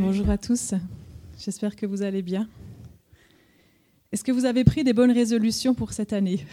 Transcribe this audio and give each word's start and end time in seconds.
Bonjour 0.00 0.30
à 0.30 0.38
tous. 0.38 0.74
J'espère 1.40 1.74
que 1.74 1.84
vous 1.84 2.02
allez 2.02 2.22
bien. 2.22 2.48
Est-ce 4.12 4.22
que 4.22 4.30
vous 4.30 4.44
avez 4.44 4.62
pris 4.62 4.84
des 4.84 4.92
bonnes 4.92 5.10
résolutions 5.10 5.74
pour 5.74 5.92
cette 5.92 6.12
année? 6.12 6.46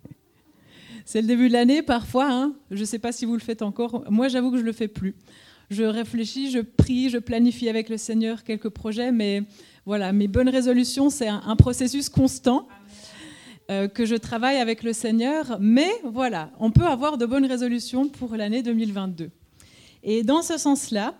C'est 1.06 1.22
le 1.22 1.26
début 1.26 1.48
de 1.48 1.54
l'année 1.54 1.80
parfois. 1.80 2.30
Hein. 2.30 2.52
je 2.70 2.80
ne 2.80 2.84
sais 2.84 2.98
pas 2.98 3.12
si 3.12 3.24
vous 3.24 3.32
le 3.32 3.40
faites 3.40 3.62
encore. 3.62 4.04
Moi, 4.10 4.28
j'avoue 4.28 4.50
que 4.50 4.58
je 4.58 4.62
ne 4.62 4.66
le 4.66 4.74
fais 4.74 4.88
plus. 4.88 5.14
Je 5.70 5.84
réfléchis, 5.84 6.50
je 6.50 6.58
prie, 6.58 7.08
je 7.08 7.16
planifie 7.16 7.70
avec 7.70 7.88
le 7.88 7.96
Seigneur 7.96 8.44
quelques 8.44 8.68
projets, 8.68 9.10
mais 9.10 9.42
voilà, 9.86 10.12
mes 10.12 10.28
bonnes 10.28 10.50
résolutions, 10.50 11.08
c'est 11.08 11.28
un, 11.28 11.56
processus 11.56 12.10
constant 12.10 12.68
euh, 13.70 13.88
que 13.88 14.04
je 14.04 14.16
travaille 14.16 14.58
avec 14.58 14.82
le 14.82 14.92
Seigneur. 14.92 15.56
Mais 15.60 15.90
voilà, 16.04 16.50
on 16.60 16.70
peut 16.70 16.86
avoir 16.86 17.16
de 17.16 17.24
bonnes 17.24 17.46
résolutions 17.46 18.10
pour 18.10 18.36
l'année 18.36 18.62
2022. 18.62 19.30
Et 20.02 20.24
dans 20.24 20.42
ce 20.42 20.58
sens-là, 20.58 21.14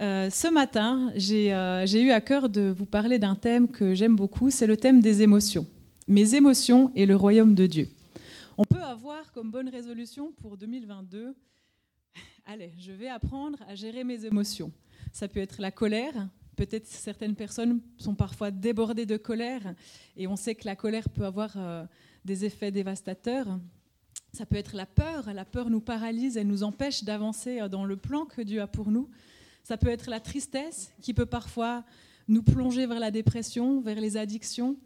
euh, 0.00 0.30
ce 0.30 0.46
matin, 0.46 1.12
euh, 1.16 1.86
j'ai 1.86 2.02
eu 2.02 2.10
à 2.12 2.20
cœur 2.20 2.48
de 2.48 2.72
vous 2.76 2.86
parler 2.86 3.18
d'un 3.18 3.34
thème 3.34 3.68
que 3.68 3.94
j'aime 3.94 4.14
beaucoup, 4.14 4.48
c'est 4.50 4.66
le 4.66 4.76
thème 4.76 5.00
des 5.00 5.22
émotions. 5.22 5.66
Mes 6.06 6.36
émotions 6.36 6.92
et 6.94 7.04
le 7.04 7.16
royaume 7.16 7.54
de 7.54 7.66
Dieu. 7.66 7.88
On 8.56 8.64
peut 8.64 8.82
avoir 8.82 9.32
comme 9.32 9.50
bonne 9.50 9.68
résolution 9.68 10.32
pour 10.40 10.56
2022, 10.56 11.34
allez, 12.46 12.72
je 12.78 12.92
vais 12.92 13.08
apprendre 13.08 13.58
à 13.68 13.74
gérer 13.74 14.04
mes 14.04 14.24
émotions. 14.24 14.70
Ça 15.12 15.26
peut 15.26 15.40
être 15.40 15.60
la 15.60 15.72
colère. 15.72 16.28
Peut-être 16.54 16.86
certaines 16.86 17.34
personnes 17.34 17.80
sont 17.98 18.14
parfois 18.14 18.50
débordées 18.52 19.06
de 19.06 19.16
colère 19.16 19.74
et 20.16 20.26
on 20.26 20.36
sait 20.36 20.54
que 20.54 20.66
la 20.66 20.76
colère 20.76 21.08
peut 21.08 21.24
avoir 21.24 21.52
euh, 21.56 21.84
des 22.24 22.44
effets 22.44 22.70
dévastateurs. 22.70 23.58
Ça 24.32 24.46
peut 24.46 24.56
être 24.56 24.76
la 24.76 24.86
peur. 24.86 25.32
La 25.32 25.44
peur 25.44 25.70
nous 25.70 25.80
paralyse, 25.80 26.36
elle 26.36 26.46
nous 26.46 26.62
empêche 26.62 27.02
d'avancer 27.02 27.68
dans 27.68 27.84
le 27.84 27.96
plan 27.96 28.26
que 28.26 28.42
Dieu 28.42 28.60
a 28.60 28.66
pour 28.68 28.90
nous. 28.90 29.08
Ça 29.62 29.76
peut 29.76 29.88
être 29.88 30.08
la 30.08 30.20
tristesse 30.20 30.92
qui 31.02 31.14
peut 31.14 31.26
parfois 31.26 31.84
nous 32.26 32.42
plonger 32.42 32.86
vers 32.86 33.00
la 33.00 33.10
dépression, 33.10 33.80
vers 33.80 34.00
les 34.00 34.16
addictions. 34.16 34.76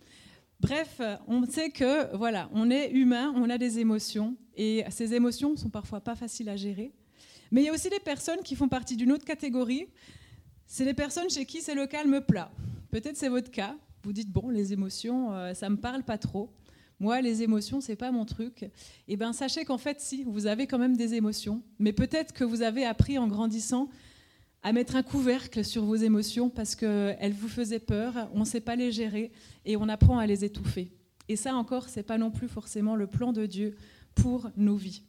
Bref, 0.61 1.01
on 1.27 1.45
sait 1.45 1.71
que 1.71 2.15
voilà, 2.17 2.49
on 2.53 2.71
est 2.71 2.91
humain, 2.91 3.33
on 3.37 3.51
a 3.51 3.59
des 3.59 3.81
émotions 3.81 4.37
et 4.57 4.85
ces 4.91 5.15
émotions 5.15 5.57
sont 5.57 5.71
parfois 5.71 6.01
pas 6.01 6.15
faciles 6.15 6.49
à 6.49 6.57
gérer. 6.57 6.93
Mais 7.51 7.63
il 7.63 7.65
y 7.67 7.69
a 7.69 7.73
aussi 7.73 7.91
des 7.91 8.01
personnes 8.01 8.43
qui 8.43 8.55
font 8.55 8.69
partie 8.69 8.97
d'une 8.97 9.13
autre 9.13 9.25
catégorie. 9.25 9.87
C'est 10.67 10.85
les 10.85 10.95
personnes 10.95 11.29
chez 11.29 11.45
qui 11.47 11.61
c'est 11.61 11.75
le 11.75 11.87
calme 11.87 12.21
plat. 12.21 12.51
Peut-être 12.91 13.17
c'est 13.17 13.29
votre 13.29 13.51
cas. 13.51 13.77
Vous 14.05 14.13
dites 14.13 14.31
bon, 14.31 14.49
les 14.49 14.73
émotions, 14.73 15.33
euh, 15.33 15.55
ça 15.55 15.69
me 15.69 15.77
parle 15.77 16.03
pas 16.03 16.19
trop. 16.19 16.51
Moi, 16.99 17.21
les 17.21 17.43
émotions, 17.43 17.81
c'est 17.81 17.97
pas 17.97 18.13
mon 18.13 18.25
truc. 18.25 18.71
Eh 19.09 19.17
bien, 19.17 19.33
sachez 19.33 19.65
qu'en 19.65 19.79
fait, 19.79 20.01
si, 20.01 20.23
vous 20.23 20.47
avez 20.47 20.69
quand 20.69 20.79
même 20.79 20.97
des 20.97 21.15
émotions, 21.15 21.61
mais 21.81 21.93
peut-être 21.93 22.33
que 22.33 22.45
vous 22.45 22.63
avez 22.63 22.85
appris 22.85 23.19
en 23.19 23.27
grandissant 23.27 23.89
à 24.63 24.73
mettre 24.73 24.97
un 24.97 25.03
couvercle 25.03 25.65
sur 25.65 25.85
vos 25.85 25.97
émotions 25.97 26.49
parce 26.49 26.75
qu'elles 26.75 27.33
vous 27.33 27.49
faisaient 27.49 27.81
peur, 27.81 28.29
on 28.33 28.41
ne 28.41 28.45
sait 28.45 28.61
pas 28.61 28.77
les 28.77 28.93
gérer 28.93 29.33
et 29.65 29.77
on 29.77 29.89
apprend 29.89 30.19
à 30.19 30.27
les 30.27 30.45
étouffer. 30.45 30.93
Et 31.29 31.37
ça 31.37 31.55
encore, 31.55 31.89
ce 31.89 31.99
n'est 31.99 32.05
pas 32.05 32.19
non 32.19 32.31
plus 32.31 32.49
forcément 32.49 32.95
le 32.95 33.07
plan 33.07 33.33
de 33.33 33.47
Dieu 33.47 33.77
pour 34.15 34.51
nos 34.57 34.77
vies. 34.77 35.03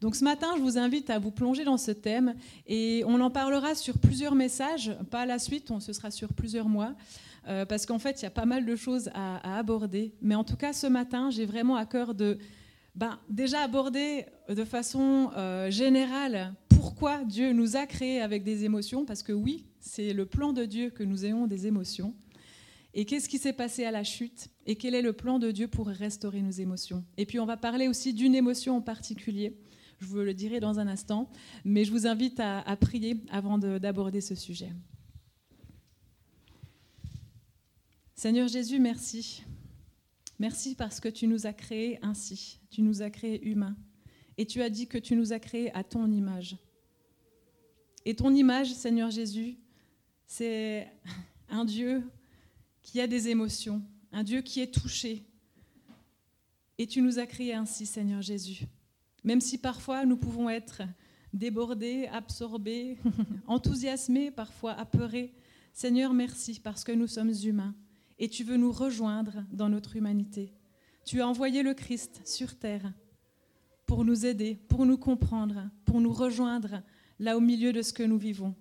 Donc 0.00 0.14
ce 0.14 0.22
matin, 0.22 0.48
je 0.56 0.62
vous 0.62 0.78
invite 0.78 1.10
à 1.10 1.18
vous 1.18 1.32
plonger 1.32 1.64
dans 1.64 1.76
ce 1.76 1.90
thème 1.90 2.34
et 2.66 3.02
on 3.06 3.20
en 3.20 3.30
parlera 3.30 3.74
sur 3.74 3.98
plusieurs 3.98 4.34
messages, 4.34 4.96
pas 5.10 5.22
à 5.22 5.26
la 5.26 5.38
suite, 5.38 5.70
on, 5.70 5.80
ce 5.80 5.92
sera 5.92 6.10
sur 6.10 6.32
plusieurs 6.32 6.68
mois, 6.68 6.94
euh, 7.48 7.64
parce 7.64 7.84
qu'en 7.84 7.98
fait, 7.98 8.20
il 8.20 8.24
y 8.24 8.26
a 8.26 8.30
pas 8.30 8.46
mal 8.46 8.64
de 8.64 8.76
choses 8.76 9.10
à, 9.14 9.58
aborder. 9.58 10.14
Mais 10.20 10.34
en 10.34 10.44
tout 10.44 10.56
cas, 10.56 10.72
ce 10.72 10.86
matin, 10.86 11.30
j'ai 11.30 11.46
vraiment 11.46 11.76
à 11.76 11.86
cœur 11.86 12.14
de 12.14 12.38
ben, 12.98 13.20
déjà 13.30 13.60
aborder 13.60 14.26
de 14.48 14.64
façon 14.64 15.30
euh, 15.36 15.70
générale 15.70 16.52
pourquoi 16.68 17.22
Dieu 17.22 17.52
nous 17.52 17.76
a 17.76 17.86
créés 17.86 18.20
avec 18.20 18.42
des 18.42 18.64
émotions, 18.64 19.04
parce 19.04 19.22
que 19.22 19.30
oui, 19.32 19.66
c'est 19.78 20.12
le 20.12 20.26
plan 20.26 20.52
de 20.52 20.64
Dieu 20.64 20.90
que 20.90 21.04
nous 21.04 21.24
ayons 21.24 21.46
des 21.46 21.68
émotions. 21.68 22.12
Et 22.94 23.04
qu'est-ce 23.04 23.28
qui 23.28 23.38
s'est 23.38 23.52
passé 23.52 23.84
à 23.84 23.92
la 23.92 24.02
chute 24.02 24.48
Et 24.66 24.74
quel 24.74 24.96
est 24.96 25.02
le 25.02 25.12
plan 25.12 25.38
de 25.38 25.52
Dieu 25.52 25.68
pour 25.68 25.86
restaurer 25.86 26.42
nos 26.42 26.50
émotions? 26.50 27.04
Et 27.16 27.24
puis 27.24 27.38
on 27.38 27.46
va 27.46 27.56
parler 27.56 27.86
aussi 27.86 28.12
d'une 28.12 28.34
émotion 28.34 28.78
en 28.78 28.80
particulier. 28.80 29.56
Je 30.00 30.06
vous 30.06 30.16
le 30.16 30.34
dirai 30.34 30.58
dans 30.58 30.80
un 30.80 30.88
instant, 30.88 31.30
mais 31.64 31.84
je 31.84 31.92
vous 31.92 32.08
invite 32.08 32.40
à 32.40 32.76
prier 32.80 33.22
avant 33.30 33.58
d'aborder 33.58 34.20
ce 34.20 34.34
sujet. 34.34 34.72
Seigneur 38.16 38.48
Jésus, 38.48 38.80
merci. 38.80 39.44
Merci 40.38 40.76
parce 40.76 41.00
que 41.00 41.08
tu 41.08 41.26
nous 41.26 41.46
as 41.46 41.52
créés 41.52 41.98
ainsi. 42.02 42.60
Tu 42.70 42.82
nous 42.82 43.02
as 43.02 43.10
créés 43.10 43.44
humains. 43.46 43.76
Et 44.36 44.46
tu 44.46 44.62
as 44.62 44.70
dit 44.70 44.86
que 44.86 44.98
tu 44.98 45.16
nous 45.16 45.32
as 45.32 45.40
créés 45.40 45.74
à 45.74 45.82
ton 45.82 46.10
image. 46.10 46.56
Et 48.04 48.14
ton 48.14 48.32
image, 48.32 48.72
Seigneur 48.72 49.10
Jésus, 49.10 49.56
c'est 50.26 50.88
un 51.48 51.64
Dieu 51.64 52.04
qui 52.82 53.00
a 53.00 53.08
des 53.08 53.28
émotions, 53.28 53.82
un 54.12 54.22
Dieu 54.22 54.40
qui 54.40 54.60
est 54.60 54.72
touché. 54.72 55.24
Et 56.78 56.86
tu 56.86 57.02
nous 57.02 57.18
as 57.18 57.26
créés 57.26 57.54
ainsi, 57.54 57.84
Seigneur 57.84 58.22
Jésus. 58.22 58.64
Même 59.24 59.40
si 59.40 59.58
parfois 59.58 60.04
nous 60.06 60.16
pouvons 60.16 60.48
être 60.48 60.82
débordés, 61.32 62.06
absorbés, 62.12 62.96
enthousiasmés, 63.48 64.30
parfois 64.30 64.72
apeurés. 64.74 65.34
Seigneur, 65.72 66.14
merci 66.14 66.60
parce 66.60 66.84
que 66.84 66.92
nous 66.92 67.08
sommes 67.08 67.32
humains 67.44 67.74
et 68.18 68.28
tu 68.28 68.44
veux 68.44 68.56
nous 68.56 68.72
rejoindre 68.72 69.44
dans 69.52 69.68
notre 69.68 69.96
humanité. 69.96 70.52
Tu 71.04 71.20
as 71.20 71.28
envoyé 71.28 71.62
le 71.62 71.74
Christ 71.74 72.20
sur 72.24 72.58
terre 72.58 72.92
pour 73.86 74.04
nous 74.04 74.26
aider, 74.26 74.58
pour 74.68 74.84
nous 74.84 74.98
comprendre, 74.98 75.70
pour 75.84 76.00
nous 76.00 76.12
rejoindre 76.12 76.82
là 77.18 77.36
au 77.36 77.40
milieu 77.40 77.72
de 77.72 77.82
ce 77.82 77.92
que 77.92 78.02
nous 78.02 78.18
vivons. 78.18 78.54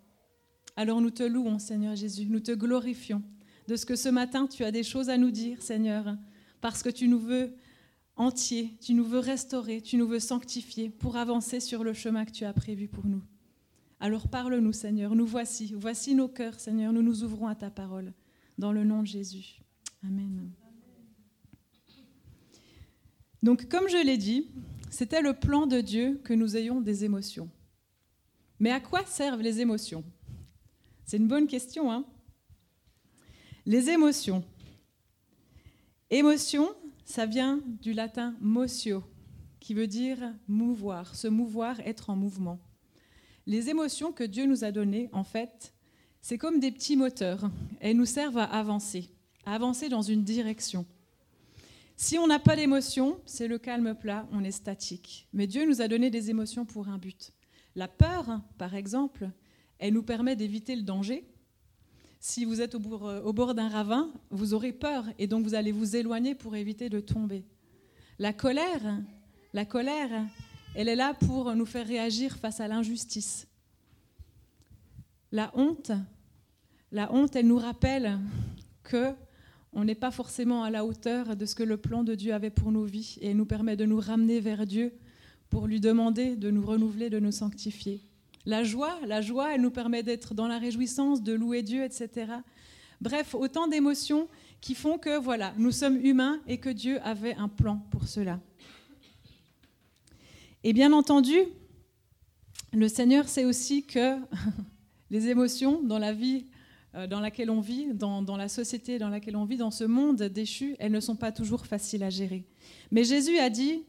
Alors 0.75 1.01
nous 1.01 1.09
te 1.09 1.23
louons, 1.23 1.59
Seigneur 1.59 1.95
Jésus, 1.95 2.27
nous 2.29 2.39
te 2.39 2.51
glorifions 2.51 3.23
de 3.67 3.75
ce 3.75 3.85
que 3.85 3.95
ce 3.95 4.09
matin 4.09 4.47
tu 4.47 4.63
as 4.63 4.71
des 4.71 4.83
choses 4.83 5.09
à 5.09 5.17
nous 5.17 5.31
dire, 5.31 5.61
Seigneur, 5.61 6.15
parce 6.61 6.81
que 6.81 6.89
tu 6.89 7.07
nous 7.07 7.19
veux 7.19 7.53
entiers, 8.15 8.77
tu 8.81 8.93
nous 8.93 9.03
veux 9.03 9.19
restaurer, 9.19 9.81
tu 9.81 9.97
nous 9.97 10.07
veux 10.07 10.19
sanctifier 10.19 10.89
pour 10.89 11.17
avancer 11.17 11.59
sur 11.59 11.83
le 11.83 11.93
chemin 11.93 12.25
que 12.25 12.31
tu 12.31 12.45
as 12.45 12.53
prévu 12.53 12.87
pour 12.87 13.05
nous. 13.05 13.21
Alors 13.99 14.27
parle-nous, 14.27 14.73
Seigneur, 14.73 15.15
nous 15.15 15.25
voici, 15.25 15.73
voici 15.75 16.15
nos 16.15 16.27
cœurs, 16.27 16.59
Seigneur, 16.59 16.93
nous 16.93 17.01
nous 17.01 17.23
ouvrons 17.23 17.47
à 17.47 17.55
ta 17.55 17.69
parole, 17.69 18.13
dans 18.57 18.71
le 18.71 18.83
nom 18.83 19.01
de 19.01 19.07
Jésus. 19.07 19.61
Amen. 20.03 20.51
Donc, 23.43 23.69
comme 23.69 23.87
je 23.87 24.03
l'ai 24.03 24.17
dit, 24.17 24.49
c'était 24.89 25.21
le 25.21 25.33
plan 25.33 25.67
de 25.67 25.79
Dieu 25.81 26.19
que 26.23 26.33
nous 26.33 26.57
ayons 26.57 26.81
des 26.81 27.05
émotions. 27.05 27.49
Mais 28.59 28.71
à 28.71 28.79
quoi 28.79 29.05
servent 29.05 29.41
les 29.41 29.61
émotions? 29.61 30.03
C'est 31.05 31.17
une 31.17 31.27
bonne 31.27 31.47
question. 31.47 31.91
Hein? 31.91 32.05
Les 33.65 33.89
émotions. 33.89 34.43
Émotion, 36.09 36.69
ça 37.05 37.25
vient 37.25 37.61
du 37.81 37.93
latin 37.93 38.35
motio, 38.41 39.03
qui 39.59 39.73
veut 39.73 39.87
dire 39.87 40.33
mouvoir, 40.47 41.15
se 41.15 41.27
mouvoir, 41.27 41.79
être 41.81 42.09
en 42.09 42.15
mouvement. 42.15 42.59
Les 43.45 43.69
émotions 43.69 44.11
que 44.11 44.23
Dieu 44.23 44.45
nous 44.45 44.63
a 44.63 44.71
données, 44.71 45.09
en 45.11 45.23
fait, 45.23 45.73
c'est 46.21 46.37
comme 46.37 46.59
des 46.59 46.71
petits 46.71 46.97
moteurs. 46.97 47.49
Elles 47.79 47.97
nous 47.97 48.05
servent 48.05 48.37
à 48.37 48.45
avancer, 48.45 49.09
à 49.45 49.55
avancer 49.55 49.89
dans 49.89 50.01
une 50.01 50.23
direction. 50.23 50.85
Si 51.95 52.17
on 52.19 52.27
n'a 52.27 52.37
pas 52.39 52.55
d'émotion, 52.55 53.19
c'est 53.25 53.47
le 53.47 53.57
calme 53.57 53.95
plat, 53.95 54.27
on 54.31 54.43
est 54.43 54.51
statique. 54.51 55.27
Mais 55.33 55.47
Dieu 55.47 55.65
nous 55.65 55.81
a 55.81 55.87
donné 55.87 56.11
des 56.11 56.29
émotions 56.29 56.63
pour 56.63 56.89
un 56.89 56.99
but. 56.99 57.31
La 57.75 57.87
peur, 57.87 58.41
par 58.57 58.75
exemple, 58.75 59.29
elle 59.79 59.93
nous 59.93 60.03
permet 60.03 60.35
d'éviter 60.35 60.75
le 60.75 60.83
danger. 60.83 61.25
Si 62.19 62.45
vous 62.45 62.61
êtes 62.61 62.75
euh, 62.75 63.21
au 63.21 63.33
bord, 63.33 63.53
d'un 63.55 63.69
ravin, 63.69 64.11
vous 64.29 64.53
aurez 64.53 64.73
peur 64.73 65.05
et 65.17 65.27
donc 65.27 65.43
vous 65.43 65.55
allez 65.55 65.71
vous 65.71 65.95
éloigner 65.95 66.35
pour 66.35 66.55
éviter 66.55 66.89
de 66.89 66.99
tomber. 66.99 67.45
La 68.19 68.33
colère, 68.33 68.99
la 69.53 69.65
colère, 69.65 70.25
elle 70.75 70.89
est 70.89 70.95
là 70.95 71.13
pour 71.13 71.53
nous 71.55 71.65
faire 71.65 71.87
réagir 71.87 72.37
face 72.37 72.59
à 72.59 72.67
l'injustice. 72.67 73.47
La 75.31 75.51
honte, 75.55 75.91
la 76.91 77.13
honte, 77.13 77.35
elle 77.35 77.47
nous 77.47 77.57
rappelle 77.57 78.17
que 78.83 79.13
on 79.73 79.83
n'est 79.83 79.95
pas 79.95 80.11
forcément 80.11 80.63
à 80.63 80.69
la 80.69 80.85
hauteur 80.85 81.35
de 81.35 81.45
ce 81.45 81.53
que 81.53 81.63
le 81.63 81.77
plan 81.77 82.03
de 82.03 82.15
Dieu 82.15 82.33
avait 82.33 82.49
pour 82.49 82.71
nos 82.71 82.85
vies 82.85 83.17
et 83.21 83.31
elle 83.31 83.37
nous 83.37 83.45
permet 83.45 83.75
de 83.75 83.85
nous 83.85 83.99
ramener 83.99 84.39
vers 84.39 84.65
Dieu 84.65 84.93
pour 85.49 85.67
lui 85.67 85.79
demander 85.79 86.35
de 86.35 86.49
nous 86.49 86.65
renouveler, 86.65 87.09
de 87.09 87.19
nous 87.19 87.31
sanctifier. 87.31 88.01
La 88.45 88.63
joie, 88.63 88.97
la 89.05 89.21
joie, 89.21 89.53
elle 89.53 89.61
nous 89.61 89.71
permet 89.71 90.03
d'être 90.03 90.33
dans 90.33 90.47
la 90.47 90.57
réjouissance, 90.57 91.21
de 91.21 91.33
louer 91.33 91.63
Dieu, 91.63 91.83
etc. 91.83 92.31
Bref, 93.01 93.35
autant 93.35 93.67
d'émotions 93.67 94.29
qui 94.61 94.73
font 94.73 94.97
que 94.97 95.19
voilà, 95.19 95.53
nous 95.57 95.71
sommes 95.71 95.97
humains 96.03 96.39
et 96.47 96.57
que 96.57 96.69
Dieu 96.69 96.99
avait 97.03 97.35
un 97.35 97.49
plan 97.49 97.85
pour 97.91 98.07
cela. 98.07 98.39
Et 100.63 100.73
bien 100.73 100.93
entendu, 100.93 101.37
le 102.73 102.87
Seigneur 102.87 103.27
sait 103.27 103.45
aussi 103.45 103.83
que 103.83 104.17
les 105.09 105.27
émotions 105.27 105.81
dans 105.83 105.99
la 105.99 106.13
vie 106.13 106.45
euh, 106.95 107.07
dans 107.07 107.19
laquelle 107.19 107.49
on 107.49 107.59
vit, 107.59 107.87
dans, 107.93 108.21
dans, 108.21 108.37
la 108.37 108.47
société 108.47 108.97
dans 108.97 109.09
laquelle 109.09 109.35
on 109.35 109.45
vit, 109.45 109.57
dans 109.57 109.71
ce 109.71 109.83
monde 109.83 110.21
déchu, 110.23 110.75
elles 110.79 110.91
ne 110.91 110.99
sont 110.99 111.15
pas 111.15 111.31
toujours 111.31 111.65
faciles 111.65 112.03
à 112.03 112.09
gérer. 112.09 112.43
Mais 112.91 113.03
Jésus 113.03 113.37
a 113.37 113.49
dit, 113.49 113.83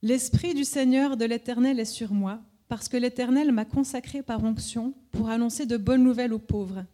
L'Esprit 0.00 0.54
du 0.54 0.62
Seigneur 0.62 1.16
de 1.16 1.24
l'Éternel 1.24 1.80
est 1.80 1.84
sur 1.84 2.12
moi, 2.12 2.40
parce 2.68 2.88
que 2.88 2.96
l'Éternel 2.96 3.50
m'a 3.50 3.64
consacré 3.64 4.22
par 4.22 4.44
onction 4.44 4.94
pour 5.10 5.28
annoncer 5.28 5.66
de 5.66 5.76
bonnes 5.76 6.04
nouvelles 6.04 6.32
aux 6.32 6.38
pauvres. 6.38 6.84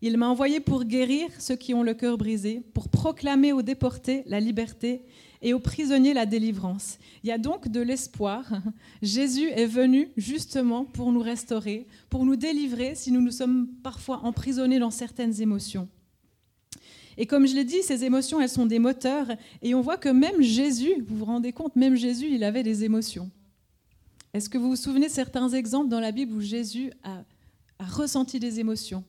Il 0.00 0.16
m'a 0.16 0.28
envoyé 0.28 0.58
pour 0.60 0.84
guérir 0.84 1.28
ceux 1.38 1.56
qui 1.56 1.74
ont 1.74 1.82
le 1.82 1.92
cœur 1.92 2.16
brisé, 2.16 2.62
pour 2.72 2.88
proclamer 2.88 3.52
aux 3.52 3.60
déportés 3.60 4.22
la 4.24 4.40
liberté 4.40 5.02
et 5.42 5.54
aux 5.54 5.60
prisonniers 5.60 6.14
la 6.14 6.26
délivrance. 6.26 6.98
Il 7.22 7.28
y 7.28 7.32
a 7.32 7.38
donc 7.38 7.68
de 7.68 7.80
l'espoir. 7.80 8.44
Jésus 9.02 9.48
est 9.48 9.66
venu 9.66 10.08
justement 10.16 10.84
pour 10.84 11.12
nous 11.12 11.20
restaurer, 11.20 11.86
pour 12.10 12.24
nous 12.24 12.36
délivrer 12.36 12.94
si 12.94 13.12
nous 13.12 13.20
nous 13.20 13.30
sommes 13.30 13.68
parfois 13.82 14.20
emprisonnés 14.24 14.78
dans 14.78 14.90
certaines 14.90 15.40
émotions. 15.40 15.88
Et 17.16 17.26
comme 17.26 17.46
je 17.46 17.54
l'ai 17.54 17.64
dit, 17.64 17.82
ces 17.82 18.04
émotions, 18.04 18.40
elles 18.40 18.48
sont 18.48 18.66
des 18.66 18.78
moteurs. 18.78 19.26
Et 19.60 19.74
on 19.74 19.80
voit 19.80 19.96
que 19.96 20.08
même 20.08 20.40
Jésus, 20.40 21.04
vous 21.06 21.18
vous 21.18 21.24
rendez 21.24 21.52
compte, 21.52 21.74
même 21.74 21.96
Jésus, 21.96 22.28
il 22.30 22.44
avait 22.44 22.62
des 22.62 22.84
émotions. 22.84 23.28
Est-ce 24.32 24.48
que 24.48 24.56
vous 24.56 24.68
vous 24.68 24.76
souvenez 24.76 25.08
certains 25.08 25.48
exemples 25.48 25.88
dans 25.88 25.98
la 25.98 26.12
Bible 26.12 26.34
où 26.34 26.40
Jésus 26.40 26.92
a, 27.02 27.24
a 27.80 27.84
ressenti 27.84 28.38
des 28.38 28.60
émotions? 28.60 29.04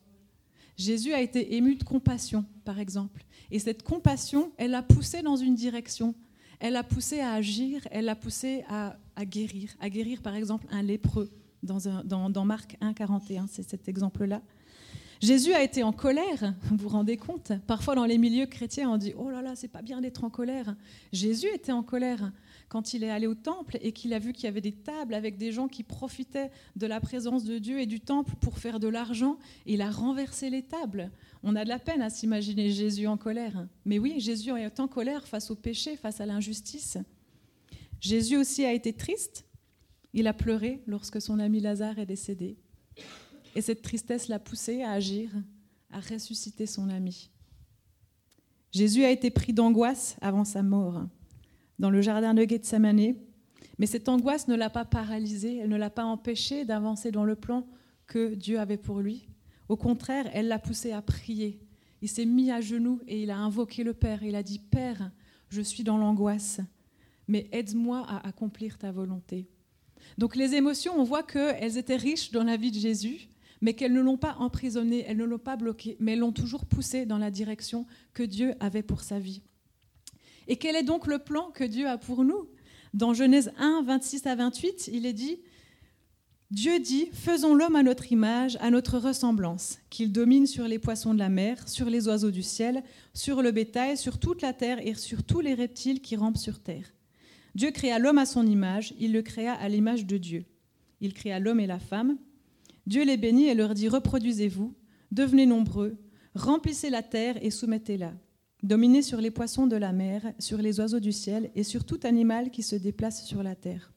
Jésus 0.79 1.13
a 1.13 1.19
été 1.19 1.55
ému 1.57 1.75
de 1.75 1.83
compassion, 1.83 2.45
par 2.63 2.79
exemple. 2.79 3.25
Et 3.51 3.59
cette 3.59 3.83
compassion, 3.83 4.53
elle 4.55 4.71
l'a 4.71 4.81
poussé 4.81 5.21
dans 5.21 5.35
une 5.35 5.53
direction. 5.53 6.15
Elle 6.61 6.73
l'a 6.73 6.83
poussé 6.83 7.19
à 7.19 7.33
agir, 7.33 7.85
elle 7.91 8.05
l'a 8.05 8.15
poussé 8.15 8.63
à, 8.69 8.95
guérir. 9.25 9.75
À 9.81 9.89
guérir, 9.89 10.21
par 10.21 10.35
exemple, 10.35 10.65
un 10.71 10.81
lépreux 10.81 11.29
dans, 11.63 12.45
Marc 12.45 12.77
1, 12.79 12.93
41, 12.93 13.47
c'est 13.47 13.69
cet 13.69 13.89
exemple-là. 13.89 14.41
Jésus 15.19 15.51
a 15.51 15.61
été 15.61 15.83
en 15.83 15.91
colère, 15.91 16.53
vous 16.63 16.77
vous 16.77 16.87
rendez 16.87 17.17
compte 17.17 17.51
Parfois 17.67 17.95
dans 17.95 18.05
les 18.05 18.17
milieux 18.17 18.45
chrétiens, 18.45 18.89
on 18.89 18.95
dit 18.95 19.11
Oh 19.17 19.29
là 19.29 19.41
là, 19.41 19.57
c'est 19.57 19.67
pas 19.67 19.81
bien 19.81 19.99
d'être 19.99 20.23
en 20.23 20.29
colère. 20.29 20.77
Jésus 21.11 21.47
était 21.53 21.73
en 21.73 21.83
colère 21.83 22.31
quand 22.69 22.93
il 22.93 23.03
est 23.03 23.09
allé 23.09 23.25
au 23.25 23.33
temple 23.33 23.77
et 23.81 23.91
qu'il 23.91 24.13
a 24.13 24.19
vu 24.19 24.31
qu'il 24.31 24.45
y 24.45 24.47
avait 24.47 24.61
des 24.61 24.71
tables 24.71 25.15
avec 25.15 25.37
des 25.37 25.51
gens 25.51 25.67
qui 25.67 25.83
profitaient 25.83 26.51
de 26.75 26.85
la 26.85 27.01
présence 27.01 27.43
de 27.43 27.57
Dieu 27.57 27.81
et 27.81 27.87
du 27.87 27.99
temple 27.99 28.35
pour 28.39 28.59
faire 28.59 28.79
de 28.79 28.87
l'argent. 28.87 29.37
Il 29.65 29.81
a 29.81 29.89
renversé 29.89 30.51
les 30.51 30.61
tables. 30.61 31.11
On 31.41 31.55
a 31.55 31.63
de 31.63 31.69
la 31.69 31.79
peine 31.79 32.01
à 32.01 32.11
s'imaginer 32.11 32.69
Jésus 32.69 33.07
en 33.07 33.17
colère. 33.17 33.67
Mais 33.85 33.97
oui, 33.97 34.19
Jésus 34.19 34.51
est 34.51 34.79
en 34.79 34.87
colère 34.87 35.27
face 35.27 35.49
au 35.49 35.55
péché, 35.55 35.97
face 35.97 36.21
à 36.21 36.27
l'injustice. 36.27 36.97
Jésus 37.99 38.37
aussi 38.37 38.63
a 38.63 38.71
été 38.71 38.93
triste. 38.93 39.45
Il 40.13 40.27
a 40.27 40.33
pleuré 40.33 40.81
lorsque 40.85 41.21
son 41.21 41.39
ami 41.39 41.59
Lazare 41.59 41.97
est 41.97 42.05
décédé. 42.05 42.55
Et 43.55 43.61
cette 43.61 43.81
tristesse 43.81 44.27
l'a 44.27 44.39
poussé 44.39 44.83
à 44.83 44.91
agir, 44.91 45.31
à 45.91 45.99
ressusciter 45.99 46.67
son 46.67 46.89
ami. 46.89 47.31
Jésus 48.71 49.03
a 49.03 49.09
été 49.09 49.31
pris 49.31 49.53
d'angoisse 49.53 50.17
avant 50.21 50.45
sa 50.45 50.61
mort 50.61 51.07
dans 51.79 51.89
le 51.89 52.01
jardin 52.01 52.33
de 52.33 52.43
Gethsemane. 52.43 53.15
Mais 53.77 53.85
cette 53.85 54.09
angoisse 54.09 54.47
ne 54.47 54.55
l'a 54.55 54.69
pas 54.69 54.85
paralysé, 54.85 55.57
elle 55.57 55.69
ne 55.69 55.77
l'a 55.77 55.89
pas 55.89 56.03
empêché 56.03 56.65
d'avancer 56.65 57.11
dans 57.11 57.23
le 57.23 57.35
plan 57.35 57.65
que 58.07 58.35
Dieu 58.35 58.59
avait 58.59 58.77
pour 58.77 58.99
lui. 58.99 59.29
Au 59.69 59.77
contraire, 59.77 60.29
elle 60.33 60.47
l'a 60.47 60.59
poussé 60.59 60.91
à 60.91 61.01
prier. 61.01 61.59
Il 62.01 62.09
s'est 62.09 62.25
mis 62.25 62.51
à 62.51 62.61
genoux 62.61 62.99
et 63.07 63.23
il 63.23 63.31
a 63.31 63.37
invoqué 63.37 63.83
le 63.83 63.93
Père. 63.93 64.23
Il 64.23 64.35
a 64.35 64.43
dit, 64.43 64.59
Père, 64.59 65.11
je 65.49 65.61
suis 65.61 65.83
dans 65.83 65.97
l'angoisse, 65.97 66.59
mais 67.27 67.47
aide-moi 67.51 68.05
à 68.07 68.27
accomplir 68.27 68.77
ta 68.77 68.91
volonté. 68.91 69.47
Donc 70.17 70.35
les 70.35 70.55
émotions, 70.55 70.93
on 70.97 71.03
voit 71.03 71.23
qu'elles 71.23 71.77
étaient 71.77 71.95
riches 71.95 72.31
dans 72.31 72.43
la 72.43 72.57
vie 72.57 72.71
de 72.71 72.79
Jésus, 72.79 73.29
mais 73.61 73.73
qu'elles 73.73 73.93
ne 73.93 74.01
l'ont 74.01 74.17
pas 74.17 74.35
emprisonné, 74.39 75.03
elles 75.07 75.17
ne 75.17 75.25
l'ont 75.25 75.37
pas 75.37 75.57
bloqué, 75.57 75.97
mais 75.99 76.15
l'ont 76.15 76.31
toujours 76.31 76.65
poussé 76.65 77.05
dans 77.05 77.17
la 77.17 77.31
direction 77.31 77.85
que 78.13 78.23
Dieu 78.23 78.53
avait 78.59 78.83
pour 78.83 79.01
sa 79.01 79.19
vie. 79.19 79.41
Et 80.49 80.57
quel 80.57 80.75
est 80.75 80.83
donc 80.83 81.05
le 81.05 81.19
plan 81.19 81.51
que 81.51 81.63
Dieu 81.63 81.87
a 81.87 81.99
pour 81.99 82.25
nous 82.25 82.49
Dans 82.95 83.13
Genèse 83.13 83.51
1, 83.59 83.83
26 83.83 84.25
à 84.25 84.35
28, 84.35 84.89
il 84.91 85.05
est 85.05 85.13
dit 85.13 85.39
Dieu 86.49 86.79
dit 86.79 87.09
Faisons 87.13 87.53
l'homme 87.53 87.75
à 87.75 87.83
notre 87.83 88.11
image, 88.11 88.57
à 88.59 88.71
notre 88.71 88.97
ressemblance, 88.97 89.77
qu'il 89.91 90.11
domine 90.11 90.47
sur 90.47 90.67
les 90.67 90.79
poissons 90.79 91.13
de 91.13 91.19
la 91.19 91.29
mer, 91.29 91.69
sur 91.69 91.87
les 91.87 92.07
oiseaux 92.07 92.31
du 92.31 92.41
ciel, 92.41 92.83
sur 93.13 93.43
le 93.43 93.51
bétail, 93.51 93.95
sur 93.95 94.17
toute 94.17 94.41
la 94.41 94.51
terre 94.51 94.85
et 94.85 94.95
sur 94.95 95.23
tous 95.23 95.39
les 95.39 95.53
reptiles 95.53 96.01
qui 96.01 96.15
rampent 96.15 96.37
sur 96.37 96.59
terre. 96.59 96.95
Dieu 97.53 97.69
créa 97.69 97.99
l'homme 97.99 98.17
à 98.17 98.25
son 98.25 98.47
image, 98.47 98.95
il 98.99 99.13
le 99.13 99.21
créa 99.21 99.53
à 99.53 99.69
l'image 99.69 100.07
de 100.07 100.17
Dieu. 100.17 100.45
Il 100.99 101.13
créa 101.13 101.39
l'homme 101.39 101.59
et 101.59 101.67
la 101.67 101.79
femme. 101.79 102.17
Dieu 102.87 103.05
les 103.05 103.17
bénit 103.17 103.49
et 103.49 103.53
leur 103.53 103.75
dit 103.75 103.87
Reproduisez-vous, 103.87 104.73
devenez 105.11 105.45
nombreux, 105.45 105.95
remplissez 106.33 106.89
la 106.89 107.03
terre 107.03 107.37
et 107.43 107.51
soumettez-la. 107.51 108.13
Dominez 108.61 109.01
sur 109.01 109.21
les 109.21 109.31
poissons 109.31 109.67
de 109.67 109.77
la 109.77 109.93
mer, 109.93 110.21
sur 110.37 110.57
les 110.57 110.79
oiseaux 110.79 110.99
du 110.99 111.13
ciel 111.13 111.49
et 111.55 111.63
sur 111.63 111.85
tout 111.85 111.99
animal 112.03 112.51
qui 112.51 112.61
se 112.61 112.75
déplace 112.75 113.25
sur 113.25 113.41
la 113.41 113.55
terre. 113.55 113.91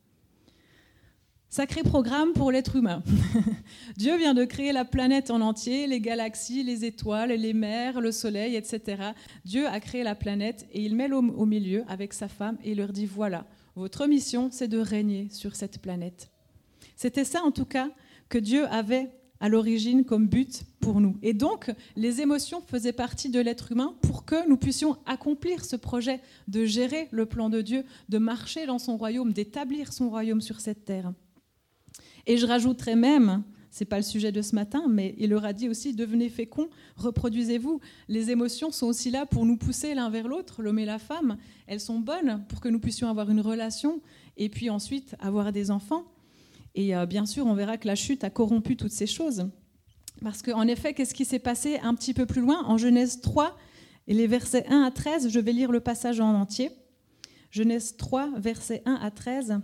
Sacré 1.48 1.82
programme 1.82 2.32
pour 2.32 2.50
l'être 2.50 2.76
humain. 2.76 3.02
Dieu 3.98 4.16
vient 4.16 4.32
de 4.32 4.44
créer 4.44 4.72
la 4.72 4.86
planète 4.86 5.30
en 5.30 5.42
entier, 5.42 5.86
les 5.86 6.00
galaxies, 6.00 6.62
les 6.62 6.86
étoiles, 6.86 7.32
les 7.32 7.52
mers, 7.52 8.00
le 8.00 8.10
soleil, 8.10 8.56
etc. 8.56 9.10
Dieu 9.44 9.66
a 9.66 9.78
créé 9.80 10.02
la 10.02 10.14
planète 10.14 10.66
et 10.72 10.82
il 10.82 10.94
met 10.94 11.08
l'homme 11.08 11.28
au 11.36 11.44
milieu 11.44 11.84
avec 11.88 12.14
sa 12.14 12.28
femme 12.28 12.56
et 12.64 12.70
il 12.70 12.78
leur 12.78 12.92
dit, 12.92 13.04
voilà, 13.04 13.44
votre 13.74 14.06
mission, 14.06 14.48
c'est 14.50 14.68
de 14.68 14.78
régner 14.78 15.28
sur 15.30 15.56
cette 15.56 15.82
planète. 15.82 16.30
C'était 16.96 17.24
ça 17.24 17.42
en 17.42 17.50
tout 17.50 17.66
cas 17.66 17.90
que 18.30 18.38
Dieu 18.38 18.66
avait 18.68 19.10
à 19.42 19.48
l'origine 19.48 20.04
comme 20.04 20.28
but 20.28 20.62
pour 20.78 21.00
nous. 21.00 21.18
Et 21.20 21.34
donc, 21.34 21.72
les 21.96 22.20
émotions 22.20 22.62
faisaient 22.62 22.92
partie 22.92 23.28
de 23.28 23.40
l'être 23.40 23.72
humain 23.72 23.96
pour 24.00 24.24
que 24.24 24.48
nous 24.48 24.56
puissions 24.56 24.96
accomplir 25.04 25.64
ce 25.64 25.74
projet 25.74 26.20
de 26.46 26.64
gérer 26.64 27.08
le 27.10 27.26
plan 27.26 27.50
de 27.50 27.60
Dieu, 27.60 27.84
de 28.08 28.18
marcher 28.18 28.66
dans 28.66 28.78
son 28.78 28.96
royaume, 28.96 29.32
d'établir 29.32 29.92
son 29.92 30.10
royaume 30.10 30.40
sur 30.40 30.60
cette 30.60 30.84
terre. 30.84 31.12
Et 32.28 32.36
je 32.36 32.46
rajouterais 32.46 32.94
même, 32.94 33.42
c'est 33.72 33.84
pas 33.84 33.96
le 33.96 34.04
sujet 34.04 34.30
de 34.30 34.42
ce 34.42 34.54
matin, 34.54 34.84
mais 34.88 35.16
il 35.18 35.34
aura 35.34 35.52
dit 35.52 35.68
aussi 35.68 35.92
devenez 35.92 36.28
féconds, 36.28 36.68
reproduisez-vous. 36.96 37.80
Les 38.06 38.30
émotions 38.30 38.70
sont 38.70 38.86
aussi 38.86 39.10
là 39.10 39.26
pour 39.26 39.44
nous 39.44 39.56
pousser 39.56 39.92
l'un 39.96 40.08
vers 40.08 40.28
l'autre, 40.28 40.62
l'homme 40.62 40.78
et 40.78 40.84
la 40.84 41.00
femme. 41.00 41.36
Elles 41.66 41.80
sont 41.80 41.98
bonnes 41.98 42.44
pour 42.48 42.60
que 42.60 42.68
nous 42.68 42.78
puissions 42.78 43.08
avoir 43.08 43.28
une 43.28 43.40
relation 43.40 44.00
et 44.36 44.48
puis 44.48 44.70
ensuite 44.70 45.16
avoir 45.18 45.50
des 45.50 45.72
enfants. 45.72 46.04
Et 46.74 46.96
euh, 46.96 47.06
bien 47.06 47.26
sûr, 47.26 47.46
on 47.46 47.54
verra 47.54 47.76
que 47.76 47.86
la 47.86 47.94
chute 47.94 48.24
a 48.24 48.30
corrompu 48.30 48.76
toutes 48.76 48.92
ces 48.92 49.06
choses. 49.06 49.48
Parce 50.22 50.42
qu'en 50.42 50.66
effet, 50.66 50.94
qu'est-ce 50.94 51.14
qui 51.14 51.24
s'est 51.24 51.38
passé 51.38 51.78
un 51.82 51.94
petit 51.94 52.14
peu 52.14 52.26
plus 52.26 52.40
loin? 52.40 52.64
En 52.64 52.78
Genèse 52.78 53.20
3, 53.20 53.56
et 54.08 54.14
les 54.14 54.26
versets 54.26 54.66
1 54.69 54.82
à 54.82 54.90
13, 54.90 55.28
je 55.28 55.40
vais 55.40 55.52
lire 55.52 55.70
le 55.70 55.80
passage 55.80 56.20
en 56.20 56.34
entier. 56.34 56.70
Genèse 57.50 57.96
3, 57.96 58.30
versets 58.38 58.82
1 58.86 58.94
à 58.94 59.10
13. 59.10 59.60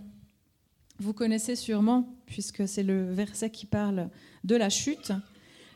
Vous 0.99 1.13
connaissez 1.13 1.55
sûrement, 1.55 2.15
puisque 2.25 2.67
c'est 2.67 2.83
le 2.83 3.11
verset 3.11 3.49
qui 3.49 3.65
parle 3.65 4.09
de 4.43 4.55
la 4.55 4.69
chute. 4.69 5.11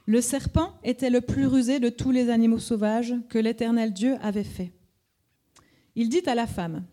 Le 0.06 0.22
serpent 0.22 0.74
était 0.84 1.10
le 1.10 1.22
plus 1.22 1.48
rusé 1.48 1.80
de 1.80 1.90
tous 1.90 2.12
les 2.12 2.30
animaux 2.30 2.60
sauvages 2.60 3.16
que 3.30 3.40
l'Éternel 3.40 3.94
Dieu 3.94 4.18
avait 4.22 4.44
fait. 4.44 4.74
Il 5.96 6.10
dit 6.10 6.24
à 6.26 6.36
la 6.36 6.48
femme, 6.48 6.84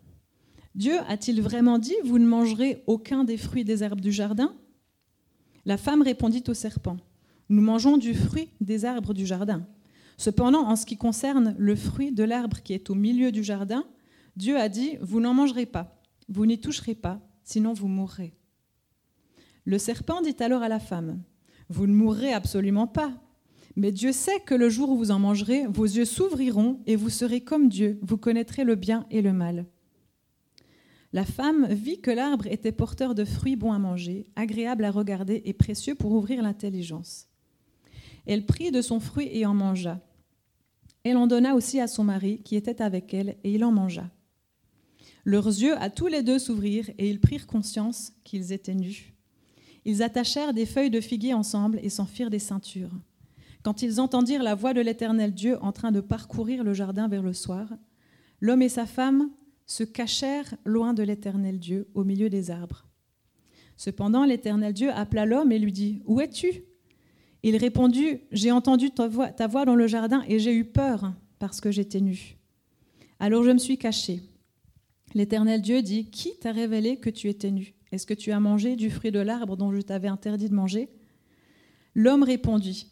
Dieu 0.75 0.99
a-t-il 1.07 1.41
vraiment 1.41 1.79
dit, 1.79 1.95
vous 2.03 2.19
ne 2.19 2.27
mangerez 2.27 2.83
aucun 2.87 3.23
des 3.23 3.37
fruits 3.37 3.65
des 3.65 3.83
herbes 3.83 4.01
du 4.01 4.11
jardin? 4.11 4.55
La 5.65 5.77
femme 5.77 6.01
répondit 6.01 6.43
au 6.47 6.53
serpent, 6.53 6.97
nous 7.49 7.61
mangeons 7.61 7.97
du 7.97 8.13
fruit 8.13 8.49
des 8.61 8.85
arbres 8.85 9.13
du 9.13 9.25
jardin. 9.25 9.67
Cependant, 10.17 10.67
en 10.67 10.75
ce 10.75 10.85
qui 10.85 10.97
concerne 10.97 11.55
le 11.57 11.75
fruit 11.75 12.11
de 12.11 12.23
l'arbre 12.23 12.61
qui 12.61 12.73
est 12.73 12.89
au 12.89 12.95
milieu 12.95 13.31
du 13.31 13.43
jardin, 13.43 13.85
Dieu 14.37 14.57
a 14.57 14.69
dit, 14.69 14.97
vous 15.01 15.19
n'en 15.19 15.33
mangerez 15.33 15.65
pas, 15.65 16.01
vous 16.29 16.45
n'y 16.45 16.59
toucherez 16.59 16.95
pas, 16.95 17.19
sinon 17.43 17.73
vous 17.73 17.87
mourrez. 17.87 18.33
Le 19.65 19.77
serpent 19.77 20.21
dit 20.21 20.35
alors 20.39 20.63
à 20.63 20.69
la 20.69 20.79
femme, 20.79 21.21
vous 21.69 21.87
ne 21.87 21.93
mourrez 21.93 22.33
absolument 22.33 22.87
pas. 22.87 23.11
Mais 23.75 23.91
Dieu 23.91 24.11
sait 24.11 24.39
que 24.45 24.55
le 24.55 24.69
jour 24.69 24.89
où 24.89 24.97
vous 24.97 25.11
en 25.11 25.19
mangerez, 25.19 25.65
vos 25.67 25.85
yeux 25.85 26.05
s'ouvriront 26.05 26.79
et 26.85 26.95
vous 26.95 27.09
serez 27.09 27.41
comme 27.41 27.69
Dieu, 27.69 27.99
vous 28.01 28.17
connaîtrez 28.17 28.63
le 28.63 28.75
bien 28.75 29.05
et 29.11 29.21
le 29.21 29.33
mal. 29.33 29.65
La 31.13 31.25
femme 31.25 31.67
vit 31.67 31.99
que 31.99 32.11
l'arbre 32.11 32.47
était 32.47 32.71
porteur 32.71 33.15
de 33.15 33.25
fruits 33.25 33.57
bons 33.57 33.73
à 33.73 33.79
manger, 33.79 34.27
agréables 34.35 34.85
à 34.85 34.91
regarder 34.91 35.41
et 35.45 35.53
précieux 35.53 35.95
pour 35.95 36.13
ouvrir 36.13 36.41
l'intelligence. 36.41 37.27
Elle 38.25 38.45
prit 38.45 38.71
de 38.71 38.81
son 38.81 38.99
fruit 38.99 39.29
et 39.31 39.45
en 39.45 39.53
mangea. 39.53 39.99
Elle 41.03 41.17
en 41.17 41.27
donna 41.27 41.55
aussi 41.55 41.79
à 41.79 41.87
son 41.87 42.03
mari 42.03 42.41
qui 42.43 42.55
était 42.55 42.81
avec 42.81 43.13
elle, 43.13 43.35
et 43.43 43.53
il 43.53 43.63
en 43.65 43.71
mangea. 43.71 44.09
Leurs 45.25 45.47
yeux 45.47 45.75
à 45.81 45.89
tous 45.89 46.07
les 46.07 46.23
deux 46.23 46.39
s'ouvrirent, 46.39 46.89
et 46.97 47.09
ils 47.09 47.19
prirent 47.19 47.47
conscience 47.47 48.13
qu'ils 48.23 48.53
étaient 48.53 48.75
nus. 48.75 49.13
Ils 49.83 50.03
attachèrent 50.03 50.53
des 50.53 50.65
feuilles 50.65 50.91
de 50.91 51.01
figuier 51.01 51.33
ensemble 51.33 51.79
et 51.81 51.89
s'en 51.89 52.05
firent 52.05 52.29
des 52.29 52.39
ceintures. 52.39 52.91
Quand 53.63 53.81
ils 53.81 53.99
entendirent 53.99 54.43
la 54.43 54.55
voix 54.55 54.73
de 54.73 54.81
l'Éternel 54.81 55.33
Dieu 55.33 55.57
en 55.61 55.71
train 55.71 55.91
de 55.91 56.01
parcourir 56.01 56.63
le 56.63 56.73
jardin 56.73 57.07
vers 57.07 57.23
le 57.23 57.33
soir, 57.33 57.67
l'homme 58.39 58.61
et 58.61 58.69
sa 58.69 58.85
femme 58.85 59.29
se 59.71 59.83
cachèrent 59.83 60.53
loin 60.65 60.93
de 60.93 61.01
l'Éternel 61.01 61.57
Dieu, 61.57 61.87
au 61.93 62.03
milieu 62.03 62.29
des 62.29 62.51
arbres. 62.51 62.85
Cependant, 63.77 64.25
l'Éternel 64.25 64.73
Dieu 64.73 64.91
appela 64.91 65.25
l'homme 65.25 65.53
et 65.53 65.59
lui 65.59 65.71
dit, 65.71 66.01
Où 66.05 66.19
es-tu? 66.19 66.63
Il 67.41 67.55
répondit, 67.55 68.19
J'ai 68.33 68.51
entendu 68.51 68.91
ta 68.91 69.07
voix, 69.07 69.29
ta 69.29 69.47
voix 69.47 69.63
dans 69.63 69.75
le 69.75 69.87
jardin 69.87 70.25
et 70.27 70.39
j'ai 70.39 70.53
eu 70.53 70.65
peur 70.65 71.13
parce 71.39 71.61
que 71.61 71.71
j'étais 71.71 72.01
nu. 72.01 72.37
Alors 73.17 73.45
je 73.45 73.51
me 73.51 73.57
suis 73.57 73.77
caché. 73.77 74.19
L'Éternel 75.13 75.61
Dieu 75.61 75.81
dit, 75.81 76.11
Qui 76.11 76.37
t'a 76.37 76.51
révélé 76.51 76.97
que 76.97 77.09
tu 77.09 77.29
étais 77.29 77.51
nu? 77.51 77.73
Est-ce 77.93 78.05
que 78.05 78.13
tu 78.13 78.33
as 78.33 78.41
mangé 78.41 78.75
du 78.75 78.89
fruit 78.89 79.11
de 79.11 79.19
l'arbre 79.19 79.55
dont 79.55 79.73
je 79.73 79.79
t'avais 79.79 80.09
interdit 80.09 80.49
de 80.49 80.53
manger? 80.53 80.89
L'homme 81.95 82.23
répondit, 82.23 82.91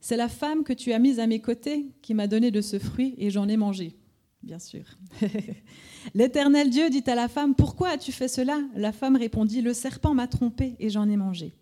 C'est 0.00 0.16
la 0.16 0.28
femme 0.28 0.62
que 0.62 0.72
tu 0.72 0.92
as 0.92 1.00
mise 1.00 1.18
à 1.18 1.26
mes 1.26 1.40
côtés 1.40 1.86
qui 2.02 2.14
m'a 2.14 2.28
donné 2.28 2.52
de 2.52 2.60
ce 2.60 2.78
fruit 2.78 3.16
et 3.18 3.30
j'en 3.30 3.48
ai 3.48 3.56
mangé. 3.56 3.96
Bien 4.44 4.58
sûr. 4.58 4.84
L'Éternel 6.14 6.68
Dieu 6.68 6.90
dit 6.90 7.02
à 7.06 7.14
la 7.14 7.28
femme, 7.28 7.54
Pourquoi 7.54 7.88
as-tu 7.88 8.12
fait 8.12 8.28
cela? 8.28 8.60
La 8.74 8.92
femme 8.92 9.16
répondit, 9.16 9.62
Le 9.62 9.72
serpent 9.72 10.12
m'a 10.12 10.28
trompé 10.28 10.76
et 10.78 10.90
j'en 10.90 11.08
ai 11.08 11.16
mangé. 11.16 11.54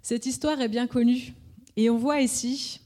Cette 0.00 0.26
histoire 0.26 0.60
est 0.60 0.68
bien 0.68 0.86
connue 0.86 1.34
et 1.76 1.90
on 1.90 1.98
voit 1.98 2.20
ici 2.20 2.80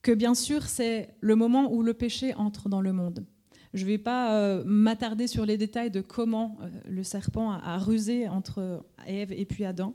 que 0.00 0.12
bien 0.12 0.34
sûr 0.34 0.62
c'est 0.62 1.14
le 1.20 1.36
moment 1.36 1.70
où 1.70 1.82
le 1.82 1.92
péché 1.92 2.34
entre 2.34 2.70
dans 2.70 2.80
le 2.80 2.94
monde. 2.94 3.26
Je 3.74 3.84
ne 3.84 3.90
vais 3.90 3.98
pas 3.98 4.38
euh, 4.38 4.62
m'attarder 4.64 5.26
sur 5.26 5.44
les 5.44 5.58
détails 5.58 5.90
de 5.90 6.00
comment 6.00 6.56
euh, 6.62 6.68
le 6.88 7.02
serpent 7.02 7.50
a, 7.50 7.76
rusé 7.76 8.26
entre 8.26 8.86
Ève 9.06 9.32
et 9.32 9.44
puis 9.44 9.66
Adam. 9.66 9.94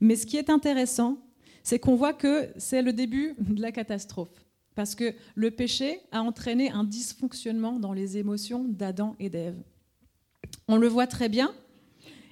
Mais 0.00 0.14
ce 0.14 0.26
qui 0.26 0.36
est 0.36 0.50
intéressant, 0.50 1.18
c'est 1.64 1.80
qu'on 1.80 1.96
voit 1.96 2.12
que 2.12 2.50
c'est 2.56 2.82
le 2.82 2.92
début 2.92 3.34
de 3.38 3.60
la 3.60 3.72
catastrophe. 3.72 4.43
Parce 4.74 4.94
que 4.94 5.14
le 5.34 5.50
péché 5.50 6.00
a 6.10 6.22
entraîné 6.22 6.70
un 6.70 6.84
dysfonctionnement 6.84 7.78
dans 7.78 7.92
les 7.92 8.18
émotions 8.18 8.64
d'Adam 8.64 9.14
et 9.20 9.30
d'Ève. 9.30 9.56
On 10.68 10.76
le 10.76 10.88
voit 10.88 11.06
très 11.06 11.28
bien. 11.28 11.54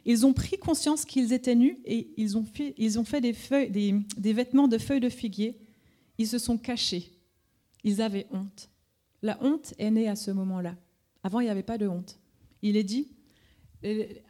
Ils 0.05 0.27
ont 0.27 0.33
pris 0.33 0.59
conscience 0.59 1.05
qu'ils 1.05 1.33
étaient 1.33 1.55
nus 1.55 1.79
et 1.85 2.13
ils 2.17 2.37
ont 2.37 2.45
fait, 2.45 2.75
ils 2.77 2.99
ont 2.99 3.05
fait 3.05 3.21
des, 3.21 3.95
des 4.17 4.33
vêtements 4.33 4.67
de 4.67 4.79
feuilles 4.79 5.01
de 5.01 5.09
figuier. 5.09 5.61
Ils 6.19 6.27
se 6.27 6.39
sont 6.39 6.59
cachés. 6.59 7.13
Ils 7.85 8.03
avaient 8.03 8.27
honte. 8.33 8.69
La 9.23 9.39
honte 9.43 9.75
est 9.79 9.91
née 9.91 10.09
à 10.09 10.17
ce 10.17 10.33
moment-là. 10.33 10.77
Avant, 11.23 11.39
il 11.39 11.45
n'y 11.45 11.51
avait 11.51 11.63
pas 11.63 11.79
de 11.79 11.87
honte. 11.87 12.19
Il 12.63 12.77
est 12.77 12.85
dit, 12.85 13.09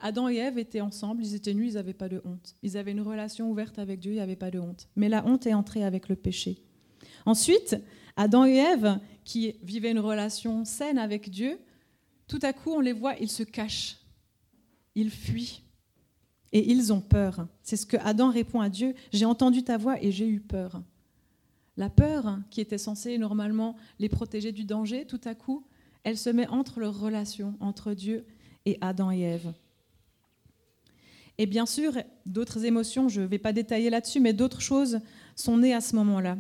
Adam 0.00 0.28
et 0.28 0.36
Ève 0.36 0.58
étaient 0.58 0.80
ensemble, 0.80 1.24
ils 1.24 1.34
étaient 1.34 1.54
nus, 1.54 1.68
ils 1.68 1.74
n'avaient 1.74 1.94
pas 1.94 2.08
de 2.08 2.20
honte. 2.24 2.54
Ils 2.62 2.76
avaient 2.76 2.92
une 2.92 3.00
relation 3.00 3.50
ouverte 3.50 3.78
avec 3.78 4.00
Dieu, 4.00 4.12
il 4.12 4.16
n'y 4.16 4.20
avait 4.20 4.36
pas 4.36 4.50
de 4.50 4.58
honte. 4.58 4.88
Mais 4.96 5.08
la 5.08 5.24
honte 5.26 5.46
est 5.46 5.54
entrée 5.54 5.84
avec 5.84 6.08
le 6.08 6.16
péché. 6.16 6.62
Ensuite, 7.26 7.76
Adam 8.16 8.44
et 8.44 8.56
Ève, 8.56 8.98
qui 9.24 9.54
vivaient 9.62 9.92
une 9.92 9.98
relation 9.98 10.64
saine 10.64 10.98
avec 10.98 11.30
Dieu, 11.30 11.58
tout 12.26 12.40
à 12.42 12.52
coup, 12.52 12.70
on 12.70 12.80
les 12.80 12.92
voit, 12.92 13.16
ils 13.20 13.30
se 13.30 13.42
cachent, 13.42 13.98
ils 14.94 15.10
fuient 15.10 15.62
et 16.52 16.70
ils 16.70 16.92
ont 16.92 17.00
peur. 17.00 17.46
C'est 17.62 17.76
ce 17.76 17.86
que 17.86 17.96
Adam 17.98 18.30
répond 18.30 18.60
à 18.60 18.68
Dieu, 18.68 18.94
j'ai 19.12 19.24
entendu 19.24 19.62
ta 19.62 19.76
voix 19.76 20.02
et 20.02 20.12
j'ai 20.12 20.28
eu 20.28 20.40
peur. 20.40 20.82
La 21.76 21.88
peur, 21.88 22.38
qui 22.50 22.60
était 22.60 22.78
censée 22.78 23.16
normalement 23.16 23.76
les 23.98 24.08
protéger 24.08 24.52
du 24.52 24.64
danger, 24.64 25.06
tout 25.06 25.20
à 25.24 25.34
coup, 25.34 25.66
elle 26.04 26.18
se 26.18 26.30
met 26.30 26.46
entre 26.48 26.80
leur 26.80 26.98
relation, 26.98 27.54
entre 27.60 27.94
Dieu 27.94 28.26
et 28.66 28.76
Adam 28.80 29.10
et 29.10 29.20
Ève. 29.20 29.52
Et 31.38 31.46
bien 31.46 31.64
sûr, 31.64 31.94
d'autres 32.26 32.64
émotions, 32.64 33.08
je 33.08 33.22
ne 33.22 33.26
vais 33.26 33.38
pas 33.38 33.52
détailler 33.52 33.88
là-dessus, 33.88 34.20
mais 34.20 34.34
d'autres 34.34 34.60
choses 34.60 35.00
sont 35.34 35.56
nées 35.56 35.74
à 35.74 35.80
ce 35.80 35.96
moment-là. 35.96 36.36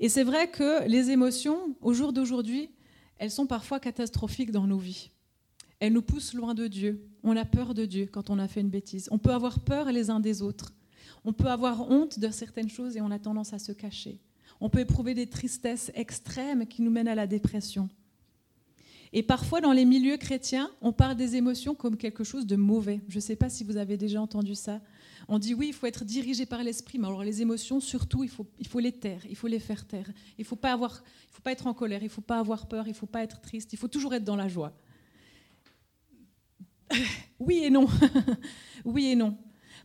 Et 0.00 0.08
c'est 0.08 0.24
vrai 0.24 0.50
que 0.50 0.86
les 0.88 1.10
émotions, 1.10 1.74
au 1.80 1.92
jour 1.92 2.12
d'aujourd'hui, 2.12 2.70
elles 3.18 3.30
sont 3.30 3.46
parfois 3.46 3.80
catastrophiques 3.80 4.50
dans 4.50 4.66
nos 4.66 4.78
vies. 4.78 5.10
Elles 5.80 5.92
nous 5.92 6.02
poussent 6.02 6.34
loin 6.34 6.54
de 6.54 6.66
Dieu. 6.66 7.06
On 7.22 7.36
a 7.36 7.44
peur 7.44 7.74
de 7.74 7.84
Dieu 7.84 8.08
quand 8.10 8.30
on 8.30 8.38
a 8.38 8.48
fait 8.48 8.60
une 8.60 8.70
bêtise. 8.70 9.08
On 9.10 9.18
peut 9.18 9.32
avoir 9.32 9.60
peur 9.60 9.92
les 9.92 10.10
uns 10.10 10.20
des 10.20 10.42
autres. 10.42 10.72
On 11.24 11.32
peut 11.32 11.48
avoir 11.48 11.90
honte 11.90 12.18
de 12.18 12.30
certaines 12.30 12.68
choses 12.68 12.96
et 12.96 13.00
on 13.00 13.10
a 13.10 13.18
tendance 13.18 13.52
à 13.52 13.58
se 13.58 13.72
cacher. 13.72 14.20
On 14.60 14.70
peut 14.70 14.80
éprouver 14.80 15.14
des 15.14 15.26
tristesses 15.26 15.90
extrêmes 15.94 16.66
qui 16.66 16.82
nous 16.82 16.90
mènent 16.90 17.08
à 17.08 17.14
la 17.14 17.26
dépression. 17.26 17.88
Et 19.12 19.22
parfois, 19.22 19.60
dans 19.60 19.72
les 19.72 19.84
milieux 19.84 20.16
chrétiens, 20.16 20.70
on 20.80 20.92
parle 20.92 21.16
des 21.16 21.36
émotions 21.36 21.74
comme 21.74 21.96
quelque 21.96 22.24
chose 22.24 22.46
de 22.46 22.56
mauvais. 22.56 23.00
Je 23.08 23.16
ne 23.16 23.20
sais 23.20 23.36
pas 23.36 23.48
si 23.48 23.64
vous 23.64 23.76
avez 23.76 23.96
déjà 23.96 24.20
entendu 24.20 24.54
ça. 24.54 24.80
On 25.28 25.38
dit 25.38 25.54
oui, 25.54 25.68
il 25.68 25.72
faut 25.72 25.86
être 25.86 26.04
dirigé 26.04 26.46
par 26.46 26.62
l'esprit, 26.62 26.98
mais 26.98 27.06
alors 27.06 27.24
les 27.24 27.42
émotions, 27.42 27.80
surtout, 27.80 28.22
il 28.22 28.30
faut, 28.30 28.78
les 28.78 28.92
taire, 28.92 29.22
il 29.28 29.34
faut 29.34 29.48
les 29.48 29.58
faire 29.58 29.86
taire. 29.86 30.08
Il 30.38 30.42
ne 30.42 30.44
faut, 30.44 30.56
faut 30.56 31.42
pas 31.42 31.52
être 31.52 31.66
en 31.66 31.74
colère, 31.74 32.00
il 32.02 32.06
ne 32.06 32.10
faut 32.10 32.20
pas 32.20 32.38
avoir 32.38 32.68
peur, 32.68 32.86
il 32.86 32.90
ne 32.90 32.94
faut 32.94 33.06
pas 33.06 33.22
être 33.22 33.40
triste, 33.40 33.72
il 33.72 33.78
faut 33.78 33.88
toujours 33.88 34.14
être 34.14 34.24
dans 34.24 34.36
la 34.36 34.46
joie. 34.48 34.72
oui 37.40 37.62
et 37.64 37.70
non. 37.70 37.88
oui 38.84 39.06
et 39.06 39.16
non. 39.16 39.36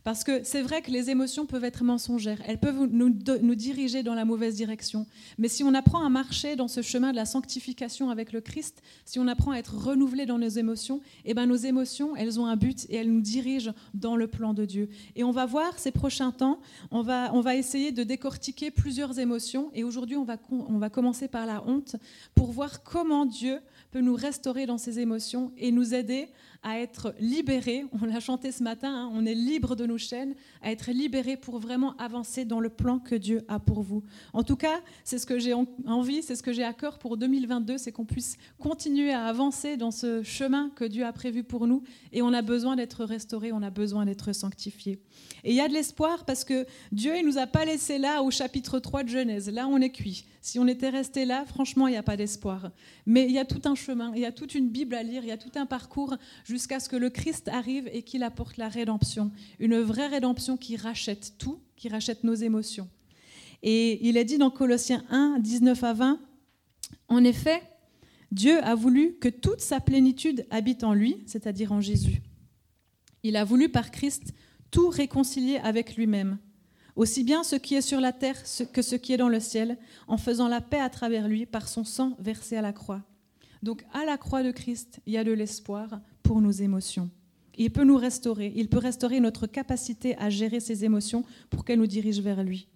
Parce 0.04 0.24
que 0.24 0.42
c'est 0.42 0.62
vrai 0.62 0.82
que 0.82 0.90
les 0.90 1.10
émotions 1.10 1.46
peuvent 1.46 1.64
être 1.64 1.84
mensongères, 1.84 2.40
elles 2.46 2.58
peuvent 2.58 2.88
nous, 2.90 3.14
nous, 3.42 3.54
diriger 3.54 4.02
dans 4.02 4.14
la 4.14 4.24
mauvaise 4.24 4.56
direction. 4.56 5.06
Mais 5.38 5.48
si 5.48 5.62
on 5.62 5.74
apprend 5.74 6.04
à 6.04 6.08
marcher 6.08 6.56
dans 6.56 6.68
ce 6.68 6.82
chemin 6.82 7.12
de 7.12 7.16
la 7.16 7.24
sanctification 7.24 8.10
avec 8.10 8.32
le 8.32 8.40
Christ, 8.40 8.82
si 9.04 9.20
on 9.20 9.28
apprend 9.28 9.52
à 9.52 9.58
être 9.58 9.76
renouvelé 9.76 10.26
dans 10.26 10.38
nos 10.38 10.48
émotions, 10.48 11.00
eh 11.24 11.34
ben 11.34 11.46
nos 11.46 11.56
émotions, 11.56 12.16
elles 12.16 12.40
ont 12.40 12.46
un 12.46 12.56
but 12.56 12.86
et 12.88 12.96
elles 12.96 13.12
nous 13.12 13.20
dirigent 13.20 13.72
dans 13.94 14.16
le 14.16 14.26
plan 14.26 14.54
de 14.54 14.64
Dieu. 14.64 14.88
Et 15.14 15.22
on 15.22 15.30
va 15.30 15.46
voir 15.46 15.78
ces 15.78 15.92
prochains 15.92 16.32
temps, 16.32 16.58
on 16.90 17.02
va, 17.02 17.30
on 17.32 17.40
va 17.40 17.54
essayer 17.54 17.92
de 17.92 18.02
décortiquer 18.02 18.70
plusieurs 18.70 19.18
émotions. 19.20 19.70
Et 19.74 19.84
aujourd'hui, 19.84 20.16
on 20.16 20.24
va, 20.24 20.36
on 20.50 20.78
va 20.78 20.90
commencer 20.90 21.28
par 21.28 21.46
la 21.46 21.64
honte 21.66 21.96
pour 22.34 22.50
voir 22.50 22.82
comment 22.82 23.24
Dieu 23.24 23.60
peut 23.92 24.00
nous 24.00 24.16
restaurer 24.16 24.66
dans 24.66 24.78
ces 24.78 24.98
émotions 24.98 25.52
et 25.58 25.70
nous 25.70 25.94
aider 25.94 26.28
à 26.62 26.78
être 26.78 27.14
libérés. 27.18 27.84
On 28.00 28.06
l'a 28.06 28.20
chanté 28.20 28.52
ce 28.52 28.62
matin, 28.62 28.92
hein, 28.92 29.10
on 29.12 29.26
est 29.26 29.34
libre 29.34 29.74
de 29.74 29.86
nos 29.86 29.98
chaînes, 29.98 30.34
à 30.62 30.70
être 30.70 30.90
libérés 30.90 31.36
pour 31.36 31.58
vraiment 31.58 31.96
avancer 31.96 32.44
dans 32.44 32.60
le 32.60 32.68
plan 32.68 32.98
que 32.98 33.14
Dieu 33.14 33.42
a 33.48 33.58
pour 33.58 33.82
vous. 33.82 34.02
En 34.32 34.42
tout 34.42 34.56
cas, 34.56 34.80
c'est 35.04 35.18
ce 35.18 35.26
que 35.26 35.38
j'ai 35.38 35.54
envie, 35.54 36.22
c'est 36.22 36.36
ce 36.36 36.42
que 36.42 36.52
j'ai 36.52 36.64
à 36.64 36.72
cœur 36.72 36.98
pour 36.98 37.16
2022, 37.16 37.78
c'est 37.78 37.92
qu'on 37.92 38.04
puisse 38.04 38.36
continuer 38.58 39.12
à 39.12 39.24
avancer 39.24 39.76
dans 39.76 39.90
ce 39.90 40.22
chemin 40.22 40.70
que 40.76 40.84
Dieu 40.84 41.04
a 41.04 41.12
prévu 41.12 41.42
pour 41.42 41.66
nous. 41.66 41.82
Et 42.12 42.22
on 42.22 42.32
a 42.32 42.42
besoin 42.42 42.76
d'être 42.76 43.04
restauré, 43.04 43.52
on 43.52 43.62
a 43.62 43.70
besoin 43.70 44.04
d'être 44.04 44.32
sanctifié. 44.32 45.00
Et 45.44 45.50
il 45.50 45.56
y 45.56 45.60
a 45.60 45.68
de 45.68 45.74
l'espoir 45.74 46.24
parce 46.24 46.44
que 46.44 46.66
Dieu 46.92 47.12
ne 47.16 47.26
nous 47.26 47.38
a 47.38 47.46
pas 47.46 47.64
laissé 47.64 47.98
là 47.98 48.22
au 48.22 48.30
chapitre 48.30 48.78
3 48.78 49.04
de 49.04 49.08
Genèse. 49.08 49.50
Là, 49.50 49.66
on 49.66 49.78
est 49.78 49.90
cuit. 49.90 50.26
Si 50.40 50.58
on 50.58 50.66
était 50.66 50.88
resté 50.88 51.24
là, 51.24 51.44
franchement, 51.44 51.86
il 51.86 51.92
n'y 51.92 51.96
a 51.96 52.02
pas 52.02 52.16
d'espoir. 52.16 52.72
Mais 53.06 53.26
il 53.26 53.32
y 53.32 53.38
a 53.38 53.44
tout 53.44 53.60
un 53.64 53.76
chemin, 53.76 54.12
il 54.14 54.20
y 54.20 54.24
a 54.24 54.32
toute 54.32 54.56
une 54.56 54.68
Bible 54.68 54.96
à 54.96 55.02
lire, 55.04 55.22
il 55.22 55.28
y 55.28 55.32
a 55.32 55.36
tout 55.36 55.52
un 55.54 55.66
parcours 55.66 56.16
jusqu'à 56.52 56.80
ce 56.80 56.90
que 56.90 56.96
le 56.96 57.08
Christ 57.08 57.48
arrive 57.48 57.88
et 57.94 58.02
qu'il 58.02 58.22
apporte 58.22 58.58
la 58.58 58.68
rédemption. 58.68 59.32
Une 59.58 59.78
vraie 59.80 60.08
rédemption 60.08 60.58
qui 60.58 60.76
rachète 60.76 61.32
tout, 61.38 61.58
qui 61.76 61.88
rachète 61.88 62.24
nos 62.24 62.34
émotions. 62.34 62.90
Et 63.62 64.06
il 64.06 64.18
est 64.18 64.26
dit 64.26 64.36
dans 64.36 64.50
Colossiens 64.50 65.02
1, 65.08 65.38
19 65.38 65.82
à 65.82 65.92
20, 65.94 66.20
en 67.08 67.24
effet, 67.24 67.62
Dieu 68.30 68.62
a 68.62 68.74
voulu 68.74 69.14
que 69.14 69.30
toute 69.30 69.62
sa 69.62 69.80
plénitude 69.80 70.46
habite 70.50 70.84
en 70.84 70.92
lui, 70.92 71.22
c'est-à-dire 71.24 71.72
en 71.72 71.80
Jésus. 71.80 72.20
Il 73.22 73.36
a 73.36 73.44
voulu 73.44 73.70
par 73.70 73.90
Christ 73.90 74.34
tout 74.70 74.90
réconcilier 74.90 75.56
avec 75.56 75.96
lui-même, 75.96 76.36
aussi 76.96 77.24
bien 77.24 77.44
ce 77.44 77.56
qui 77.56 77.76
est 77.76 77.80
sur 77.80 78.00
la 78.00 78.12
terre 78.12 78.42
que 78.74 78.82
ce 78.82 78.96
qui 78.96 79.14
est 79.14 79.16
dans 79.16 79.30
le 79.30 79.40
ciel, 79.40 79.78
en 80.06 80.18
faisant 80.18 80.48
la 80.48 80.60
paix 80.60 80.80
à 80.80 80.90
travers 80.90 81.28
lui 81.28 81.46
par 81.46 81.66
son 81.66 81.84
sang 81.84 82.14
versé 82.18 82.58
à 82.58 82.62
la 82.62 82.74
croix. 82.74 83.02
Donc 83.62 83.86
à 83.94 84.04
la 84.04 84.18
croix 84.18 84.42
de 84.42 84.50
Christ, 84.50 85.00
il 85.06 85.14
y 85.14 85.16
a 85.16 85.24
de 85.24 85.32
l'espoir 85.32 86.00
pour 86.22 86.40
nos 86.40 86.50
émotions. 86.50 87.10
Il 87.56 87.70
peut 87.70 87.84
nous 87.84 87.96
restaurer, 87.96 88.52
il 88.56 88.68
peut 88.68 88.78
restaurer 88.78 89.20
notre 89.20 89.46
capacité 89.46 90.16
à 90.18 90.30
gérer 90.30 90.60
ces 90.60 90.84
émotions 90.84 91.24
pour 91.50 91.64
qu'elles 91.64 91.78
nous 91.78 91.86
dirigent 91.86 92.22
vers 92.22 92.42
lui. 92.42 92.68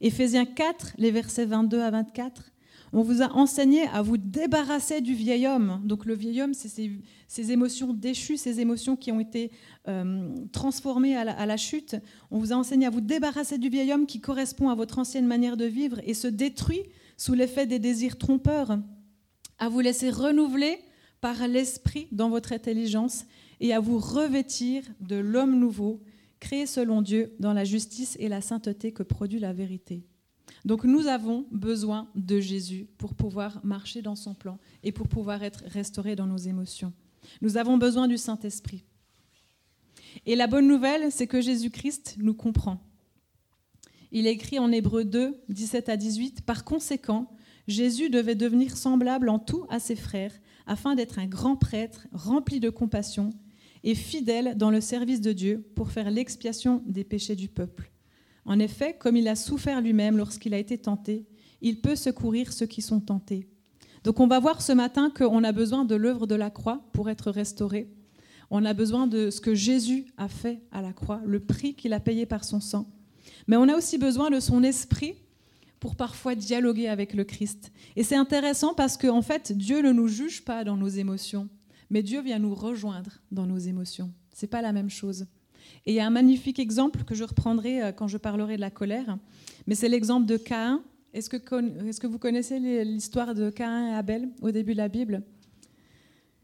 Éphésiens 0.00 0.44
4, 0.44 0.94
les 0.98 1.10
versets 1.10 1.46
22 1.46 1.80
à 1.80 1.90
24. 1.90 2.52
On 2.94 3.02
vous 3.02 3.22
a 3.22 3.32
enseigné 3.32 3.86
à 3.86 4.02
vous 4.02 4.18
débarrasser 4.18 5.00
du 5.00 5.14
vieil 5.14 5.46
homme. 5.46 5.80
Donc 5.84 6.04
le 6.04 6.14
vieil 6.14 6.42
homme, 6.42 6.52
c'est 6.52 6.68
ces, 6.68 7.52
émotions 7.52 7.94
déchues, 7.94 8.36
ces 8.36 8.60
émotions 8.60 8.96
qui 8.96 9.10
ont 9.12 9.20
été 9.20 9.50
euh, 9.88 10.28
transformées 10.52 11.16
à 11.16 11.24
la, 11.24 11.32
à 11.32 11.46
la, 11.46 11.56
chute. 11.56 11.96
On 12.30 12.38
vous 12.38 12.52
a 12.52 12.56
enseigné 12.56 12.84
à 12.84 12.90
vous 12.90 13.00
débarrasser 13.00 13.56
du 13.56 13.70
vieil 13.70 13.92
homme 13.94 14.04
qui 14.04 14.20
correspond 14.20 14.68
à 14.68 14.74
votre 14.74 14.98
ancienne 14.98 15.26
manière 15.26 15.56
de 15.56 15.64
vivre 15.64 16.00
et 16.04 16.12
se 16.12 16.28
détruit 16.28 16.82
sous 17.16 17.32
l'effet 17.32 17.66
des 17.66 17.78
désirs 17.78 18.18
trompeurs, 18.18 18.78
à 19.58 19.68
vous 19.70 19.80
laisser 19.80 20.10
renouveler 20.10 20.78
par 21.22 21.46
l'esprit 21.46 22.08
dans 22.10 22.28
votre 22.28 22.52
intelligence 22.52 23.24
et 23.60 23.72
à 23.72 23.80
vous 23.80 23.98
revêtir 23.98 24.82
de 25.00 25.16
l'homme 25.16 25.58
nouveau, 25.58 26.02
créé 26.40 26.66
selon 26.66 27.00
Dieu 27.00 27.32
dans 27.38 27.52
la 27.52 27.64
justice 27.64 28.16
et 28.18 28.28
la 28.28 28.40
sainteté 28.40 28.92
que 28.92 29.04
produit 29.04 29.38
la 29.38 29.52
vérité. 29.52 30.02
Donc 30.64 30.82
nous 30.82 31.06
avons 31.06 31.46
besoin 31.52 32.08
de 32.16 32.40
Jésus 32.40 32.88
pour 32.98 33.14
pouvoir 33.14 33.64
marcher 33.64 34.02
dans 34.02 34.16
son 34.16 34.34
plan 34.34 34.58
et 34.82 34.90
pour 34.90 35.06
pouvoir 35.06 35.44
être 35.44 35.62
restaurés 35.68 36.16
dans 36.16 36.26
nos 36.26 36.36
émotions. 36.36 36.92
Nous 37.40 37.56
avons 37.56 37.78
besoin 37.78 38.08
du 38.08 38.18
Saint-Esprit. 38.18 38.84
Et 40.26 40.34
la 40.34 40.48
bonne 40.48 40.66
nouvelle, 40.66 41.12
c'est 41.12 41.28
que 41.28 41.40
Jésus-Christ 41.40 42.16
nous 42.18 42.34
comprend. 42.34 42.82
Il 44.10 44.26
écrit 44.26 44.58
en 44.58 44.72
Hébreu 44.72 45.04
2, 45.04 45.40
17 45.48 45.88
à 45.88 45.96
18, 45.96 46.42
Par 46.42 46.64
conséquent, 46.64 47.30
Jésus 47.68 48.10
devait 48.10 48.34
devenir 48.34 48.76
semblable 48.76 49.28
en 49.28 49.38
tout 49.38 49.66
à 49.70 49.78
ses 49.78 49.96
frères, 49.96 50.34
afin 50.66 50.94
d'être 50.94 51.18
un 51.18 51.26
grand 51.26 51.56
prêtre 51.56 52.06
rempli 52.12 52.60
de 52.60 52.70
compassion 52.70 53.30
et 53.84 53.94
fidèle 53.94 54.56
dans 54.56 54.70
le 54.70 54.80
service 54.80 55.20
de 55.20 55.32
Dieu 55.32 55.64
pour 55.74 55.90
faire 55.90 56.10
l'expiation 56.10 56.82
des 56.86 57.04
péchés 57.04 57.36
du 57.36 57.48
peuple. 57.48 57.90
En 58.44 58.58
effet, 58.58 58.96
comme 58.98 59.16
il 59.16 59.28
a 59.28 59.36
souffert 59.36 59.80
lui-même 59.80 60.16
lorsqu'il 60.16 60.54
a 60.54 60.58
été 60.58 60.78
tenté, 60.78 61.26
il 61.60 61.80
peut 61.80 61.96
secourir 61.96 62.52
ceux 62.52 62.66
qui 62.66 62.82
sont 62.82 63.00
tentés. 63.00 63.48
Donc 64.04 64.18
on 64.18 64.26
va 64.26 64.40
voir 64.40 64.62
ce 64.62 64.72
matin 64.72 65.10
qu'on 65.10 65.44
a 65.44 65.52
besoin 65.52 65.84
de 65.84 65.94
l'œuvre 65.94 66.26
de 66.26 66.34
la 66.34 66.50
croix 66.50 66.84
pour 66.92 67.08
être 67.08 67.30
restauré. 67.30 67.88
On 68.50 68.64
a 68.64 68.74
besoin 68.74 69.06
de 69.06 69.30
ce 69.30 69.40
que 69.40 69.54
Jésus 69.54 70.06
a 70.16 70.28
fait 70.28 70.60
à 70.72 70.82
la 70.82 70.92
croix, 70.92 71.22
le 71.24 71.40
prix 71.40 71.74
qu'il 71.74 71.92
a 71.92 72.00
payé 72.00 72.26
par 72.26 72.44
son 72.44 72.60
sang. 72.60 72.90
Mais 73.46 73.56
on 73.56 73.68
a 73.68 73.76
aussi 73.76 73.96
besoin 73.96 74.30
de 74.30 74.40
son 74.40 74.62
esprit 74.62 75.14
pour 75.82 75.96
parfois 75.96 76.36
dialoguer 76.36 76.86
avec 76.86 77.12
le 77.12 77.24
Christ. 77.24 77.72
Et 77.96 78.04
c'est 78.04 78.14
intéressant 78.14 78.72
parce 78.72 78.96
qu'en 78.96 79.16
en 79.16 79.22
fait, 79.22 79.50
Dieu 79.50 79.82
ne 79.82 79.90
nous 79.90 80.06
juge 80.06 80.44
pas 80.44 80.62
dans 80.62 80.76
nos 80.76 80.86
émotions, 80.86 81.48
mais 81.90 82.04
Dieu 82.04 82.22
vient 82.22 82.38
nous 82.38 82.54
rejoindre 82.54 83.18
dans 83.32 83.46
nos 83.46 83.58
émotions. 83.58 84.12
C'est 84.32 84.46
pas 84.46 84.62
la 84.62 84.72
même 84.72 84.90
chose. 84.90 85.26
Et 85.84 85.90
il 85.90 85.94
y 85.96 85.98
a 85.98 86.06
un 86.06 86.10
magnifique 86.10 86.60
exemple 86.60 87.02
que 87.02 87.16
je 87.16 87.24
reprendrai 87.24 87.82
euh, 87.82 87.90
quand 87.90 88.06
je 88.06 88.16
parlerai 88.16 88.54
de 88.54 88.60
la 88.60 88.70
colère, 88.70 89.18
mais 89.66 89.74
c'est 89.74 89.88
l'exemple 89.88 90.24
de 90.24 90.36
Caïn. 90.36 90.84
Est-ce 91.14 91.28
que, 91.28 91.36
que, 91.36 92.06
vous 92.06 92.18
connaissez 92.20 92.60
l'histoire 92.84 93.34
de 93.34 93.50
Caïn 93.50 93.88
et 93.88 93.94
Abel 93.96 94.28
au 94.40 94.52
début 94.52 94.74
de 94.74 94.78
la 94.78 94.88
Bible? 94.88 95.24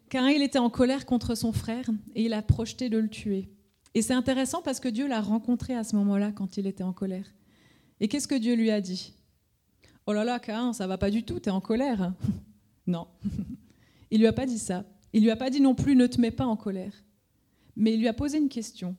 Caïn, 0.09 0.31
il 0.31 0.43
était 0.43 0.59
en 0.59 0.69
colère 0.69 1.07
contre 1.07 1.37
son 1.37 1.53
frère 1.53 1.89
et 2.17 2.25
il 2.25 2.33
a 2.33 2.43
projeté 2.43 2.89
de 2.89 2.99
le 2.99 3.09
tuer. 3.09 3.49
Et 3.95 4.03
c'est 4.03 4.15
intéressant 4.15 4.63
parce 4.63 4.81
que 4.81 4.89
Dieu 4.89 5.07
l'a 5.07 5.21
rencontré 5.21 5.77
à 5.77 5.85
ce 5.85 5.95
moment-là 5.95 6.33
quand 6.33 6.57
il 6.57 6.67
était 6.67 6.83
en 6.83 6.93
colère. 6.93 7.33
Et 8.01 8.09
qu'est-ce 8.09 8.27
que 8.27 8.35
Dieu 8.35 8.57
lui 8.57 8.73
a 8.73 8.81
dit? 8.81 9.15
Oh 10.09 10.15
là 10.15 10.25
là, 10.25 10.39
Cain, 10.39 10.73
ça 10.73 10.87
va 10.87 10.97
pas 10.97 11.11
du 11.11 11.23
tout, 11.23 11.39
tu 11.39 11.51
es 11.51 11.53
en 11.53 11.61
colère. 11.61 12.15
non. 12.87 13.09
Il 14.11 14.21
lui 14.21 14.27
a 14.27 14.33
pas 14.33 14.47
dit 14.47 14.59
ça. 14.59 14.87
Il 15.13 15.23
lui 15.23 15.31
a 15.31 15.37
pas 15.37 15.51
dit 15.51 15.61
non 15.61 15.75
plus 15.75 15.97
ne 15.97 16.07
te 16.07 16.19
mets 16.19 16.31
pas 16.31 16.47
en 16.47 16.57
colère. 16.57 16.95
Mais 17.77 17.93
il 17.93 18.01
lui 18.01 18.09
a 18.09 18.15
posé 18.15 18.39
une 18.39 18.49
question. 18.49 18.97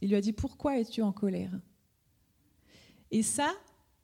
Il 0.00 0.10
lui 0.10 0.16
a 0.16 0.20
dit 0.20 0.32
pourquoi 0.32 0.78
es-tu 0.78 1.02
en 1.02 1.10
colère? 1.10 1.50
Et 3.10 3.24
ça, 3.24 3.52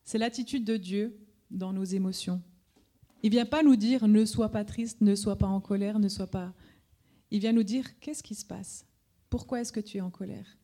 c'est 0.03 0.19
l'attitude 0.19 0.65
de 0.65 0.77
Dieu 0.77 1.17
dans 1.53 1.73
nos 1.73 1.85
émotions. 1.85 2.43
Il 3.23 3.31
vient 3.31 3.47
pas 3.47 3.63
nous 3.63 3.77
dire 3.77 4.09
ne 4.09 4.25
sois 4.25 4.51
pas 4.51 4.65
triste, 4.65 5.03
ne 5.03 5.15
sois 5.15 5.39
pas 5.39 5.47
en 5.47 5.61
colère, 5.61 6.01
ne 6.01 6.09
sois 6.09 6.27
pas. 6.27 6.53
Il 7.31 7.39
vient 7.39 7.53
nous 7.53 7.63
dire 7.63 8.01
qu'est-ce 8.01 8.25
qui 8.25 8.35
se 8.35 8.45
passe? 8.45 8.85
Pourquoi 9.29 9.61
est-ce 9.61 9.73
que 9.73 9.79
tu 9.79 9.99
es 9.99 10.01
en 10.01 10.11
colère? 10.11 10.59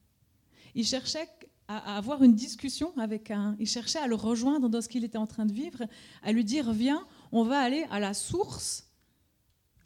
Il 0.75 0.85
cherchait 0.85 1.29
à, 1.69 1.97
avoir 1.97 2.23
une 2.23 2.35
discussion 2.35 2.93
avec 2.97 3.31
un. 3.31 3.57
Il 3.59 3.67
cherchait 3.67 3.99
à 3.99 4.07
le 4.07 4.15
rejoindre 4.15 4.69
dans 4.69 4.81
ce 4.81 4.89
qu'il 4.89 5.05
était 5.05 5.19
en 5.19 5.27
train 5.27 5.47
de 5.47 5.53
vivre, 5.53 5.85
à 6.23 6.33
lui 6.33 6.45
dire 6.45 6.73
Viens, 6.73 7.05
on 7.33 7.45
va 7.45 7.59
aller 7.59 7.87
à 7.91 8.01
la 8.01 8.15
source 8.15 8.85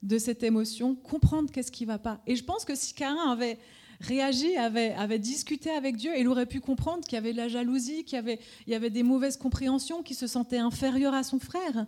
de 0.03 0.19
cette 0.19 0.43
émotion, 0.43 0.95
comprendre 0.95 1.51
qu'est-ce 1.51 1.73
qui 1.73 1.85
ne 1.85 1.89
va 1.89 1.99
pas. 1.99 2.21
Et 2.27 2.37
je 2.37 2.45
pense 2.45 2.65
que 2.65 2.75
si 2.75 2.95
Cain 2.95 3.17
avait 3.31 3.59
réagi, 4.01 4.57
avait, 4.57 5.19
discuté 5.19 5.71
avec 5.71 5.97
Dieu, 5.97 6.13
il 6.19 6.27
aurait 6.27 6.47
pu 6.47 6.61
comprendre 6.61 7.05
qu'il 7.05 7.15
y 7.15 7.19
avait 7.19 7.33
de 7.33 7.37
la 7.37 7.49
jalousie, 7.49 8.05
qu'il 8.05 8.17
y 8.17 8.19
avait, 8.19 8.41
y 8.67 8.75
avait 8.75 8.91
des 8.91 9.03
mauvaises 9.03 9.37
compréhensions, 9.37 10.03
qu'il 10.03 10.17
se 10.17 10.27
sentait 10.27 10.59
inférieur 10.59 11.13
à 11.13 11.23
son 11.23 11.39
frère. 11.39 11.87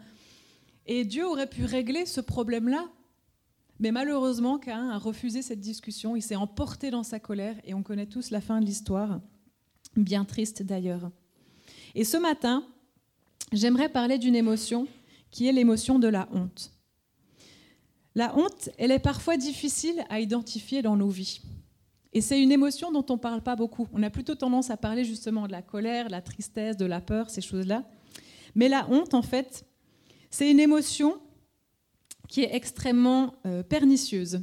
Et 0.86 1.04
Dieu 1.04 1.26
aurait 1.26 1.48
pu 1.48 1.64
régler 1.64 2.04
ce 2.04 2.20
problème-là. 2.20 2.86
Mais 3.78 3.92
malheureusement, 3.92 4.58
Cain 4.58 4.90
a 4.90 4.98
refusé 4.98 5.40
cette 5.42 5.60
discussion, 5.60 6.14
il 6.14 6.22
s'est 6.22 6.36
emporté 6.36 6.90
dans 6.90 7.02
sa 7.02 7.18
colère, 7.18 7.56
et 7.64 7.72
on 7.72 7.82
connaît 7.82 8.06
tous 8.06 8.30
la 8.30 8.40
fin 8.40 8.60
de 8.60 8.66
l'histoire 8.66 9.20
bien 9.96 10.24
triste 10.24 10.62
d'ailleurs. 10.62 11.10
Et 11.94 12.04
ce 12.04 12.16
matin, 12.16 12.66
j'aimerais 13.52 13.88
parler 13.88 14.18
d'une 14.18 14.36
émotion 14.36 14.86
qui 15.30 15.46
est 15.46 15.52
l'émotion 15.52 15.98
de 15.98 16.08
la 16.08 16.28
honte. 16.32 16.72
La 18.14 18.36
honte, 18.36 18.68
elle 18.78 18.90
est 18.90 18.98
parfois 18.98 19.36
difficile 19.36 20.04
à 20.10 20.20
identifier 20.20 20.82
dans 20.82 20.96
nos 20.96 21.08
vies. 21.08 21.40
Et 22.12 22.20
c'est 22.20 22.42
une 22.42 22.52
émotion 22.52 22.92
dont 22.92 23.06
on 23.08 23.14
ne 23.14 23.18
parle 23.18 23.42
pas 23.42 23.56
beaucoup. 23.56 23.88
On 23.92 24.02
a 24.02 24.10
plutôt 24.10 24.34
tendance 24.34 24.70
à 24.70 24.76
parler 24.76 25.04
justement 25.04 25.46
de 25.46 25.52
la 25.52 25.62
colère, 25.62 26.10
la 26.10 26.20
tristesse, 26.20 26.76
de 26.76 26.84
la 26.84 27.00
peur, 27.00 27.30
ces 27.30 27.40
choses-là. 27.40 27.88
Mais 28.54 28.68
la 28.68 28.86
honte, 28.90 29.14
en 29.14 29.22
fait, 29.22 29.64
c'est 30.30 30.50
une 30.50 30.60
émotion 30.60 31.18
qui 32.28 32.42
est 32.42 32.54
extrêmement 32.54 33.34
euh, 33.46 33.62
pernicieuse. 33.62 34.42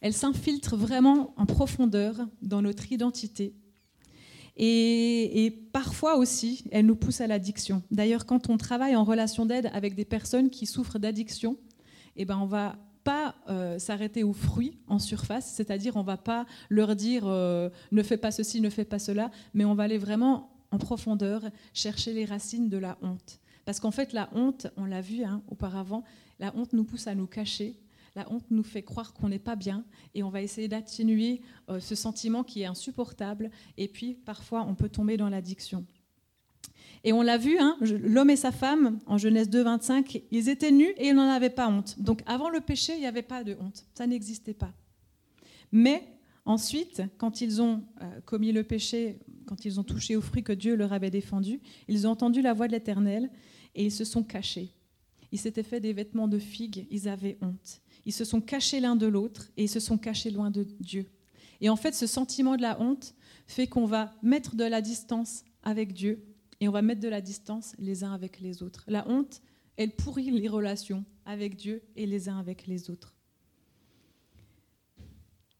Elle 0.00 0.12
s'infiltre 0.12 0.76
vraiment 0.76 1.34
en 1.36 1.46
profondeur 1.46 2.16
dans 2.42 2.62
notre 2.62 2.90
identité 2.90 3.54
et, 4.56 5.68
parfois 5.72 6.16
aussi, 6.16 6.64
elle 6.70 6.86
nous 6.86 6.96
pousse 6.96 7.20
à 7.20 7.26
l'addiction. 7.26 7.82
D'ailleurs, 7.90 8.26
quand 8.26 8.48
on 8.48 8.56
travaille 8.56 8.94
en 8.94 9.04
relation 9.04 9.46
d'aide 9.46 9.70
avec 9.72 9.94
des 9.94 10.04
personnes 10.04 10.50
qui 10.50 10.66
souffrent 10.66 10.98
d'addiction, 10.98 11.56
eh 12.16 12.24
ben, 12.24 12.38
on 12.38 12.46
va 12.46 12.76
pas 13.02 13.34
euh, 13.50 13.78
s'arrêter 13.78 14.22
aux 14.22 14.32
fruits 14.32 14.78
en 14.88 14.98
surface, 14.98 15.52
c'est-à-dire 15.54 15.96
on 15.96 16.02
va 16.02 16.16
pas 16.16 16.46
leur 16.70 16.96
dire 16.96 17.24
euh, 17.26 17.68
ne 17.92 18.02
fais 18.02 18.16
pas 18.16 18.30
ceci, 18.30 18.60
ne 18.60 18.70
fais 18.70 18.84
pas 18.84 18.98
cela, 18.98 19.30
mais 19.52 19.64
on 19.64 19.74
va 19.74 19.82
aller 19.82 19.98
vraiment 19.98 20.50
en 20.70 20.78
profondeur 20.78 21.42
chercher 21.74 22.14
les 22.14 22.24
racines 22.24 22.68
de 22.68 22.78
la 22.78 22.96
honte. 23.02 23.40
Parce 23.64 23.80
qu'en 23.80 23.90
fait, 23.90 24.12
la 24.12 24.30
honte, 24.34 24.68
on 24.76 24.84
l'a 24.84 25.00
vu 25.00 25.22
hein, 25.22 25.42
auparavant, 25.48 26.02
la 26.38 26.54
honte 26.56 26.72
nous 26.72 26.84
pousse 26.84 27.06
à 27.06 27.14
nous 27.14 27.26
cacher, 27.26 27.76
la 28.16 28.30
honte 28.30 28.44
nous 28.50 28.62
fait 28.62 28.82
croire 28.82 29.12
qu'on 29.12 29.28
n'est 29.28 29.38
pas 29.38 29.56
bien 29.56 29.84
et 30.14 30.22
on 30.22 30.28
va 30.28 30.42
essayer 30.42 30.68
d'atténuer 30.68 31.40
euh, 31.68 31.80
ce 31.80 31.94
sentiment 31.94 32.44
qui 32.44 32.62
est 32.62 32.66
insupportable. 32.66 33.50
Et 33.76 33.88
puis, 33.88 34.14
parfois, 34.14 34.64
on 34.68 34.74
peut 34.74 34.88
tomber 34.88 35.16
dans 35.16 35.28
l'addiction. 35.28 35.84
Et 37.02 37.12
on 37.12 37.20
l'a 37.20 37.36
vu, 37.36 37.58
hein, 37.58 37.76
l'homme 37.82 38.30
et 38.30 38.36
sa 38.36 38.50
femme, 38.50 38.98
en 39.06 39.18
Genèse 39.18 39.50
2, 39.50 39.62
25, 39.62 40.22
ils 40.30 40.48
étaient 40.48 40.72
nus 40.72 40.94
et 40.96 41.08
ils 41.08 41.14
n'en 41.14 41.28
avaient 41.28 41.50
pas 41.50 41.68
honte. 41.68 42.00
Donc 42.00 42.22
avant 42.24 42.48
le 42.48 42.60
péché, 42.60 42.94
il 42.94 43.00
n'y 43.00 43.06
avait 43.06 43.22
pas 43.22 43.44
de 43.44 43.56
honte. 43.60 43.84
Ça 43.94 44.06
n'existait 44.06 44.54
pas. 44.54 44.72
Mais 45.70 46.02
ensuite, 46.46 47.02
quand 47.18 47.42
ils 47.42 47.60
ont 47.60 47.82
euh, 48.00 48.20
commis 48.24 48.52
le 48.52 48.62
péché, 48.62 49.18
quand 49.44 49.66
ils 49.66 49.78
ont 49.78 49.84
touché 49.84 50.16
au 50.16 50.22
fruit 50.22 50.42
que 50.42 50.54
Dieu 50.54 50.76
leur 50.76 50.94
avait 50.94 51.10
défendu, 51.10 51.60
ils 51.88 52.06
ont 52.06 52.10
entendu 52.10 52.40
la 52.40 52.54
voix 52.54 52.68
de 52.68 52.72
l'Éternel 52.72 53.30
et 53.74 53.84
ils 53.84 53.92
se 53.92 54.04
sont 54.04 54.22
cachés. 54.22 54.70
Ils 55.30 55.38
s'étaient 55.38 55.62
fait 55.62 55.80
des 55.80 55.92
vêtements 55.92 56.28
de 56.28 56.38
figues, 56.38 56.86
ils 56.90 57.08
avaient 57.08 57.36
honte. 57.42 57.82
Ils 58.06 58.12
se 58.12 58.24
sont 58.24 58.40
cachés 58.40 58.80
l'un 58.80 58.96
de 58.96 59.06
l'autre 59.06 59.50
et 59.56 59.64
ils 59.64 59.68
se 59.68 59.80
sont 59.80 59.98
cachés 59.98 60.30
loin 60.30 60.50
de 60.50 60.64
Dieu. 60.80 61.06
Et 61.60 61.68
en 61.68 61.76
fait, 61.76 61.94
ce 61.94 62.06
sentiment 62.06 62.56
de 62.56 62.62
la 62.62 62.80
honte 62.80 63.14
fait 63.46 63.66
qu'on 63.66 63.86
va 63.86 64.12
mettre 64.22 64.56
de 64.56 64.64
la 64.64 64.80
distance 64.80 65.44
avec 65.62 65.92
Dieu 65.92 66.24
et 66.60 66.68
on 66.68 66.72
va 66.72 66.82
mettre 66.82 67.00
de 67.00 67.08
la 67.08 67.20
distance 67.20 67.74
les 67.78 68.04
uns 68.04 68.12
avec 68.12 68.40
les 68.40 68.62
autres. 68.62 68.84
La 68.86 69.08
honte, 69.08 69.40
elle 69.76 69.92
pourrit 69.92 70.30
les 70.30 70.48
relations 70.48 71.04
avec 71.24 71.56
Dieu 71.56 71.82
et 71.96 72.06
les 72.06 72.28
uns 72.28 72.38
avec 72.38 72.66
les 72.66 72.90
autres. 72.90 73.14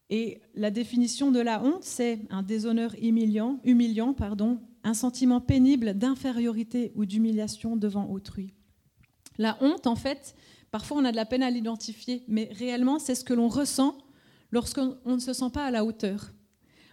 Et 0.09 0.39
la 0.53 0.69
définition 0.69 1.31
de 1.31 1.39
la 1.39 1.63
honte, 1.63 1.83
c'est 1.83 2.19
un 2.29 2.43
déshonneur 2.43 2.95
humiliant, 3.01 3.59
humiliant 3.63 4.13
pardon, 4.13 4.59
un 4.83 4.93
sentiment 4.93 5.41
pénible 5.41 5.95
d'infériorité 5.95 6.91
ou 6.95 7.05
d'humiliation 7.05 7.75
devant 7.75 8.07
autrui. 8.09 8.53
La 9.37 9.57
honte, 9.61 9.87
en 9.87 9.95
fait, 9.95 10.35
Parfois, 10.71 10.97
on 10.97 11.05
a 11.05 11.11
de 11.11 11.15
la 11.15 11.25
peine 11.25 11.43
à 11.43 11.49
l'identifier, 11.49 12.23
mais 12.27 12.49
réellement, 12.53 12.99
c'est 12.99 13.15
ce 13.15 13.23
que 13.23 13.33
l'on 13.33 13.47
ressent 13.47 13.97
lorsqu'on 14.51 14.97
ne 15.05 15.19
se 15.19 15.33
sent 15.33 15.49
pas 15.53 15.65
à 15.65 15.71
la 15.71 15.85
hauteur, 15.85 16.31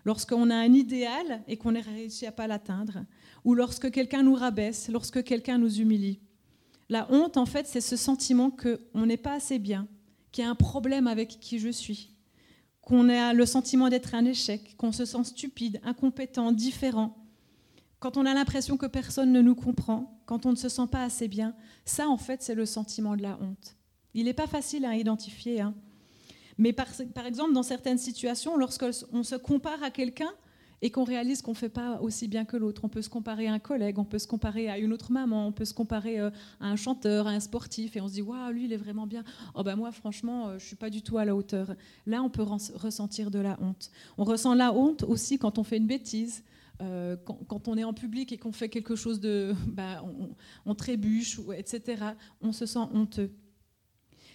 lorsqu'on 0.05 0.51
a 0.51 0.57
un 0.57 0.73
idéal 0.73 1.43
et 1.49 1.57
qu'on 1.57 1.73
n'a 1.73 1.81
réussi 1.81 2.27
à 2.27 2.33
pas 2.33 2.47
l'atteindre, 2.47 3.05
ou 3.45 3.55
lorsque 3.55 3.91
quelqu'un 3.91 4.23
nous 4.23 4.35
rabaisse, 4.35 4.89
lorsque 4.89 5.23
quelqu'un 5.25 5.59
nous 5.59 5.81
humilie. 5.81 6.21
La 6.89 7.11
honte, 7.11 7.37
en 7.37 7.47
fait, 7.47 7.67
c'est 7.67 7.81
ce 7.81 7.97
sentiment 7.97 8.51
qu'on 8.51 9.07
n'est 9.07 9.17
pas 9.17 9.35
assez 9.35 9.59
bien, 9.59 9.87
qu'il 10.31 10.45
y 10.45 10.47
a 10.47 10.51
un 10.51 10.55
problème 10.55 11.07
avec 11.07 11.41
qui 11.41 11.59
je 11.59 11.69
suis, 11.69 12.15
qu'on 12.81 13.09
a 13.09 13.33
le 13.33 13.47
sentiment 13.47 13.89
d'être 13.89 14.15
un 14.15 14.25
échec, 14.25 14.77
qu'on 14.77 14.93
se 14.93 15.05
sent 15.05 15.25
stupide, 15.25 15.81
incompétent, 15.85 16.53
différent, 16.53 17.22
quand 18.03 18.17
on 18.17 18.27
a 18.27 18.35
l'impression 18.35 18.77
que 18.77 18.87
personne 18.87 19.31
ne 19.31 19.41
nous 19.41 19.55
comprend, 19.55 20.21
quand 20.27 20.45
on 20.45 20.51
ne 20.51 20.57
se 20.57 20.69
sent 20.69 20.89
pas 20.91 21.05
assez 21.05 21.29
bien, 21.29 21.55
ça 21.85 22.09
en 22.09 22.17
fait 22.17 22.43
c'est 22.43 22.57
le 22.57 22.67
sentiment 22.67 23.17
de 23.17 23.23
la 23.23 23.39
honte. 23.41 23.77
Il 24.13 24.25
n'est 24.25 24.33
pas 24.33 24.49
facile 24.49 24.85
à 24.85 24.97
identifier. 24.97 25.61
Hein. 25.61 25.73
Mais 26.59 26.73
par, 26.73 26.89
exemple, 27.25 27.53
dans 27.53 27.63
certaines 27.63 27.99
situations, 27.99 28.57
lorsqu'on 28.57 29.23
se 29.23 29.37
compare 29.37 29.81
à 29.85 29.93
quelqu'un 29.93 30.33
et 30.83 30.91
qu'on 30.91 31.05
réalise 31.05 31.43
qu'on 31.43 31.53
ne 31.53 31.57
fait 31.57 31.69
pas 31.69 32.01
aussi 32.01 32.27
bien 32.27 32.45
que 32.45 32.57
l'autre, 32.57 32.85
on 32.85 32.89
peut 32.89 33.03
se 33.03 33.09
comparer 33.09 33.47
à 33.47 33.53
un 33.53 33.61
collègue, 33.61 34.01
on 34.01 34.05
peut 34.05 34.19
se 34.19 34.27
comparer 34.27 34.69
à 34.69 34.79
une 34.79 34.93
autre 34.93 35.13
maman, 35.13 35.47
on 35.47 35.53
peut 35.53 35.65
se 35.65 35.73
comparer 35.73 36.19
euh, 36.19 36.31
à 36.59 36.67
un 36.67 36.77
chanteur, 36.77 37.29
à 37.29 37.31
un 37.31 37.39
sportif, 37.41 37.97
et 37.97 38.01
on 38.01 38.09
se 38.09 38.15
dit 38.15 38.23
Waouh, 38.23 38.51
lui, 38.51 38.65
il 38.65 38.73
est 38.73 38.77
vraiment 38.77 39.07
bien. 39.07 39.23
Oh 39.55 39.63
ben 39.63 39.77
moi, 39.77 39.93
franchement, 39.93 40.49
euh, 40.49 40.51
je 40.59 40.65
ne 40.65 40.67
suis 40.67 40.77
pas 40.77 40.91
du 40.91 41.03
tout 41.03 41.19
à 41.19 41.25
la 41.25 41.37
hauteur. 41.37 41.77
Là, 42.07 42.21
on 42.25 42.31
peut 42.31 42.43
ressentir 42.43 43.31
de 43.31 43.39
la 43.39 43.57
honte. 43.63 43.93
On 44.19 44.25
ressent 44.25 44.55
la 44.55 44.73
honte 44.73 45.05
aussi 45.05 45.39
quand 45.39 45.59
on 45.59 45.63
fait 45.63 45.77
une 45.77 45.87
bêtise, 45.87 46.43
euh, 46.81 47.17
quand, 47.17 47.69
on 47.69 47.77
est 47.77 47.85
en 47.85 47.93
public 47.93 48.33
et 48.33 48.39
qu'on 48.39 48.53
fait 48.53 48.69
quelque 48.69 48.97
chose 48.97 49.21
de... 49.21 49.55
Bah, 49.67 50.05
on, 50.67 50.75
trébuche, 50.75 51.41
etc., 51.57 52.05
on 52.41 52.53
se 52.53 52.67
sent 52.67 52.87
honteux. 52.93 53.31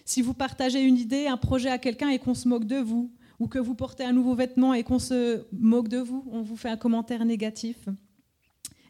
Si 0.04 0.22
vous 0.22 0.34
partagez 0.34 0.80
une 0.80 0.96
idée, 0.96 1.26
un 1.26 1.36
projet 1.36 1.68
à 1.68 1.78
quelqu'un 1.78 2.08
et 2.08 2.18
qu'on 2.18 2.34
se 2.34 2.48
moque 2.48 2.64
de 2.64 2.76
vous, 2.76 3.12
ou 3.38 3.46
que 3.46 3.58
vous 3.58 3.74
portez 3.74 4.04
un 4.04 4.12
nouveau 4.12 4.34
vêtement 4.34 4.74
et 4.74 4.82
qu'on 4.82 4.98
se 4.98 5.46
moque 5.52 5.88
de 5.88 5.98
vous, 5.98 6.24
on 6.30 6.42
vous 6.42 6.56
fait 6.56 6.70
un 6.70 6.76
commentaire 6.76 7.24
négatif, 7.24 7.88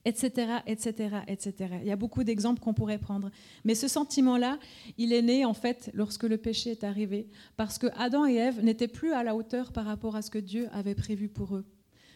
etc., 0.04 0.58
etc., 0.66 1.16
etc. 1.26 1.74
Il 1.82 1.88
y 1.88 1.90
a 1.90 1.96
beaucoup 1.96 2.24
d'exemples 2.24 2.60
qu'on 2.60 2.72
pourrait 2.72 2.98
prendre. 2.98 3.30
Mais 3.64 3.74
ce 3.74 3.88
sentiment-là, 3.88 4.58
il 4.96 5.12
est 5.12 5.22
né 5.22 5.44
en 5.44 5.54
fait 5.54 5.90
lorsque 5.92 6.24
le 6.24 6.38
péché 6.38 6.70
est 6.70 6.84
arrivé, 6.84 7.28
parce 7.56 7.78
que 7.78 7.88
Adam 7.96 8.26
et 8.26 8.34
Ève 8.34 8.62
n'étaient 8.62 8.88
plus 8.88 9.12
à 9.12 9.22
la 9.22 9.34
hauteur 9.34 9.72
par 9.72 9.84
rapport 9.84 10.16
à 10.16 10.22
ce 10.22 10.30
que 10.30 10.38
Dieu 10.38 10.68
avait 10.72 10.94
prévu 10.94 11.28
pour 11.28 11.56
eux. 11.56 11.66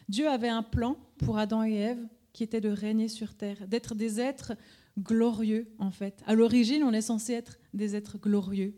Dieu 0.08 0.28
avait 0.28 0.48
un 0.48 0.62
plan 0.62 0.96
pour 1.18 1.38
Adam 1.38 1.64
et 1.64 1.74
Ève 1.74 2.06
qui 2.32 2.42
était 2.42 2.60
de 2.60 2.70
régner 2.70 3.08
sur 3.08 3.34
terre, 3.34 3.66
d'être 3.68 3.94
des 3.94 4.20
êtres 4.20 4.54
glorieux 4.98 5.68
en 5.78 5.90
fait. 5.90 6.22
À 6.26 6.34
l'origine, 6.34 6.82
on 6.82 6.92
est 6.92 7.02
censé 7.02 7.32
être 7.32 7.58
des 7.74 7.94
êtres 7.94 8.18
glorieux, 8.18 8.74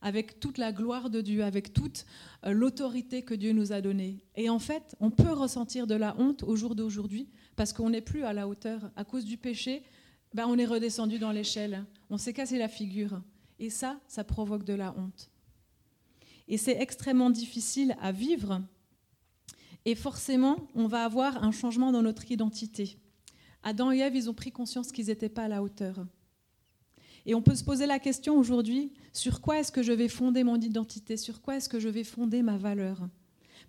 avec 0.00 0.38
toute 0.40 0.58
la 0.58 0.72
gloire 0.72 1.10
de 1.10 1.20
Dieu, 1.20 1.44
avec 1.44 1.72
toute 1.72 2.06
euh, 2.44 2.52
l'autorité 2.52 3.22
que 3.22 3.34
Dieu 3.34 3.52
nous 3.52 3.72
a 3.72 3.80
donnée. 3.80 4.18
Et 4.36 4.48
en 4.48 4.58
fait, 4.58 4.94
on 5.00 5.10
peut 5.10 5.32
ressentir 5.32 5.86
de 5.86 5.94
la 5.94 6.14
honte 6.18 6.42
au 6.42 6.56
jour 6.56 6.74
d'aujourd'hui 6.74 7.28
parce 7.56 7.72
qu'on 7.72 7.90
n'est 7.90 8.00
plus 8.00 8.24
à 8.24 8.32
la 8.32 8.46
hauteur. 8.46 8.90
À 8.96 9.04
cause 9.04 9.24
du 9.24 9.38
péché, 9.38 9.82
ben, 10.34 10.46
on 10.46 10.58
est 10.58 10.66
redescendu 10.66 11.18
dans 11.18 11.30
l'échelle. 11.30 11.84
On 12.10 12.18
s'est 12.18 12.32
cassé 12.32 12.58
la 12.58 12.68
figure. 12.68 13.22
Et 13.58 13.70
ça, 13.70 13.98
ça 14.08 14.24
provoque 14.24 14.64
de 14.64 14.74
la 14.74 14.94
honte. 14.98 15.30
Et 16.48 16.58
c'est 16.58 16.78
extrêmement 16.80 17.30
difficile 17.30 17.96
à 18.00 18.12
vivre. 18.12 18.60
Et 19.84 19.94
forcément, 19.94 20.56
on 20.74 20.86
va 20.86 21.04
avoir 21.04 21.44
un 21.44 21.50
changement 21.50 21.92
dans 21.92 22.02
notre 22.02 22.30
identité. 22.30 22.96
Adam 23.62 23.92
et 23.92 23.98
Ève, 23.98 24.16
ils 24.16 24.30
ont 24.30 24.34
pris 24.34 24.50
conscience 24.50 24.92
qu'ils 24.92 25.06
n'étaient 25.06 25.28
pas 25.28 25.44
à 25.44 25.48
la 25.48 25.62
hauteur. 25.62 26.06
Et 27.26 27.34
on 27.34 27.42
peut 27.42 27.54
se 27.54 27.64
poser 27.64 27.86
la 27.86 27.98
question 27.98 28.36
aujourd'hui, 28.36 28.92
sur 29.12 29.40
quoi 29.40 29.58
est-ce 29.58 29.72
que 29.72 29.82
je 29.82 29.92
vais 29.92 30.08
fonder 30.08 30.44
mon 30.44 30.60
identité? 30.60 31.16
Sur 31.16 31.40
quoi 31.40 31.56
est-ce 31.56 31.68
que 31.68 31.80
je 31.80 31.88
vais 31.88 32.04
fonder 32.04 32.42
ma 32.42 32.58
valeur? 32.58 33.08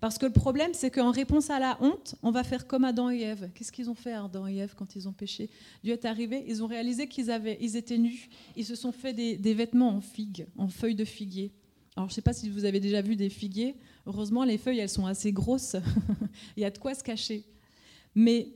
Parce 0.02 0.18
que 0.18 0.26
le 0.26 0.34
problème, 0.34 0.74
c'est 0.74 0.92
qu'en 0.92 1.12
réponse 1.12 1.50
à 1.50 1.60
la 1.60 1.78
honte, 1.82 2.16
on 2.22 2.32
va 2.32 2.44
faire 2.44 2.68
comme 2.68 2.84
Adam 2.84 3.10
et 3.10 3.22
Ève. 3.22 3.50
Qu'est-ce 3.56 3.72
qu'ils 3.72 3.90
ont 3.90 3.96
fait, 3.96 4.12
Adam 4.12 4.46
et 4.46 4.58
Ève, 4.58 4.76
quand 4.76 4.96
ils 4.98 5.08
ont 5.08 5.14
péché? 5.14 5.50
Dieu 5.84 5.94
est 5.94 6.04
arrivé, 6.04 6.44
ils 6.48 6.62
ont 6.64 6.68
réalisé 6.68 7.08
qu'ils 7.08 7.32
ils 7.62 7.78
étaient 7.78 7.98
nus. 7.98 8.30
Ils 8.58 8.66
se 8.66 8.76
sont 8.76 8.92
fait 8.92 9.14
des, 9.14 9.38
des 9.38 9.54
vêtements 9.54 9.96
en 9.96 10.02
figues, 10.02 10.48
en 10.58 10.68
feuilles 10.68 10.96
de 10.96 11.06
figuier. 11.06 11.54
Alors, 11.96 12.10
je 12.10 12.12
ne 12.12 12.16
sais 12.16 12.22
pas 12.22 12.34
si 12.34 12.50
vous 12.50 12.66
avez 12.66 12.82
déjà 12.82 13.02
vu 13.02 13.16
des 13.16 13.30
figuiers. 13.30 13.76
Heureusement, 14.08 14.44
les 14.44 14.58
feuilles, 14.58 14.80
elles 14.80 14.90
sont 14.90 15.08
assez 15.08 15.32
grosses. 15.32 15.76
Il 16.58 16.62
y 16.62 16.66
a 16.66 16.72
de 16.72 16.78
quoi 16.78 16.94
se 16.94 17.04
cacher. 17.04 17.44
Mais 18.14 18.54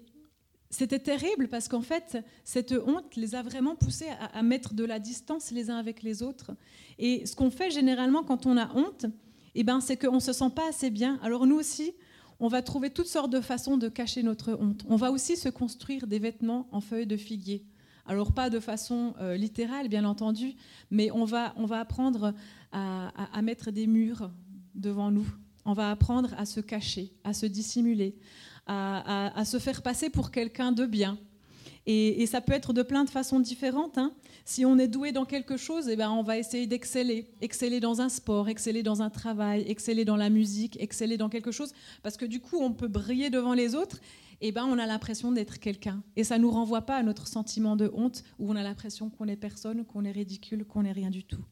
c'était 0.69 0.99
terrible 0.99 1.47
parce 1.47 1.67
qu'en 1.67 1.81
fait, 1.81 2.17
cette 2.43 2.73
honte 2.85 3.15
les 3.15 3.33
a 3.33 3.41
vraiment 3.41 3.75
poussés 3.75 4.09
à, 4.33 4.43
mettre 4.43 4.75
de 4.75 4.83
la 4.83 4.99
distance 4.99 5.51
les 5.51 5.71
uns 5.71 5.77
avec 5.77 6.03
les 6.03 6.21
autres. 6.21 6.51
Et 6.99 7.25
ce 7.25 7.35
qu'on 7.35 7.49
fait 7.49 7.71
généralement 7.71 8.23
quand 8.23 8.45
on 8.45 8.55
a 8.57 8.71
honte, 8.75 9.07
eh 9.55 9.63
ben, 9.63 9.81
c'est 9.81 9.97
qu'on 9.97 10.15
ne 10.15 10.19
se 10.19 10.33
sent 10.33 10.51
pas 10.55 10.69
assez 10.69 10.91
bien. 10.91 11.19
Alors 11.23 11.47
nous 11.47 11.55
aussi, 11.55 11.93
on 12.39 12.47
va 12.47 12.61
trouver 12.61 12.91
toutes 12.91 13.07
sortes 13.07 13.31
de 13.31 13.41
façons 13.41 13.77
de 13.77 13.89
cacher 13.89 14.21
notre 14.21 14.53
honte. 14.53 14.85
On 14.87 14.95
va 14.95 15.11
aussi 15.11 15.35
se 15.35 15.49
construire 15.49 16.05
des 16.05 16.19
vêtements 16.19 16.67
en 16.71 16.81
feuilles 16.81 17.07
de 17.07 17.17
figuier. 17.17 17.65
Alors 18.05 18.31
pas 18.31 18.51
de 18.51 18.59
façon 18.59 19.15
euh, 19.19 19.35
littérale, 19.35 19.87
bien 19.87 20.05
entendu, 20.05 20.53
mais 20.91 21.09
on 21.11 21.25
va, 21.25 21.53
on 21.57 21.65
va 21.65 21.79
apprendre 21.79 22.33
à 22.71 23.41
mettre 23.41 23.71
des 23.71 23.87
murs 23.87 24.29
devant 24.75 25.11
nous. 25.11 25.27
On 25.65 25.73
va 25.73 25.91
apprendre 25.91 26.33
à 26.37 26.45
se 26.45 26.59
cacher, 26.59 27.11
à 27.23 27.33
se 27.33 27.45
dissimuler, 27.45 28.15
à, 28.67 29.43
se 29.45 29.59
faire 29.59 29.81
passer 29.81 30.09
pour 30.09 30.31
quelqu'un 30.31 30.71
de 30.71 30.85
bien. 30.85 31.17
Et, 31.85 32.25
ça 32.27 32.39
peut 32.41 32.53
être 32.53 32.71
de 32.71 32.83
plein 32.83 33.03
de 33.03 33.09
façons 33.09 33.39
différentes. 33.39 33.97
Hein. 33.97 34.13
Si 34.45 34.65
on 34.65 34.77
est 34.77 34.87
doué 34.87 35.11
dans 35.11 35.25
quelque 35.25 35.57
chose, 35.57 35.89
eh 35.89 35.95
ben, 35.95 36.11
on 36.11 36.23
va 36.23 36.37
essayer 36.37 36.67
d'exceller. 36.67 37.31
Exceller 37.41 37.79
dans 37.79 38.01
un 38.01 38.09
sport, 38.09 38.47
exceller 38.47 38.83
dans 38.83 39.01
un 39.01 39.09
travail, 39.09 39.63
exceller 39.67 40.05
dans 40.05 40.15
la 40.15 40.29
musique, 40.29 40.79
exceller 40.79 41.17
dans 41.17 41.29
quelque 41.29 41.51
chose. 41.51 41.73
Parce 42.03 42.17
que 42.17 42.25
du 42.25 42.39
coup, 42.39 42.57
on 42.59 42.71
peut 42.71 42.87
briller 42.87 43.29
devant 43.29 43.53
les 43.53 43.75
autres. 43.75 43.99
Et 44.41 44.51
ben, 44.51 44.65
on 44.65 44.77
a 44.77 44.85
l'impression 44.85 45.31
d'être 45.31 45.59
quelqu'un. 45.59 46.01
Et 46.15 46.23
ça 46.23 46.37
ne 46.37 46.43
nous 46.43 46.51
renvoie 46.51 46.81
pas 46.81 46.95
à 46.95 47.03
notre 47.03 47.27
sentiment 47.27 47.75
de 47.75 47.91
honte, 47.93 48.23
où 48.37 48.49
on 48.51 48.55
a 48.55 48.63
l'impression 48.63 49.09
qu'on 49.09 49.27
est 49.27 49.35
personne, 49.35 49.83
qu'on 49.83 50.05
est 50.05 50.11
ridicule, 50.11 50.65
qu'on 50.65 50.83
n'est 50.83 50.91
rien 50.91 51.09
du 51.09 51.23
tout. 51.23 51.43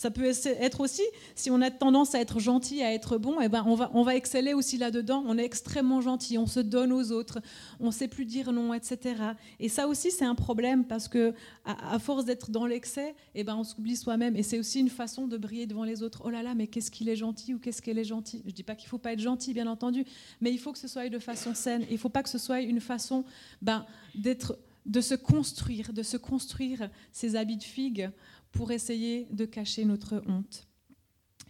Ça 0.00 0.10
peut 0.10 0.24
être 0.24 0.80
aussi, 0.80 1.02
si 1.34 1.50
on 1.50 1.60
a 1.60 1.70
tendance 1.70 2.14
à 2.14 2.20
être 2.20 2.40
gentil, 2.40 2.82
à 2.82 2.90
être 2.94 3.18
bon, 3.18 3.38
eh 3.42 3.50
ben 3.50 3.62
on, 3.66 3.74
va, 3.74 3.90
on 3.92 4.02
va 4.02 4.16
exceller 4.16 4.54
aussi 4.54 4.78
là-dedans. 4.78 5.22
On 5.26 5.36
est 5.36 5.44
extrêmement 5.44 6.00
gentil, 6.00 6.38
on 6.38 6.46
se 6.46 6.58
donne 6.58 6.90
aux 6.90 7.12
autres, 7.12 7.42
on 7.80 7.88
ne 7.88 7.90
sait 7.90 8.08
plus 8.08 8.24
dire 8.24 8.50
non, 8.50 8.72
etc. 8.72 9.14
Et 9.58 9.68
ça 9.68 9.86
aussi, 9.86 10.10
c'est 10.10 10.24
un 10.24 10.34
problème 10.34 10.86
parce 10.86 11.06
que 11.06 11.34
à, 11.66 11.98
force 11.98 12.24
d'être 12.24 12.50
dans 12.50 12.64
l'excès, 12.64 13.14
eh 13.34 13.44
ben 13.44 13.54
on 13.56 13.62
s'oublie 13.62 13.94
soi-même. 13.94 14.36
Et 14.36 14.42
c'est 14.42 14.58
aussi 14.58 14.80
une 14.80 14.88
façon 14.88 15.26
de 15.26 15.36
briller 15.36 15.66
devant 15.66 15.84
les 15.84 16.02
autres. 16.02 16.22
Oh 16.24 16.30
là 16.30 16.42
là, 16.42 16.54
mais 16.54 16.66
qu'est-ce 16.66 16.90
qu'il 16.90 17.10
est 17.10 17.16
gentil 17.16 17.52
ou 17.52 17.58
qu'est-ce 17.58 17.82
qu'elle 17.82 17.98
est 17.98 18.04
gentille 18.04 18.40
Je 18.44 18.52
ne 18.52 18.54
dis 18.54 18.62
pas 18.62 18.76
qu'il 18.76 18.86
ne 18.86 18.90
faut 18.92 18.96
pas 18.96 19.12
être 19.12 19.20
gentil, 19.20 19.52
bien 19.52 19.66
entendu, 19.66 20.06
mais 20.40 20.50
il 20.50 20.58
faut 20.58 20.72
que 20.72 20.78
ce 20.78 20.88
soit 20.88 21.10
de 21.10 21.18
façon 21.18 21.54
saine. 21.54 21.84
Il 21.90 21.92
ne 21.92 21.98
faut 21.98 22.08
pas 22.08 22.22
que 22.22 22.30
ce 22.30 22.38
soit 22.38 22.62
une 22.62 22.80
façon 22.80 23.26
ben, 23.60 23.84
d'être 24.14 24.56
de 24.86 25.00
se 25.00 25.14
construire, 25.14 25.92
de 25.92 26.02
se 26.02 26.16
construire 26.16 26.88
ses 27.12 27.36
habits 27.36 27.58
de 27.58 27.62
figue 27.62 28.10
pour 28.52 28.72
essayer 28.72 29.26
de 29.30 29.44
cacher 29.44 29.84
notre 29.84 30.22
honte. 30.26 30.66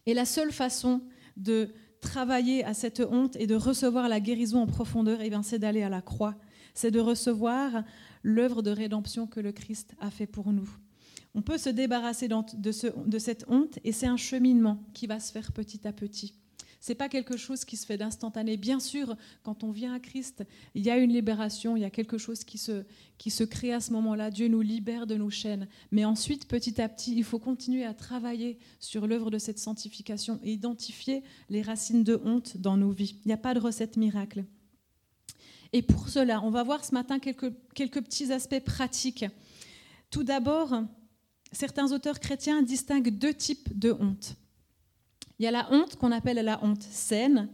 Et 0.06 0.14
la 0.14 0.24
seule 0.24 0.52
façon 0.52 1.02
de 1.36 1.72
travailler 2.00 2.64
à 2.64 2.74
cette 2.74 3.00
honte 3.00 3.36
et 3.36 3.46
de 3.46 3.54
recevoir 3.54 4.08
la 4.08 4.20
guérison 4.20 4.62
en 4.62 4.66
profondeur, 4.66 5.20
eh 5.20 5.30
c'est 5.42 5.58
d'aller 5.58 5.82
à 5.82 5.88
la 5.88 6.02
croix. 6.02 6.36
C'est 6.74 6.90
de 6.90 7.00
recevoir 7.00 7.84
l'œuvre 8.22 8.62
de 8.62 8.70
rédemption 8.70 9.26
que 9.26 9.40
le 9.40 9.52
Christ 9.52 9.94
a 10.00 10.10
fait 10.10 10.26
pour 10.26 10.52
nous. 10.52 10.68
On 11.34 11.42
peut 11.42 11.58
se 11.58 11.68
débarrasser 11.68 12.28
de 12.28 13.18
cette 13.18 13.44
honte 13.48 13.78
et 13.84 13.92
c'est 13.92 14.06
un 14.06 14.16
cheminement 14.16 14.82
qui 14.94 15.06
va 15.06 15.20
se 15.20 15.30
faire 15.30 15.52
petit 15.52 15.86
à 15.86 15.92
petit. 15.92 16.39
C'est 16.80 16.94
pas 16.94 17.10
quelque 17.10 17.36
chose 17.36 17.66
qui 17.66 17.76
se 17.76 17.84
fait 17.84 17.98
d'instantané. 17.98 18.56
Bien 18.56 18.80
sûr, 18.80 19.14
quand 19.42 19.64
on 19.64 19.70
vient 19.70 19.92
à 19.92 20.00
Christ, 20.00 20.44
il 20.74 20.82
y 20.82 20.90
a 20.90 20.96
une 20.96 21.12
libération, 21.12 21.76
il 21.76 21.80
y 21.80 21.84
a 21.84 21.90
quelque 21.90 22.16
chose 22.16 22.42
qui 22.42 22.56
se, 22.56 22.84
qui 23.18 23.30
se 23.30 23.44
crée 23.44 23.74
à 23.74 23.80
ce 23.80 23.92
moment-là. 23.92 24.30
Dieu 24.30 24.48
nous 24.48 24.62
libère 24.62 25.06
de 25.06 25.14
nos 25.14 25.28
chaînes. 25.28 25.68
Mais 25.92 26.06
ensuite, 26.06 26.48
petit 26.48 26.80
à 26.80 26.88
petit, 26.88 27.14
il 27.14 27.24
faut 27.24 27.38
continuer 27.38 27.84
à 27.84 27.92
travailler 27.92 28.58
sur 28.78 29.06
l'œuvre 29.06 29.30
de 29.30 29.36
cette 29.36 29.58
sanctification 29.58 30.40
et 30.42 30.54
identifier 30.54 31.22
les 31.50 31.60
racines 31.60 32.02
de 32.02 32.18
honte 32.24 32.56
dans 32.56 32.78
nos 32.78 32.92
vies. 32.92 33.16
Il 33.26 33.28
n'y 33.28 33.34
a 33.34 33.36
pas 33.36 33.52
de 33.52 33.60
recette 33.60 33.98
miracle. 33.98 34.44
Et 35.74 35.82
pour 35.82 36.08
cela, 36.08 36.42
on 36.42 36.50
va 36.50 36.62
voir 36.62 36.82
ce 36.82 36.94
matin 36.94 37.18
quelques, 37.18 37.52
quelques 37.74 38.02
petits 38.02 38.32
aspects 38.32 38.64
pratiques. 38.64 39.26
Tout 40.10 40.24
d'abord, 40.24 40.82
certains 41.52 41.92
auteurs 41.92 42.20
chrétiens 42.20 42.62
distinguent 42.62 43.10
deux 43.10 43.34
types 43.34 43.78
de 43.78 43.92
honte. 43.92 44.36
Il 45.40 45.44
y 45.44 45.46
a 45.46 45.50
la 45.50 45.72
honte 45.72 45.96
qu'on 45.96 46.12
appelle 46.12 46.36
la 46.36 46.62
honte 46.62 46.82
saine, 46.82 47.48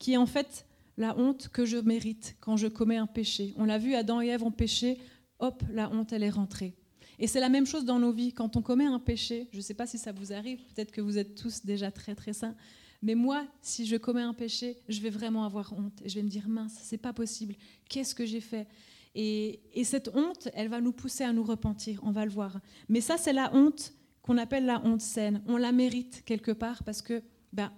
qui 0.00 0.14
est 0.14 0.16
en 0.16 0.26
fait 0.26 0.66
la 0.96 1.16
honte 1.16 1.48
que 1.48 1.64
je 1.64 1.76
mérite 1.76 2.34
quand 2.40 2.56
je 2.56 2.66
commets 2.66 2.96
un 2.96 3.06
péché. 3.06 3.54
On 3.56 3.66
l'a 3.66 3.78
vu, 3.78 3.94
Adam 3.94 4.20
et 4.20 4.26
Ève 4.26 4.42
ont 4.42 4.50
péché, 4.50 4.98
hop, 5.38 5.62
la 5.70 5.88
honte, 5.92 6.12
elle 6.12 6.24
est 6.24 6.30
rentrée. 6.30 6.74
Et 7.20 7.28
c'est 7.28 7.38
la 7.38 7.48
même 7.48 7.66
chose 7.66 7.84
dans 7.84 8.00
nos 8.00 8.10
vies. 8.10 8.32
Quand 8.32 8.56
on 8.56 8.62
commet 8.62 8.86
un 8.86 8.98
péché, 8.98 9.46
je 9.52 9.58
ne 9.58 9.62
sais 9.62 9.74
pas 9.74 9.86
si 9.86 9.96
ça 9.96 10.10
vous 10.10 10.32
arrive, 10.32 10.58
peut-être 10.74 10.90
que 10.90 11.00
vous 11.00 11.18
êtes 11.18 11.36
tous 11.36 11.64
déjà 11.64 11.92
très 11.92 12.16
très 12.16 12.32
saints, 12.32 12.56
mais 13.00 13.14
moi, 13.14 13.46
si 13.62 13.86
je 13.86 13.94
commets 13.94 14.22
un 14.22 14.34
péché, 14.34 14.78
je 14.88 15.00
vais 15.00 15.10
vraiment 15.10 15.44
avoir 15.44 15.72
honte 15.72 16.02
et 16.04 16.08
je 16.08 16.16
vais 16.16 16.24
me 16.24 16.28
dire 16.28 16.48
mince, 16.48 16.80
c'est 16.82 16.98
pas 16.98 17.12
possible. 17.12 17.54
Qu'est-ce 17.88 18.12
que 18.12 18.26
j'ai 18.26 18.40
fait? 18.40 18.66
Et, 19.14 19.60
et, 19.72 19.84
cette 19.84 20.08
honte, 20.14 20.48
elle 20.52 20.68
va 20.68 20.80
nous 20.80 20.92
pousser 20.92 21.22
à 21.22 21.32
nous 21.32 21.44
repentir. 21.44 22.00
On 22.02 22.10
va 22.10 22.24
le 22.24 22.30
voir. 22.32 22.60
Mais 22.88 23.00
ça, 23.00 23.16
c'est 23.18 23.32
la 23.32 23.54
honte 23.54 23.92
qu'on 24.22 24.38
appelle 24.38 24.66
la 24.66 24.84
honte 24.84 25.00
saine. 25.00 25.42
On 25.46 25.56
la 25.56 25.72
mérite 25.72 26.22
quelque 26.24 26.52
part 26.52 26.82
parce 26.84 27.02
que 27.02 27.22
ben, 27.52 27.72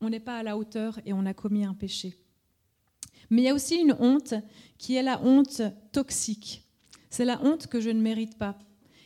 on 0.00 0.10
n'est 0.10 0.20
pas 0.20 0.38
à 0.38 0.42
la 0.42 0.56
hauteur 0.56 1.00
et 1.04 1.12
on 1.12 1.26
a 1.26 1.34
commis 1.34 1.64
un 1.64 1.74
péché. 1.74 2.16
Mais 3.30 3.42
il 3.42 3.44
y 3.44 3.48
a 3.48 3.54
aussi 3.54 3.76
une 3.76 3.96
honte 3.98 4.34
qui 4.78 4.94
est 4.94 5.02
la 5.02 5.20
honte 5.22 5.62
toxique. 5.92 6.62
C'est 7.10 7.24
la 7.24 7.42
honte 7.42 7.66
que 7.66 7.80
je 7.80 7.90
ne 7.90 8.00
mérite 8.00 8.38
pas. 8.38 8.58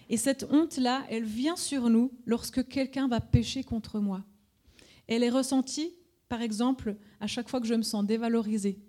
Et 0.09 0.17
cette 0.17 0.45
honte-là, 0.51 1.05
elle 1.09 1.25
vient 1.25 1.57
sur 1.57 1.89
nous 1.89 2.11
lorsque 2.27 2.67
quelqu'un 2.67 3.07
va 3.07 3.21
pécher 3.21 3.63
contre 3.63 4.01
moi. 4.01 4.25
Elle 5.07 5.23
est 5.23 5.31
ressentie, 5.31 5.95
par 6.29 6.43
exemple, 6.43 6.97
à 7.21 7.27
chaque 7.27 7.49
fois 7.49 7.61
que 7.61 7.67
je 7.67 7.75
me 7.75 7.83
sens 7.83 8.05
dévalorisée. 8.05 8.81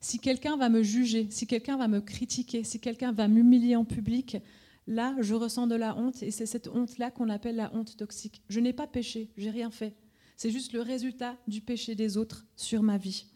Si 0.00 0.18
quelqu'un 0.18 0.56
va 0.56 0.68
me 0.68 0.82
juger, 0.82 1.28
si 1.30 1.46
quelqu'un 1.46 1.76
va 1.76 1.88
me 1.88 2.00
critiquer, 2.00 2.64
si 2.64 2.80
quelqu'un 2.80 3.12
va 3.12 3.28
m'humilier 3.28 3.76
en 3.76 3.84
public, 3.84 4.38
Là, 4.86 5.16
je 5.20 5.34
ressens 5.34 5.66
de 5.66 5.74
la 5.74 5.96
honte 5.96 6.22
et 6.22 6.30
c'est 6.30 6.46
cette 6.46 6.68
honte-là 6.68 7.10
qu'on 7.10 7.28
appelle 7.28 7.56
la 7.56 7.74
honte 7.74 7.96
toxique. 7.96 8.42
Je 8.48 8.60
n'ai 8.60 8.72
pas 8.72 8.86
péché, 8.86 9.30
j'ai 9.36 9.50
rien 9.50 9.70
fait. 9.70 9.94
C'est 10.36 10.50
juste 10.50 10.72
le 10.72 10.82
résultat 10.82 11.36
du 11.48 11.60
péché 11.60 11.94
des 11.94 12.16
autres 12.16 12.46
sur 12.56 12.82
ma 12.82 12.98
vie. 12.98 13.26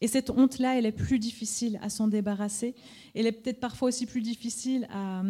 Et 0.00 0.06
cette 0.06 0.30
honte-là, 0.30 0.78
elle 0.78 0.86
est 0.86 0.92
plus 0.92 1.18
difficile 1.18 1.78
à 1.82 1.88
s'en 1.88 2.06
débarrasser. 2.06 2.74
Elle 3.14 3.26
est 3.26 3.32
peut-être 3.32 3.60
parfois 3.60 3.88
aussi 3.88 4.06
plus 4.06 4.22
difficile 4.22 4.86
à, 4.90 5.22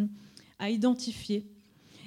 à 0.59 0.71
identifier. 0.71 1.47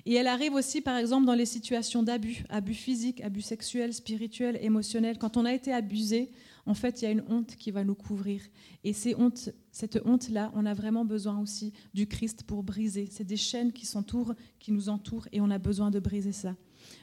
Et 0.05 0.15
elle 0.15 0.27
arrive 0.27 0.53
aussi, 0.53 0.81
par 0.81 0.97
exemple, 0.97 1.25
dans 1.25 1.33
les 1.33 1.45
situations 1.45 2.03
d'abus, 2.03 2.43
abus 2.49 2.73
physiques, 2.73 3.21
abus 3.21 3.41
sexuels, 3.41 3.93
spirituels, 3.93 4.59
émotionnels. 4.61 5.17
Quand 5.17 5.37
on 5.37 5.45
a 5.45 5.53
été 5.53 5.73
abusé, 5.73 6.31
en 6.65 6.73
fait, 6.73 7.01
il 7.01 7.05
y 7.05 7.07
a 7.07 7.11
une 7.11 7.23
honte 7.27 7.55
qui 7.55 7.71
va 7.71 7.83
nous 7.83 7.95
couvrir. 7.95 8.41
Et 8.83 8.93
cette 8.93 9.99
honte-là, 10.05 10.51
on 10.55 10.65
a 10.65 10.73
vraiment 10.73 11.03
besoin 11.03 11.39
aussi 11.39 11.73
du 11.93 12.07
Christ 12.07 12.43
pour 12.43 12.63
briser. 12.63 13.07
C'est 13.11 13.25
des 13.25 13.37
chaînes 13.37 13.73
qui 13.73 13.85
s'entourent, 13.85 14.33
qui 14.59 14.71
nous 14.71 14.87
entourent, 14.87 15.27
et 15.33 15.41
on 15.41 15.49
a 15.49 15.57
besoin 15.57 15.91
de 15.91 15.99
briser 15.99 16.31
ça. 16.31 16.55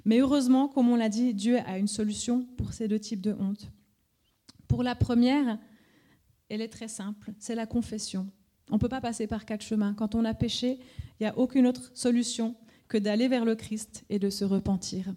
Mais 0.04 0.20
heureusement, 0.20 0.68
comme 0.68 0.88
on 0.88 0.96
l'a 0.96 1.10
dit, 1.10 1.34
Dieu 1.34 1.58
a 1.66 1.78
une 1.78 1.88
solution 1.88 2.46
pour 2.56 2.72
ces 2.72 2.88
deux 2.88 2.98
types 2.98 3.20
de 3.20 3.32
honte. 3.32 3.70
Pour 4.66 4.82
la 4.82 4.94
première, 4.94 5.58
elle 6.48 6.62
est 6.62 6.68
très 6.68 6.88
simple, 6.88 7.32
c'est 7.38 7.54
la 7.54 7.66
confession. 7.66 8.30
On 8.70 8.74
ne 8.74 8.80
peut 8.80 8.88
pas 8.88 9.00
passer 9.00 9.26
par 9.26 9.44
quatre 9.44 9.64
chemins. 9.64 9.94
Quand 9.94 10.14
on 10.14 10.24
a 10.24 10.32
péché, 10.32 10.78
il 11.18 11.22
n'y 11.22 11.26
a 11.26 11.36
aucune 11.36 11.66
autre 11.66 11.90
solution 11.94 12.54
que 12.88 12.96
d'aller 12.96 13.28
vers 13.28 13.44
le 13.44 13.56
Christ 13.56 14.04
et 14.08 14.18
de 14.18 14.30
se 14.30 14.44
repentir. 14.44 15.14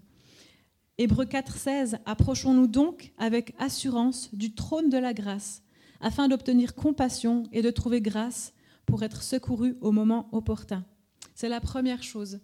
Hébreux 1.00 1.26
4,16 1.26 1.98
Approchons-nous 2.06 2.68
donc 2.68 3.14
avec 3.18 3.56
assurance 3.58 4.30
du 4.32 4.54
trône 4.54 4.92
de 4.92 4.98
la 5.00 5.16
grâce, 5.16 5.64
afin 6.00 6.28
d'obtenir 6.28 6.76
compassion 6.76 7.44
et 7.52 7.64
de 7.64 7.72
trouver 7.72 8.00
grâce 8.00 8.54
pour 8.86 9.02
être 9.02 9.24
secouru 9.24 9.76
au 9.82 9.92
moment 9.92 10.30
opportun. 10.34 10.86
C'est 11.34 11.50
la 11.50 11.62
première 11.62 12.04
chose. 12.04 12.40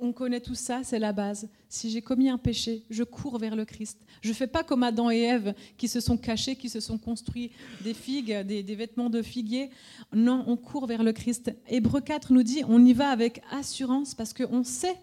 on 0.00 0.12
connaît 0.12 0.40
tout 0.40 0.54
ça, 0.54 0.82
c'est 0.84 1.00
la 1.00 1.12
base. 1.12 1.48
Si 1.68 1.90
j'ai 1.90 2.02
commis 2.02 2.28
un 2.28 2.38
péché, 2.38 2.86
je 2.88 3.02
cours 3.02 3.38
vers 3.38 3.56
le 3.56 3.64
Christ. 3.64 4.00
Je 4.22 4.28
ne 4.28 4.34
fais 4.34 4.46
pas 4.46 4.62
comme 4.62 4.84
Adam 4.84 5.10
et 5.10 5.18
Ève 5.18 5.52
qui 5.76 5.88
se 5.88 5.98
sont 5.98 6.16
cachés, 6.16 6.54
qui 6.54 6.68
se 6.68 6.78
sont 6.78 6.98
construits 6.98 7.50
des 7.82 7.94
figues, 7.94 8.42
des, 8.46 8.62
des 8.62 8.74
vêtements 8.76 9.10
de 9.10 9.22
figuier. 9.22 9.70
Non, 10.14 10.44
on 10.46 10.56
court 10.56 10.86
vers 10.86 11.02
le 11.02 11.12
Christ. 11.12 11.50
Hébreu 11.68 12.00
4 12.00 12.32
nous 12.32 12.44
dit, 12.44 12.62
on 12.68 12.84
y 12.84 12.92
va 12.92 13.08
avec 13.08 13.42
assurance 13.50 14.14
parce 14.14 14.32
qu'on 14.32 14.62
sait 14.62 14.96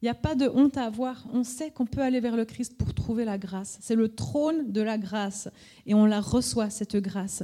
il 0.00 0.04
n'y 0.04 0.10
a 0.10 0.14
pas 0.14 0.34
de 0.34 0.48
honte 0.48 0.76
à 0.76 0.84
avoir. 0.84 1.26
On 1.32 1.42
sait 1.42 1.70
qu'on 1.70 1.86
peut 1.86 2.02
aller 2.02 2.20
vers 2.20 2.36
le 2.36 2.44
Christ 2.44 2.76
pour 2.76 2.94
trouver 2.94 3.24
la 3.24 3.38
grâce. 3.38 3.78
C'est 3.80 3.96
le 3.96 4.08
trône 4.08 4.70
de 4.70 4.80
la 4.80 4.96
grâce 4.96 5.48
et 5.86 5.94
on 5.94 6.06
la 6.06 6.20
reçoit, 6.20 6.70
cette 6.70 6.96
grâce. 6.96 7.42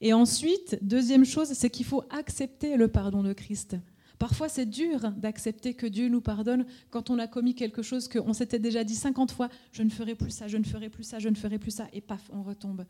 Et 0.00 0.12
ensuite, 0.12 0.78
deuxième 0.82 1.24
chose, 1.24 1.52
c'est 1.52 1.70
qu'il 1.70 1.86
faut 1.86 2.02
accepter 2.10 2.76
le 2.76 2.88
pardon 2.88 3.22
de 3.22 3.32
Christ. 3.32 3.76
Parfois, 4.18 4.48
c'est 4.48 4.66
dur 4.66 5.10
d'accepter 5.16 5.74
que 5.74 5.86
Dieu 5.86 6.08
nous 6.08 6.20
pardonne 6.20 6.64
quand 6.90 7.10
on 7.10 7.18
a 7.18 7.26
commis 7.26 7.54
quelque 7.54 7.82
chose 7.82 8.08
qu'on 8.08 8.32
s'était 8.32 8.58
déjà 8.58 8.84
dit 8.84 8.94
50 8.94 9.32
fois 9.32 9.48
je 9.72 9.82
ne 9.82 9.90
ferai 9.90 10.14
plus 10.14 10.30
ça, 10.30 10.48
je 10.48 10.56
ne 10.56 10.64
ferai 10.64 10.88
plus 10.88 11.04
ça, 11.04 11.18
je 11.18 11.28
ne 11.28 11.34
ferai 11.34 11.58
plus 11.58 11.72
ça, 11.72 11.88
et 11.92 12.00
paf, 12.00 12.30
on 12.32 12.42
retombe. 12.42 12.86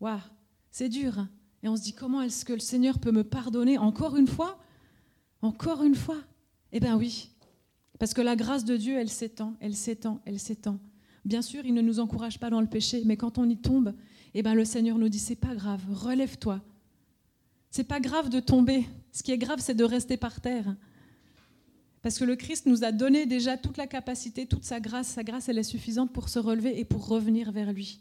Waouh, 0.00 0.18
c'est 0.70 0.88
dur. 0.88 1.26
Et 1.62 1.68
on 1.68 1.76
se 1.76 1.82
dit 1.82 1.92
comment 1.92 2.22
est-ce 2.22 2.44
que 2.44 2.54
le 2.54 2.60
Seigneur 2.60 2.98
peut 2.98 3.12
me 3.12 3.24
pardonner 3.24 3.78
encore 3.78 4.16
une 4.16 4.26
fois? 4.26 4.58
Encore 5.42 5.84
une 5.84 5.94
fois? 5.94 6.18
Eh 6.72 6.80
bien 6.80 6.96
oui, 6.96 7.30
parce 8.00 8.14
que 8.14 8.22
la 8.22 8.34
grâce 8.34 8.64
de 8.64 8.78
Dieu, 8.78 8.96
elle 8.96 9.10
s'étend, 9.10 9.54
elle 9.60 9.76
s'étend, 9.76 10.22
elle 10.24 10.40
s'étend. 10.40 10.78
Bien 11.26 11.42
sûr, 11.42 11.66
il 11.66 11.74
ne 11.74 11.82
nous 11.82 12.00
encourage 12.00 12.40
pas 12.40 12.48
dans 12.48 12.62
le 12.62 12.66
péché, 12.66 13.02
mais 13.04 13.18
quand 13.18 13.36
on 13.36 13.46
y 13.46 13.58
tombe, 13.58 13.94
eh 14.32 14.42
ben 14.42 14.54
le 14.54 14.64
Seigneur 14.64 14.96
nous 14.96 15.10
dit 15.10 15.18
c'est 15.18 15.36
pas 15.36 15.54
grave, 15.54 15.82
relève-toi. 15.92 16.62
C'est 17.70 17.84
pas 17.84 18.00
grave 18.00 18.30
de 18.30 18.40
tomber. 18.40 18.86
Ce 19.12 19.22
qui 19.22 19.32
est 19.32 19.38
grave, 19.38 19.60
c'est 19.60 19.74
de 19.74 19.84
rester 19.84 20.16
par 20.16 20.40
terre. 20.40 20.74
Parce 22.00 22.18
que 22.18 22.24
le 22.24 22.36
Christ 22.36 22.64
nous 22.64 22.84
a 22.84 22.90
donné 22.90 23.26
déjà 23.26 23.58
toute 23.58 23.76
la 23.76 23.86
capacité, 23.86 24.46
toute 24.46 24.64
sa 24.64 24.80
grâce. 24.80 25.08
Sa 25.08 25.22
grâce, 25.22 25.50
elle 25.50 25.58
est 25.58 25.62
suffisante 25.62 26.10
pour 26.10 26.30
se 26.30 26.38
relever 26.38 26.80
et 26.80 26.86
pour 26.86 27.06
revenir 27.06 27.52
vers 27.52 27.70
lui. 27.70 28.00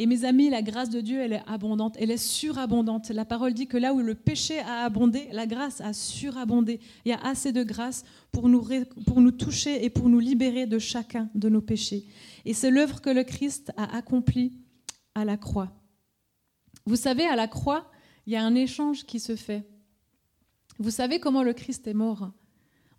Et 0.00 0.06
mes 0.06 0.24
amis, 0.24 0.48
la 0.48 0.62
grâce 0.62 0.90
de 0.90 1.00
Dieu, 1.00 1.20
elle 1.20 1.32
est 1.32 1.42
abondante, 1.48 1.96
elle 1.98 2.12
est 2.12 2.16
surabondante. 2.16 3.10
La 3.10 3.24
parole 3.24 3.52
dit 3.52 3.66
que 3.66 3.76
là 3.76 3.92
où 3.92 3.98
le 3.98 4.14
péché 4.14 4.60
a 4.60 4.84
abondé, 4.84 5.28
la 5.32 5.44
grâce 5.44 5.80
a 5.80 5.92
surabondé. 5.92 6.78
Il 7.04 7.08
y 7.08 7.12
a 7.12 7.20
assez 7.24 7.50
de 7.50 7.64
grâce 7.64 8.04
pour 8.30 8.48
nous, 8.48 8.64
pour 9.08 9.20
nous 9.20 9.32
toucher 9.32 9.84
et 9.84 9.90
pour 9.90 10.08
nous 10.08 10.20
libérer 10.20 10.66
de 10.66 10.78
chacun 10.78 11.28
de 11.34 11.48
nos 11.48 11.60
péchés. 11.60 12.06
Et 12.44 12.54
c'est 12.54 12.70
l'œuvre 12.70 13.00
que 13.00 13.10
le 13.10 13.24
Christ 13.24 13.72
a 13.76 13.96
accomplie 13.96 14.52
à 15.16 15.24
la 15.24 15.36
croix. 15.36 15.72
Vous 16.86 16.94
savez, 16.94 17.24
à 17.24 17.34
la 17.34 17.48
croix, 17.48 17.90
il 18.24 18.34
y 18.34 18.36
a 18.36 18.44
un 18.44 18.54
échange 18.54 19.04
qui 19.04 19.18
se 19.18 19.34
fait. 19.34 19.66
Vous 20.78 20.92
savez 20.92 21.18
comment 21.18 21.42
le 21.42 21.54
Christ 21.54 21.88
est 21.88 21.94
mort? 21.94 22.30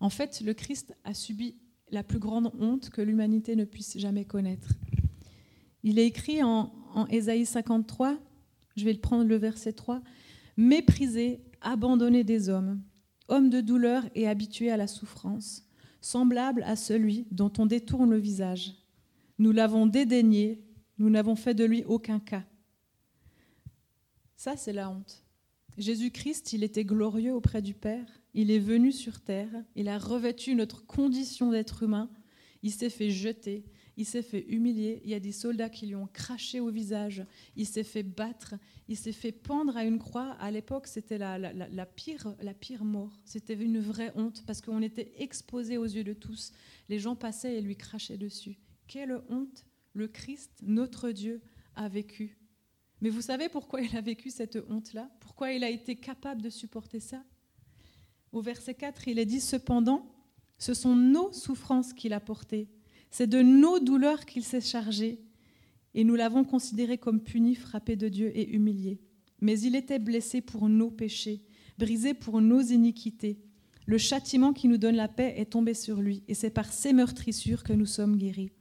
En 0.00 0.10
fait, 0.10 0.42
le 0.42 0.52
Christ 0.52 0.94
a 1.04 1.14
subi 1.14 1.56
la 1.90 2.02
plus 2.02 2.18
grande 2.18 2.52
honte 2.60 2.90
que 2.90 3.00
l'humanité 3.00 3.56
ne 3.56 3.64
puisse 3.64 3.96
jamais 3.96 4.26
connaître. 4.26 4.68
Il 5.82 5.98
est 5.98 6.06
écrit 6.06 6.42
en, 6.42 6.70
en 6.94 7.06
Ésaïe 7.06 7.46
53, 7.46 8.18
je 8.76 8.84
vais 8.84 8.94
prendre 8.94 9.24
le 9.24 9.36
verset 9.36 9.72
3, 9.72 10.02
méprisé, 10.56 11.40
abandonné 11.60 12.24
des 12.24 12.48
hommes, 12.48 12.80
homme 13.28 13.50
de 13.50 13.60
douleur 13.60 14.04
et 14.14 14.28
habitué 14.28 14.70
à 14.70 14.76
la 14.76 14.86
souffrance, 14.86 15.66
semblable 16.00 16.62
à 16.64 16.76
celui 16.76 17.26
dont 17.30 17.52
on 17.58 17.66
détourne 17.66 18.10
le 18.10 18.18
visage. 18.18 18.74
Nous 19.38 19.52
l'avons 19.52 19.86
dédaigné, 19.86 20.62
nous 20.98 21.10
n'avons 21.10 21.36
fait 21.36 21.54
de 21.54 21.64
lui 21.64 21.84
aucun 21.84 22.20
cas. 22.20 22.44
Ça, 24.36 24.56
c'est 24.56 24.72
la 24.72 24.90
honte. 24.90 25.24
Jésus-Christ, 25.78 26.52
il 26.52 26.64
était 26.64 26.84
glorieux 26.84 27.34
auprès 27.34 27.62
du 27.62 27.74
Père, 27.74 28.06
il 28.34 28.50
est 28.50 28.58
venu 28.58 28.92
sur 28.92 29.20
terre, 29.20 29.50
il 29.76 29.88
a 29.88 29.98
revêtu 29.98 30.54
notre 30.54 30.86
condition 30.86 31.50
d'être 31.50 31.82
humain, 31.82 32.10
il 32.62 32.70
s'est 32.70 32.90
fait 32.90 33.10
jeter, 33.10 33.64
il 33.96 34.06
s'est 34.06 34.22
fait 34.22 34.46
humilier, 34.48 35.00
il 35.04 35.10
y 35.10 35.14
a 35.14 35.20
des 35.20 35.32
soldats 35.32 35.68
qui 35.68 35.86
lui 35.86 35.94
ont 35.94 36.08
craché 36.12 36.60
au 36.60 36.70
visage, 36.70 37.24
il 37.56 37.66
s'est 37.66 37.84
fait 37.84 38.02
battre, 38.02 38.54
il 38.88 38.96
s'est 38.96 39.12
fait 39.12 39.32
pendre 39.32 39.76
à 39.76 39.84
une 39.84 39.98
croix. 39.98 40.32
À 40.40 40.50
l'époque, 40.50 40.86
c'était 40.86 41.18
la, 41.18 41.38
pire, 41.86 42.34
la 42.40 42.54
pire 42.54 42.84
mort. 42.84 43.20
C'était 43.24 43.54
une 43.54 43.80
vraie 43.80 44.12
honte 44.14 44.42
parce 44.46 44.60
qu'on 44.60 44.82
était 44.82 45.12
exposé 45.18 45.76
aux 45.76 45.84
yeux 45.84 46.04
de 46.04 46.12
tous. 46.12 46.52
Les 46.88 46.98
gens 46.98 47.16
passaient 47.16 47.56
et 47.56 47.60
lui 47.60 47.76
crachaient 47.76 48.18
dessus. 48.18 48.58
Quelle 48.88 49.20
honte 49.28 49.64
le 49.92 50.08
Christ, 50.08 50.50
notre 50.62 51.10
Dieu, 51.10 51.42
a 51.74 51.88
vécu. 51.88 52.38
Mais 53.00 53.10
vous 53.10 53.22
savez 53.22 53.48
pourquoi 53.48 53.80
il 53.80 53.96
a 53.96 54.00
vécu 54.00 54.30
cette 54.30 54.58
honte-là? 54.68 55.10
Pourquoi 55.20 55.52
il 55.52 55.64
a 55.64 55.70
été 55.70 55.96
capable 55.96 56.42
de 56.42 56.50
supporter 56.50 57.00
ça? 57.00 57.22
Au 58.32 58.40
verset 58.40 58.74
4, 58.74 59.08
il 59.08 59.18
est 59.18 59.26
dit 59.26 59.40
Cependant, 59.40 60.14
ce 60.58 60.74
sont 60.74 60.94
nos 60.94 61.32
souffrances 61.32 61.92
qu'il 61.92 62.12
a 62.12 62.20
portées 62.20 62.68
c'est 63.10 63.26
de 63.26 63.42
nos 63.42 63.80
douleurs 63.80 64.24
qu'il 64.24 64.44
s'est 64.44 64.60
chargé, 64.60 65.20
et 65.94 66.04
nous 66.04 66.14
l'avons 66.14 66.44
considéré 66.44 66.98
comme 66.98 67.20
puni, 67.20 67.54
frappé 67.54 67.96
de 67.96 68.08
Dieu 68.08 68.30
et 68.36 68.50
humilié. 68.54 69.00
Mais 69.40 69.58
il 69.60 69.74
était 69.74 69.98
blessé 69.98 70.40
pour 70.40 70.68
nos 70.68 70.90
péchés, 70.90 71.42
brisé 71.78 72.14
pour 72.14 72.40
nos 72.40 72.60
iniquités. 72.60 73.40
Le 73.86 73.98
châtiment 73.98 74.52
qui 74.52 74.68
nous 74.68 74.78
donne 74.78 74.96
la 74.96 75.08
paix 75.08 75.34
est 75.36 75.50
tombé 75.50 75.74
sur 75.74 76.00
lui, 76.00 76.22
et 76.28 76.34
c'est 76.34 76.50
par 76.50 76.72
ses 76.72 76.92
meurtrissures 76.92 77.64
que 77.64 77.72
nous 77.72 77.86
sommes 77.86 78.16
guéris. 78.16 78.52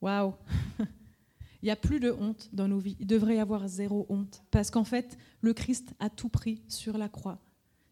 Waouh 0.00 0.34
Il 1.62 1.66
n'y 1.66 1.70
a 1.70 1.76
plus 1.76 2.00
de 2.00 2.10
honte 2.10 2.50
dans 2.52 2.66
nos 2.66 2.80
vies. 2.80 2.96
Il 2.98 3.06
devrait 3.06 3.36
y 3.36 3.38
avoir 3.38 3.68
zéro 3.68 4.04
honte. 4.08 4.42
Parce 4.50 4.68
qu'en 4.70 4.82
fait, 4.82 5.16
le 5.40 5.54
Christ 5.54 5.94
a 6.00 6.10
tout 6.10 6.28
pris 6.28 6.60
sur 6.66 6.98
la 6.98 7.08
croix. 7.08 7.40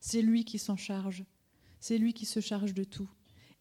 C'est 0.00 0.22
lui 0.22 0.44
qui 0.44 0.58
s'en 0.58 0.76
charge. 0.76 1.24
C'est 1.78 1.96
lui 1.96 2.12
qui 2.12 2.26
se 2.26 2.40
charge 2.40 2.74
de 2.74 2.82
tout. 2.82 3.08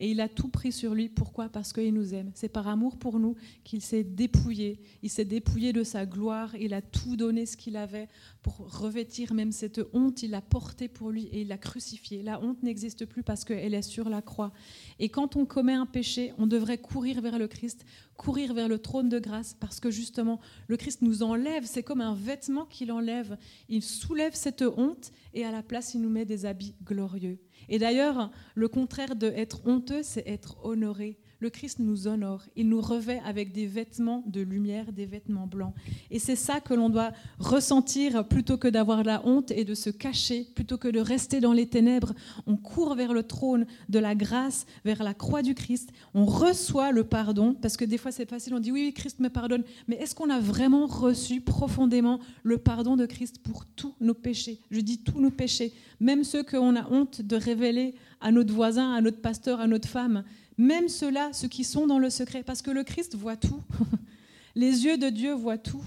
Et 0.02 0.12
il 0.12 0.22
a 0.22 0.30
tout 0.30 0.48
pris 0.48 0.72
sur 0.72 0.94
lui. 0.94 1.10
Pourquoi? 1.10 1.50
Parce 1.50 1.74
qu'il 1.74 1.94
nous 1.94 2.14
aime. 2.14 2.32
C'est 2.34 2.48
par 2.48 2.70
amour 2.70 2.98
pour 2.98 3.20
nous 3.20 3.36
qu'il 3.66 3.82
s'est 3.82 4.06
dépouillé. 4.06 4.80
Il 5.04 5.10
s'est 5.10 5.26
dépouillé 5.26 5.74
de 5.74 5.84
sa 5.84 6.06
gloire. 6.06 6.56
Il 6.56 6.74
a 6.74 6.82
tout 6.82 7.18
donné 7.18 7.46
ce 7.46 7.58
qu'il 7.58 7.76
avait 7.76 8.08
pour 8.42 8.56
revêtir 8.80 9.34
même 9.34 9.52
cette 9.52 9.82
honte. 9.92 10.24
Il 10.24 10.32
l'a 10.32 10.42
portée 10.42 10.88
pour 10.88 11.12
lui 11.12 11.26
et 11.26 11.42
il 11.42 11.50
l'a 11.50 11.58
crucifié. 11.58 12.24
La 12.24 12.42
honte 12.42 12.64
n'existe 12.64 13.06
plus 13.06 13.24
parce 13.24 13.44
qu'elle 13.44 13.74
est 13.74 13.82
sur 13.82 14.08
la 14.08 14.22
croix. 14.22 14.54
Et 15.00 15.10
quand 15.10 15.36
on 15.36 15.46
commet 15.46 15.74
un 15.74 15.86
péché, 15.86 16.32
on 16.38 16.48
devrait 16.48 16.78
courir 16.78 17.20
vers 17.20 17.38
le 17.38 17.50
Christ, 17.50 17.86
courir 18.20 18.54
vers 18.54 18.68
le 18.68 18.80
trône 18.80 19.08
de 19.08 19.18
grâce 19.18 19.56
parce 19.58 19.80
que 19.80 19.90
justement, 19.90 20.42
le 20.68 20.76
Christ 20.76 21.02
nous 21.02 21.24
enlève. 21.24 21.66
C'est 21.66 21.84
comme 21.84 22.02
un 22.02 22.14
vêtement 22.14 22.66
qu'il 22.66 22.92
enlève. 22.92 23.38
Il 23.70 23.82
soulève 23.82 24.36
cette 24.36 24.62
honte 24.62 25.14
et 25.34 25.46
à 25.46 25.52
la 25.52 25.64
place, 25.64 25.94
il 25.94 26.02
nous 26.02 26.10
met 26.10 26.26
des 26.26 26.46
habits 26.46 26.76
glorieux. 26.84 27.40
Et 27.70 27.80
d'ailleurs, 27.80 28.30
le 28.56 28.68
contraire 28.68 29.16
de 29.16 29.28
être 29.28 29.66
honteux, 29.66 30.04
c'est 30.04 30.28
être 30.28 30.58
honoré. 30.66 31.18
Le 31.42 31.50
Christ 31.50 31.80
nous 31.80 32.10
honore, 32.10 32.44
il 32.58 32.68
nous 32.68 32.82
revêt 32.82 33.22
avec 33.24 33.54
des 33.54 33.66
vêtements 33.66 34.26
de 34.28 34.42
lumière, 34.42 34.92
des 34.92 35.06
vêtements 35.06 35.48
blancs. 35.48 35.74
Et 36.12 36.20
c'est 36.20 36.36
ça 36.36 36.60
que 36.60 36.74
l'on 36.74 36.90
doit 36.90 37.14
ressentir 37.38 38.28
plutôt 38.28 38.58
que 38.58 38.68
d'avoir 38.68 39.06
la 39.06 39.26
honte 39.26 39.50
et 39.52 39.64
de 39.64 39.74
se 39.74 39.90
cacher, 39.90 40.48
plutôt 40.54 40.78
que 40.78 40.90
de 40.90 41.00
rester 41.00 41.40
dans 41.40 41.54
les 41.54 41.66
ténèbres. 41.66 42.14
On 42.46 42.58
court 42.58 42.94
vers 42.94 43.14
le 43.14 43.24
trône 43.24 43.68
de 43.88 44.00
la 44.00 44.16
grâce, 44.16 44.66
vers 44.84 45.02
la 45.02 45.14
croix 45.14 45.42
du 45.42 45.56
Christ. 45.56 45.92
On 46.14 46.26
reçoit 46.26 46.92
le 46.92 47.06
pardon, 47.06 47.54
parce 47.54 47.78
que 47.78 47.86
des 47.86 47.98
fois 47.98 48.12
c'est 48.12 48.30
facile, 48.30 48.54
on 48.54 48.60
dit 48.60 48.74
oui, 48.74 48.94
Christ 48.94 49.22
me 49.22 49.30
pardonne, 49.30 49.64
mais 49.88 49.96
est-ce 49.96 50.16
qu'on 50.16 50.30
a 50.30 50.42
vraiment 50.42 50.88
reçu 50.88 51.40
profondément 51.40 52.20
le 52.44 52.58
pardon 52.58 52.98
de 52.98 53.06
Christ 53.06 53.40
pour 53.42 53.66
tous 53.66 53.96
nos 54.02 54.14
péchés? 54.14 54.60
Je 54.72 54.82
dis 54.82 54.98
tous 55.04 55.22
nos 55.22 55.32
péchés, 55.32 55.72
même 56.02 56.26
ceux 56.26 56.44
qu'on 56.44 56.76
a 56.76 56.86
honte 56.92 57.22
de 57.22 57.38
révéler 57.38 57.96
à 58.20 58.34
notre 58.34 58.54
voisin, 58.54 58.94
à 58.94 59.00
notre 59.00 59.22
pasteur, 59.22 59.62
à 59.62 59.68
notre 59.68 59.88
femme 59.88 60.26
même 60.60 60.90
ceux-là, 60.90 61.32
ceux 61.32 61.48
qui 61.48 61.64
sont 61.64 61.88
dans 61.88 62.00
le 62.00 62.10
secret, 62.10 62.44
parce 62.44 62.62
que 62.62 62.70
le 62.70 62.84
Christ 62.84 63.16
voit 63.16 63.38
tout. 63.38 63.62
Les 64.56 64.84
yeux 64.84 64.98
de 64.98 65.10
Dieu 65.10 65.32
voient 65.32 65.58
tout. 65.58 65.84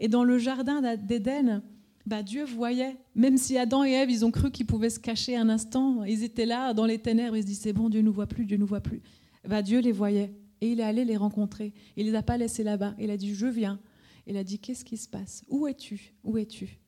Et 0.00 0.08
dans 0.08 0.24
le 0.24 0.36
jardin 0.36 0.96
d'Éden, 0.96 1.62
bah, 2.06 2.24
Dieu 2.24 2.44
voyait, 2.44 2.96
même 3.14 3.38
si 3.38 3.56
Adam 3.56 3.84
et 3.84 3.92
Ève, 3.92 4.10
ils 4.10 4.24
ont 4.24 4.32
cru 4.32 4.50
qu'ils 4.50 4.66
pouvaient 4.66 4.90
se 4.90 4.98
cacher 4.98 5.36
un 5.36 5.48
instant, 5.48 6.02
ils 6.02 6.24
étaient 6.24 6.44
là 6.44 6.74
dans 6.74 6.86
les 6.86 6.98
ténèbres, 6.98 7.36
ils 7.36 7.42
se 7.42 7.46
disaient, 7.46 7.62
c'est 7.62 7.72
bon, 7.72 7.88
Dieu 7.88 8.02
nous 8.02 8.12
voit 8.12 8.26
plus, 8.26 8.44
Dieu 8.46 8.56
nous 8.56 8.66
voit 8.66 8.80
plus. 8.80 9.00
Bah, 9.46 9.62
Dieu 9.62 9.78
les 9.78 9.92
voyait 9.92 10.32
et 10.60 10.72
il 10.72 10.80
est 10.80 10.84
allé 10.84 11.04
les 11.04 11.16
rencontrer. 11.16 11.72
Il 11.96 12.06
les 12.06 12.14
a 12.16 12.22
pas 12.22 12.36
laissés 12.36 12.64
là-bas. 12.64 12.94
Il 12.98 13.12
a 13.12 13.16
dit, 13.16 13.32
je 13.32 13.46
viens. 13.46 13.78
Il 14.26 14.36
a 14.36 14.42
dit, 14.42 14.58
qu'est-ce 14.58 14.84
qui 14.84 14.96
se 14.96 15.08
passe? 15.08 15.44
Où 15.48 15.68
es-tu? 15.68 16.14
Où 16.24 16.36
es-tu? 16.36 16.80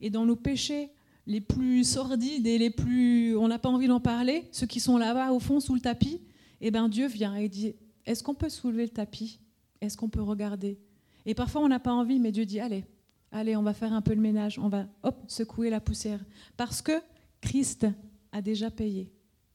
Et 0.00 0.10
dans 0.10 0.24
nos 0.24 0.36
péchés 0.36 0.90
les 1.26 1.40
plus 1.40 1.82
sordides 1.82 2.46
et 2.46 2.58
les 2.58 2.70
plus... 2.70 3.36
On 3.36 3.48
n'a 3.48 3.58
pas 3.58 3.68
envie 3.68 3.88
d'en 3.88 3.98
parler, 3.98 4.44
ceux 4.52 4.68
qui 4.68 4.78
sont 4.78 4.96
là-bas 4.96 5.32
au 5.32 5.40
fond 5.40 5.58
sous 5.58 5.74
le 5.74 5.80
tapis, 5.80 6.20
eh 6.60 6.70
ben 6.70 6.88
Dieu 6.88 7.06
vient 7.06 7.34
et 7.36 7.48
dit 7.48 7.74
Est-ce 8.06 8.22
qu'on 8.22 8.34
peut 8.34 8.48
soulever 8.48 8.84
le 8.84 8.90
tapis? 8.90 9.40
Est-ce 9.80 9.96
qu'on 9.96 10.08
peut 10.08 10.22
regarder? 10.22 10.78
Et 11.26 11.34
parfois 11.34 11.62
on 11.62 11.68
n'a 11.68 11.80
pas 11.80 11.92
envie, 11.92 12.18
mais 12.18 12.32
Dieu 12.32 12.44
dit 12.44 12.60
Allez, 12.60 12.84
allez, 13.32 13.56
on 13.56 13.62
va 13.62 13.74
faire 13.74 13.92
un 13.92 14.02
peu 14.02 14.14
le 14.14 14.20
ménage, 14.20 14.58
on 14.58 14.68
va 14.68 14.86
hop 15.02 15.22
secouer 15.28 15.70
la 15.70 15.80
poussière, 15.80 16.24
parce 16.56 16.82
que 16.82 16.92
Christ 17.40 17.86
a 18.32 18.42
déjà 18.42 18.70
payé. 18.70 19.12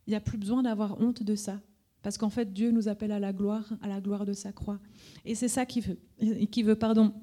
Il 0.07 0.11
n'y 0.11 0.15
a 0.15 0.21
plus 0.21 0.37
besoin 0.37 0.63
d'avoir 0.63 0.99
honte 0.99 1.23
de 1.23 1.35
ça, 1.35 1.59
parce 2.01 2.17
qu'en 2.17 2.29
fait 2.29 2.53
Dieu 2.53 2.71
nous 2.71 2.87
appelle 2.87 3.11
à 3.11 3.19
la 3.19 3.33
gloire, 3.33 3.73
à 3.81 3.87
la 3.87 4.01
gloire 4.01 4.25
de 4.25 4.33
sa 4.33 4.51
croix. 4.51 4.79
Et 5.25 5.35
c'est 5.35 5.47
ça 5.47 5.65
qu'il 5.65 5.83
veut, 5.83 6.45
qui 6.47 6.63
veut, 6.63 6.75
pardon, 6.75 7.13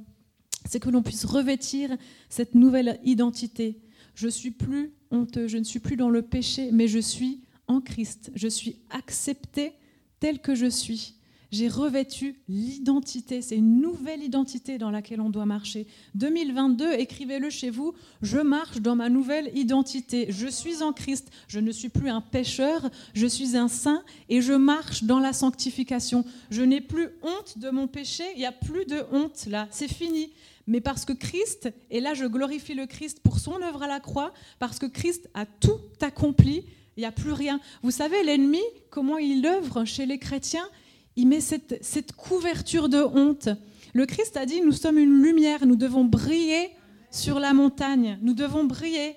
c'est 0.64 0.80
que 0.80 0.90
l'on 0.90 1.02
puisse 1.02 1.24
revêtir 1.24 1.96
cette 2.28 2.54
nouvelle 2.54 2.98
identité. 3.04 3.80
Je 4.14 4.28
suis 4.28 4.50
plus 4.50 4.92
honteux, 5.10 5.46
je 5.46 5.58
ne 5.58 5.64
suis 5.64 5.78
plus 5.78 5.96
dans 5.96 6.10
le 6.10 6.22
péché, 6.22 6.70
mais 6.72 6.88
je 6.88 6.98
suis 6.98 7.42
en 7.68 7.80
Christ. 7.80 8.30
Je 8.34 8.48
suis 8.48 8.76
accepté 8.90 9.72
tel 10.20 10.40
que 10.40 10.54
je 10.54 10.66
suis. 10.66 11.16
J'ai 11.52 11.68
revêtu 11.68 12.40
l'identité. 12.48 13.40
C'est 13.40 13.56
une 13.56 13.80
nouvelle 13.80 14.22
identité 14.22 14.78
dans 14.78 14.90
laquelle 14.90 15.20
on 15.20 15.30
doit 15.30 15.46
marcher. 15.46 15.86
2022, 16.14 16.94
écrivez-le 16.94 17.50
chez 17.50 17.70
vous. 17.70 17.94
Je 18.20 18.38
marche 18.38 18.80
dans 18.80 18.96
ma 18.96 19.08
nouvelle 19.08 19.50
identité. 19.56 20.26
Je 20.28 20.48
suis 20.48 20.82
en 20.82 20.92
Christ. 20.92 21.30
Je 21.46 21.60
ne 21.60 21.70
suis 21.70 21.88
plus 21.88 22.10
un 22.10 22.20
pécheur. 22.20 22.90
Je 23.14 23.26
suis 23.26 23.56
un 23.56 23.68
saint 23.68 24.02
et 24.28 24.40
je 24.40 24.54
marche 24.54 25.04
dans 25.04 25.20
la 25.20 25.32
sanctification. 25.32 26.24
Je 26.50 26.62
n'ai 26.62 26.80
plus 26.80 27.08
honte 27.22 27.58
de 27.58 27.70
mon 27.70 27.86
péché. 27.86 28.24
Il 28.34 28.38
n'y 28.38 28.46
a 28.46 28.52
plus 28.52 28.84
de 28.84 29.02
honte 29.12 29.46
là. 29.46 29.68
C'est 29.70 29.92
fini. 29.92 30.32
Mais 30.66 30.80
parce 30.80 31.04
que 31.04 31.12
Christ, 31.12 31.72
et 31.90 32.00
là 32.00 32.14
je 32.14 32.24
glorifie 32.24 32.74
le 32.74 32.86
Christ 32.86 33.20
pour 33.20 33.38
son 33.38 33.62
œuvre 33.62 33.84
à 33.84 33.86
la 33.86 34.00
croix, 34.00 34.32
parce 34.58 34.80
que 34.80 34.86
Christ 34.86 35.30
a 35.34 35.46
tout 35.46 35.78
accompli, 36.00 36.64
il 36.96 37.00
n'y 37.00 37.06
a 37.06 37.12
plus 37.12 37.32
rien. 37.32 37.60
Vous 37.82 37.90
savez, 37.90 38.22
l'ennemi, 38.22 38.62
comment 38.90 39.18
il 39.18 39.44
œuvre 39.46 39.84
chez 39.84 40.06
les 40.06 40.18
chrétiens 40.18 40.68
il 41.16 41.26
met 41.26 41.40
cette, 41.40 42.12
couverture 42.12 42.88
de 42.88 43.02
honte. 43.02 43.48
Le 43.94 44.06
Christ 44.06 44.36
a 44.36 44.44
dit, 44.44 44.60
nous 44.60 44.72
sommes 44.72 44.98
une 44.98 45.22
lumière, 45.22 45.66
nous 45.66 45.76
devons 45.76 46.04
briller 46.04 46.70
sur 47.10 47.40
la 47.40 47.54
montagne, 47.54 48.18
nous 48.20 48.34
devons 48.34 48.64
briller. 48.64 49.16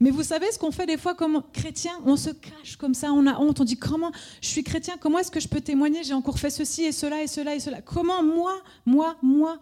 Mais 0.00 0.10
vous 0.10 0.22
savez 0.22 0.46
ce 0.52 0.60
qu'on 0.60 0.70
fait 0.70 0.86
des 0.86 0.96
fois 0.96 1.16
comme 1.16 1.42
chrétien 1.52 1.90
On 2.06 2.16
se 2.16 2.30
cache 2.30 2.76
comme 2.76 2.94
ça, 2.94 3.12
on 3.12 3.26
a 3.26 3.36
honte, 3.40 3.60
on 3.60 3.64
dit 3.64 3.76
comment 3.76 4.12
je 4.40 4.46
suis 4.46 4.62
chrétien, 4.62 4.94
comment 5.00 5.18
est-ce 5.18 5.32
que 5.32 5.40
je 5.40 5.48
peux 5.48 5.60
témoigner? 5.60 6.04
J'ai 6.04 6.14
encore 6.14 6.38
fait 6.38 6.50
ceci 6.50 6.84
et 6.84 6.92
cela 6.92 7.20
et 7.20 7.26
cela 7.26 7.56
et 7.56 7.60
cela. 7.60 7.82
Comment 7.82 8.22
moi, 8.22 8.62
moi, 8.86 9.16
moi 9.22 9.58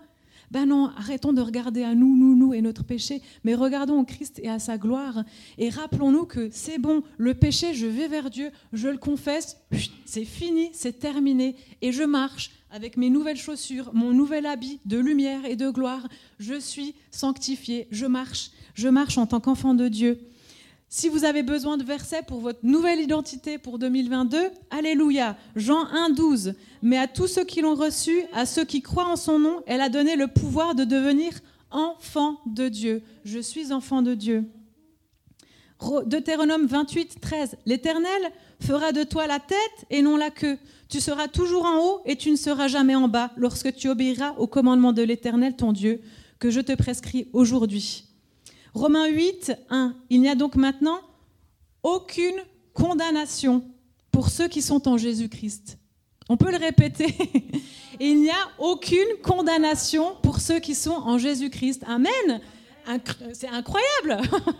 ben 0.50 0.66
non, 0.66 0.90
arrêtons 0.96 1.32
de 1.32 1.40
regarder 1.40 1.82
à 1.82 1.94
nous, 1.94 2.16
nous, 2.16 2.36
nous 2.36 2.54
et 2.54 2.62
notre 2.62 2.84
péché, 2.84 3.22
mais 3.44 3.54
regardons 3.54 4.00
au 4.00 4.04
Christ 4.04 4.40
et 4.42 4.48
à 4.48 4.58
sa 4.58 4.78
gloire. 4.78 5.24
Et 5.58 5.68
rappelons-nous 5.68 6.24
que 6.24 6.48
c'est 6.50 6.78
bon, 6.78 7.02
le 7.18 7.34
péché, 7.34 7.74
je 7.74 7.86
vais 7.86 8.08
vers 8.08 8.30
Dieu, 8.30 8.50
je 8.72 8.88
le 8.88 8.98
confesse, 8.98 9.58
c'est 10.04 10.24
fini, 10.24 10.70
c'est 10.72 10.98
terminé, 10.98 11.56
et 11.82 11.92
je 11.92 12.02
marche 12.02 12.50
avec 12.70 12.96
mes 12.96 13.10
nouvelles 13.10 13.36
chaussures, 13.36 13.90
mon 13.94 14.12
nouvel 14.12 14.46
habit 14.46 14.80
de 14.84 14.98
lumière 14.98 15.44
et 15.44 15.56
de 15.56 15.70
gloire. 15.70 16.08
Je 16.38 16.58
suis 16.58 16.94
sanctifié, 17.10 17.88
je 17.90 18.06
marche, 18.06 18.50
je 18.74 18.88
marche 18.88 19.18
en 19.18 19.26
tant 19.26 19.40
qu'enfant 19.40 19.74
de 19.74 19.88
Dieu. 19.88 20.18
Si 20.98 21.10
vous 21.10 21.26
avez 21.26 21.42
besoin 21.42 21.76
de 21.76 21.84
versets 21.84 22.22
pour 22.22 22.40
votre 22.40 22.60
nouvelle 22.62 23.02
identité 23.02 23.58
pour 23.58 23.78
2022, 23.78 24.38
Alléluia. 24.70 25.36
Jean 25.54 25.84
1, 25.88 26.08
12. 26.08 26.54
Mais 26.80 26.96
à 26.96 27.06
tous 27.06 27.26
ceux 27.26 27.44
qui 27.44 27.60
l'ont 27.60 27.74
reçu, 27.74 28.22
à 28.32 28.46
ceux 28.46 28.64
qui 28.64 28.80
croient 28.80 29.04
en 29.04 29.16
son 29.16 29.38
nom, 29.38 29.62
elle 29.66 29.82
a 29.82 29.90
donné 29.90 30.16
le 30.16 30.26
pouvoir 30.26 30.74
de 30.74 30.84
devenir 30.84 31.32
enfant 31.70 32.40
de 32.46 32.70
Dieu. 32.70 33.02
Je 33.26 33.38
suis 33.38 33.74
enfant 33.74 34.00
de 34.00 34.14
Dieu. 34.14 34.46
Deutéronome 36.06 36.64
28, 36.64 37.20
13. 37.20 37.56
L'Éternel 37.66 38.32
fera 38.62 38.92
de 38.92 39.02
toi 39.02 39.26
la 39.26 39.38
tête 39.38 39.84
et 39.90 40.00
non 40.00 40.16
la 40.16 40.30
queue. 40.30 40.56
Tu 40.88 41.02
seras 41.02 41.28
toujours 41.28 41.66
en 41.66 41.78
haut 41.78 42.00
et 42.06 42.16
tu 42.16 42.30
ne 42.30 42.36
seras 42.36 42.68
jamais 42.68 42.94
en 42.94 43.08
bas 43.08 43.32
lorsque 43.36 43.74
tu 43.74 43.90
obéiras 43.90 44.32
au 44.38 44.46
commandement 44.46 44.94
de 44.94 45.02
l'Éternel, 45.02 45.56
ton 45.56 45.72
Dieu, 45.72 46.00
que 46.38 46.48
je 46.48 46.62
te 46.62 46.72
prescris 46.72 47.28
aujourd'hui. 47.34 48.05
Romains 48.76 49.06
8, 49.06 49.52
1. 49.70 49.94
Il 50.10 50.20
n'y 50.20 50.28
a 50.28 50.34
donc 50.34 50.54
maintenant 50.54 51.00
aucune 51.82 52.36
condamnation 52.74 53.64
pour 54.12 54.28
ceux 54.28 54.48
qui 54.48 54.60
sont 54.60 54.86
en 54.86 54.98
Jésus-Christ. 54.98 55.78
On 56.28 56.36
peut 56.36 56.50
le 56.50 56.58
répéter. 56.58 57.06
il 58.00 58.20
n'y 58.20 58.28
a 58.28 58.50
aucune 58.58 59.08
condamnation 59.22 60.16
pour 60.22 60.40
ceux 60.40 60.58
qui 60.58 60.74
sont 60.74 60.90
en 60.90 61.16
Jésus-Christ. 61.16 61.84
Amen. 61.86 62.42
C'est 63.32 63.48
incroyable. 63.48 64.18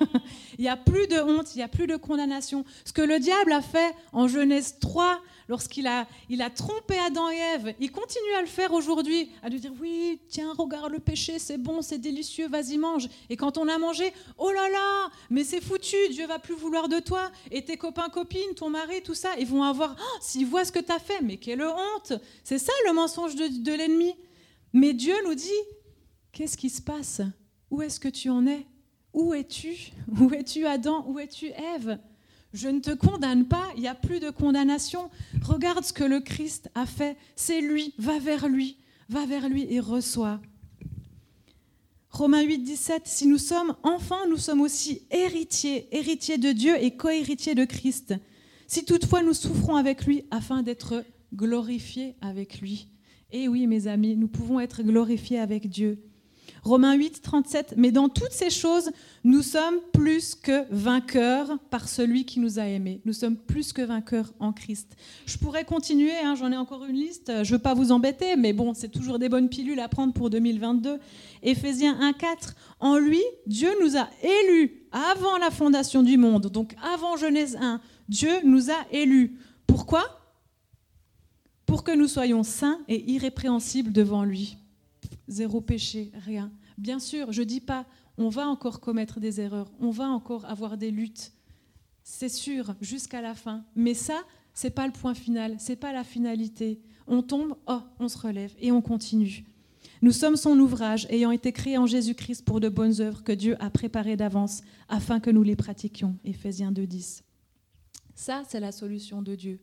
il 0.58 0.62
n'y 0.62 0.68
a 0.68 0.76
plus 0.76 1.06
de 1.06 1.20
honte, 1.20 1.54
il 1.54 1.58
n'y 1.58 1.64
a 1.64 1.68
plus 1.68 1.86
de 1.86 1.96
condamnation. 1.96 2.64
Ce 2.84 2.92
que 2.92 3.02
le 3.02 3.18
diable 3.18 3.52
a 3.52 3.62
fait 3.62 3.94
en 4.12 4.26
Genèse 4.28 4.78
3, 4.80 5.20
lorsqu'il 5.48 5.86
a, 5.86 6.06
il 6.28 6.42
a 6.42 6.50
trompé 6.50 6.98
Adam 6.98 7.30
et 7.30 7.36
Ève, 7.36 7.74
il 7.78 7.92
continue 7.92 8.32
à 8.36 8.40
le 8.40 8.46
faire 8.46 8.72
aujourd'hui, 8.72 9.30
à 9.42 9.48
lui 9.48 9.60
dire 9.60 9.72
oui, 9.80 10.20
tiens, 10.28 10.52
regarde 10.56 10.92
le 10.92 10.98
péché, 10.98 11.38
c'est 11.38 11.58
bon, 11.58 11.82
c'est 11.82 11.98
délicieux, 11.98 12.48
vas-y 12.48 12.78
mange. 12.78 13.08
Et 13.30 13.36
quand 13.36 13.58
on 13.58 13.68
a 13.68 13.78
mangé, 13.78 14.12
oh 14.38 14.50
là 14.50 14.68
là, 14.68 15.10
mais 15.30 15.44
c'est 15.44 15.60
foutu, 15.60 15.96
Dieu 16.10 16.26
va 16.26 16.38
plus 16.38 16.54
vouloir 16.54 16.88
de 16.88 16.98
toi. 16.98 17.30
Et 17.50 17.64
tes 17.64 17.76
copains, 17.76 18.08
copines, 18.08 18.54
ton 18.56 18.70
mari, 18.70 19.02
tout 19.02 19.14
ça, 19.14 19.30
ils 19.38 19.46
vont 19.46 19.62
avoir, 19.62 19.94
oh, 19.98 20.18
s'ils 20.20 20.46
voient 20.46 20.64
ce 20.64 20.72
que 20.72 20.80
tu 20.80 20.92
as 20.92 20.98
fait, 20.98 21.20
mais 21.22 21.36
quelle 21.36 21.62
honte. 21.62 22.12
C'est 22.42 22.58
ça 22.58 22.72
le 22.86 22.92
mensonge 22.92 23.34
de, 23.34 23.62
de 23.62 23.72
l'ennemi. 23.72 24.14
Mais 24.72 24.92
Dieu 24.92 25.14
nous 25.24 25.34
dit, 25.34 25.50
qu'est-ce 26.32 26.56
qui 26.56 26.70
se 26.70 26.82
passe? 26.82 27.22
Où 27.70 27.82
est-ce 27.82 28.00
que 28.00 28.08
tu 28.08 28.30
en 28.30 28.46
es? 28.46 28.66
Où 29.12 29.34
es-tu? 29.34 29.92
Où 30.20 30.32
es-tu 30.32 30.66
Adam? 30.66 31.04
Où 31.08 31.18
es-tu 31.18 31.46
Ève? 31.48 31.98
Je 32.52 32.68
ne 32.68 32.80
te 32.80 32.92
condamne 32.92 33.46
pas, 33.46 33.66
il 33.76 33.82
n'y 33.82 33.88
a 33.88 33.94
plus 33.94 34.20
de 34.20 34.30
condamnation. 34.30 35.10
Regarde 35.42 35.84
ce 35.84 35.92
que 35.92 36.04
le 36.04 36.20
Christ 36.20 36.70
a 36.74 36.86
fait. 36.86 37.16
C'est 37.34 37.60
lui, 37.60 37.92
va 37.98 38.18
vers 38.18 38.48
lui, 38.48 38.78
va 39.08 39.26
vers 39.26 39.48
lui 39.48 39.66
et 39.68 39.80
reçois. 39.80 40.40
Romains 42.10 42.42
8, 42.42 42.60
17, 42.60 43.02
si 43.04 43.26
nous 43.26 43.36
sommes 43.36 43.76
enfants, 43.82 44.26
nous 44.30 44.38
sommes 44.38 44.62
aussi 44.62 45.02
héritiers, 45.10 45.86
héritiers 45.94 46.38
de 46.38 46.52
Dieu 46.52 46.82
et 46.82 46.96
co-héritiers 46.96 47.54
de 47.54 47.66
Christ. 47.66 48.14
Si 48.66 48.86
toutefois 48.86 49.22
nous 49.22 49.34
souffrons 49.34 49.76
avec 49.76 50.06
lui 50.06 50.24
afin 50.30 50.62
d'être 50.62 51.04
glorifiés 51.34 52.14
avec 52.22 52.60
lui. 52.60 52.88
Et 53.32 53.48
oui, 53.48 53.66
mes 53.66 53.86
amis, 53.86 54.16
nous 54.16 54.28
pouvons 54.28 54.60
être 54.60 54.82
glorifiés 54.82 55.38
avec 55.38 55.68
Dieu. 55.68 55.98
Romains 56.66 56.94
8, 56.94 57.22
37, 57.22 57.74
mais 57.76 57.92
dans 57.92 58.08
toutes 58.08 58.32
ces 58.32 58.50
choses, 58.50 58.90
nous 59.22 59.42
sommes 59.42 59.76
plus 59.92 60.34
que 60.34 60.64
vainqueurs 60.74 61.58
par 61.70 61.88
celui 61.88 62.24
qui 62.24 62.40
nous 62.40 62.58
a 62.58 62.64
aimés. 62.64 63.00
Nous 63.04 63.12
sommes 63.12 63.36
plus 63.36 63.72
que 63.72 63.82
vainqueurs 63.82 64.32
en 64.40 64.52
Christ. 64.52 64.96
Je 65.26 65.38
pourrais 65.38 65.64
continuer, 65.64 66.10
hein, 66.24 66.34
j'en 66.34 66.50
ai 66.50 66.56
encore 66.56 66.84
une 66.84 66.96
liste, 66.96 67.30
je 67.44 67.52
ne 67.52 67.56
veux 67.56 67.62
pas 67.62 67.74
vous 67.74 67.92
embêter, 67.92 68.34
mais 68.34 68.52
bon, 68.52 68.74
c'est 68.74 68.88
toujours 68.88 69.20
des 69.20 69.28
bonnes 69.28 69.48
pilules 69.48 69.78
à 69.78 69.86
prendre 69.86 70.12
pour 70.12 70.28
2022. 70.28 70.98
Éphésiens 71.44 71.98
1, 72.00 72.12
4, 72.14 72.56
en 72.80 72.98
lui, 72.98 73.22
Dieu 73.46 73.70
nous 73.80 73.96
a 73.96 74.08
élus 74.24 74.82
avant 74.90 75.38
la 75.38 75.52
fondation 75.52 76.02
du 76.02 76.16
monde, 76.16 76.48
donc 76.48 76.74
avant 76.92 77.16
Genèse 77.16 77.56
1. 77.60 77.80
Dieu 78.08 78.32
nous 78.42 78.72
a 78.72 78.86
élus. 78.90 79.38
Pourquoi? 79.68 80.02
Pour 81.64 81.84
que 81.84 81.92
nous 81.92 82.08
soyons 82.08 82.42
saints 82.42 82.80
et 82.88 83.08
irrépréhensibles 83.12 83.92
devant 83.92 84.24
lui 84.24 84.58
zéro 85.28 85.60
péché, 85.60 86.10
rien. 86.14 86.52
Bien 86.78 86.98
sûr, 86.98 87.32
je 87.32 87.40
ne 87.40 87.46
dis 87.46 87.60
pas, 87.60 87.86
on 88.18 88.28
va 88.28 88.48
encore 88.48 88.80
commettre 88.80 89.20
des 89.20 89.40
erreurs, 89.40 89.70
on 89.80 89.90
va 89.90 90.08
encore 90.08 90.44
avoir 90.46 90.76
des 90.76 90.90
luttes, 90.90 91.32
c'est 92.08 92.28
sûr, 92.28 92.76
jusqu'à 92.80 93.20
la 93.20 93.34
fin. 93.34 93.64
Mais 93.74 93.94
ça, 93.94 94.22
c'est 94.54 94.70
pas 94.70 94.86
le 94.86 94.92
point 94.92 95.14
final, 95.14 95.56
c'est 95.58 95.76
pas 95.76 95.92
la 95.92 96.04
finalité. 96.04 96.80
On 97.08 97.20
tombe, 97.20 97.56
oh, 97.66 97.80
on 97.98 98.08
se 98.08 98.16
relève 98.16 98.54
et 98.60 98.70
on 98.70 98.80
continue. 98.80 99.44
Nous 100.02 100.12
sommes 100.12 100.36
son 100.36 100.58
ouvrage, 100.60 101.06
ayant 101.10 101.32
été 101.32 101.52
créé 101.52 101.78
en 101.78 101.86
Jésus-Christ 101.86 102.44
pour 102.44 102.60
de 102.60 102.68
bonnes 102.68 103.00
œuvres 103.00 103.24
que 103.24 103.32
Dieu 103.32 103.56
a 103.60 103.70
préparées 103.70 104.16
d'avance 104.16 104.62
afin 104.88 105.18
que 105.18 105.30
nous 105.30 105.42
les 105.42 105.56
pratiquions. 105.56 106.16
Éphésiens 106.24 106.70
2.10. 106.70 107.22
Ça, 108.14 108.44
c'est 108.48 108.60
la 108.60 108.72
solution 108.72 109.20
de 109.20 109.34
Dieu. 109.34 109.58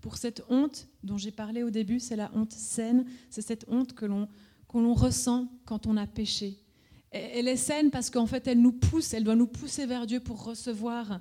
Pour 0.00 0.16
cette 0.16 0.42
honte 0.48 0.88
dont 1.02 1.18
j'ai 1.18 1.32
parlé 1.32 1.62
au 1.62 1.70
début, 1.70 2.00
c'est 2.00 2.16
la 2.16 2.30
honte 2.34 2.52
saine, 2.52 3.04
c'est 3.30 3.42
cette 3.42 3.66
honte 3.68 3.92
que 3.94 4.06
l'on 4.06 4.28
l'on 4.80 4.94
ressent 4.94 5.48
quand 5.64 5.86
on 5.86 5.96
a 5.96 6.06
péché. 6.06 6.58
Elle 7.10 7.46
est 7.46 7.56
saine 7.56 7.90
parce 7.90 8.10
qu'en 8.10 8.26
fait, 8.26 8.46
elle 8.48 8.60
nous 8.60 8.72
pousse, 8.72 9.14
elle 9.14 9.24
doit 9.24 9.36
nous 9.36 9.46
pousser 9.46 9.86
vers 9.86 10.06
Dieu 10.06 10.20
pour 10.20 10.44
recevoir 10.44 11.20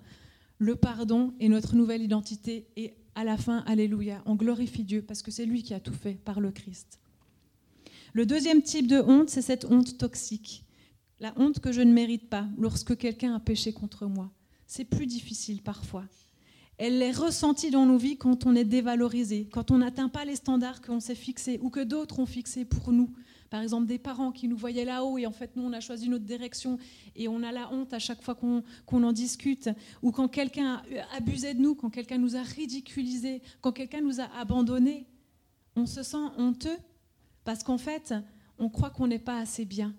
le 0.57 0.75
pardon 0.75 1.33
et 1.39 1.49
notre 1.49 1.75
nouvelle 1.75 2.01
identité. 2.01 2.67
Et 2.75 2.95
à 3.15 3.23
la 3.23 3.37
fin, 3.37 3.59
alléluia, 3.67 4.23
on 4.25 4.35
glorifie 4.35 4.83
Dieu 4.83 5.03
parce 5.03 5.21
que 5.21 5.29
c'est 5.29 5.45
lui 5.45 5.61
qui 5.61 5.73
a 5.73 5.79
tout 5.79 5.93
fait 5.93 6.15
par 6.15 6.39
le 6.39 6.51
Christ. 6.51 6.99
Le 8.13 8.25
deuxième 8.25 8.61
type 8.61 8.87
de 8.87 8.99
honte, 8.99 9.29
c'est 9.29 9.41
cette 9.41 9.65
honte 9.65 9.97
toxique. 9.97 10.63
La 11.19 11.33
honte 11.37 11.59
que 11.59 11.71
je 11.71 11.81
ne 11.81 11.93
mérite 11.93 12.29
pas 12.29 12.47
lorsque 12.57 12.97
quelqu'un 12.97 13.35
a 13.35 13.39
péché 13.39 13.71
contre 13.71 14.07
moi. 14.07 14.31
C'est 14.65 14.85
plus 14.85 15.05
difficile 15.05 15.61
parfois. 15.61 16.05
Elle 16.77 17.01
est 17.01 17.11
ressentie 17.11 17.69
dans 17.69 17.85
nos 17.85 17.97
vies 17.97 18.17
quand 18.17 18.45
on 18.45 18.55
est 18.55 18.63
dévalorisé, 18.63 19.47
quand 19.51 19.69
on 19.69 19.77
n'atteint 19.77 20.09
pas 20.09 20.25
les 20.25 20.35
standards 20.35 20.81
qu'on 20.81 20.99
s'est 20.99 21.13
fixés 21.13 21.59
ou 21.61 21.69
que 21.69 21.83
d'autres 21.83 22.19
ont 22.19 22.25
fixés 22.25 22.65
pour 22.65 22.91
nous 22.91 23.13
par 23.53 23.61
exemple 23.61 23.85
des 23.85 23.99
parents 23.99 24.31
qui 24.31 24.47
nous 24.47 24.57
voyaient 24.57 24.83
là-haut 24.83 25.19
et 25.19 25.27
en 25.27 25.31
fait 25.31 25.55
nous 25.55 25.61
on 25.61 25.73
a 25.73 25.79
choisi 25.79 26.07
une 26.07 26.15
autre 26.15 26.25
direction 26.25 26.79
et 27.15 27.27
on 27.27 27.43
a 27.43 27.51
la 27.51 27.71
honte 27.71 27.93
à 27.93 27.99
chaque 27.99 28.23
fois 28.23 28.33
qu'on 28.33 28.63
en 29.03 29.11
discute, 29.11 29.69
ou 30.01 30.11
quand 30.11 30.27
quelqu'un 30.27 30.81
a 31.11 31.17
abusé 31.17 31.53
de 31.53 31.59
nous, 31.59 31.75
quand 31.75 31.91
quelqu'un 31.91 32.17
nous 32.17 32.35
a 32.35 32.41
ridiculisé, 32.41 33.43
quand 33.61 33.71
quelqu'un 33.71 34.01
nous 34.01 34.19
a 34.19 34.23
abandonnés, 34.39 35.05
on 35.75 35.85
se 35.85 36.01
sent 36.01 36.25
honteux 36.39 36.79
parce 37.43 37.61
qu'en 37.61 37.77
fait 37.77 38.15
on 38.57 38.69
croit 38.69 38.89
qu'on 38.89 39.05
n'est 39.05 39.19
pas 39.19 39.37
assez 39.37 39.65
bien. 39.65 39.93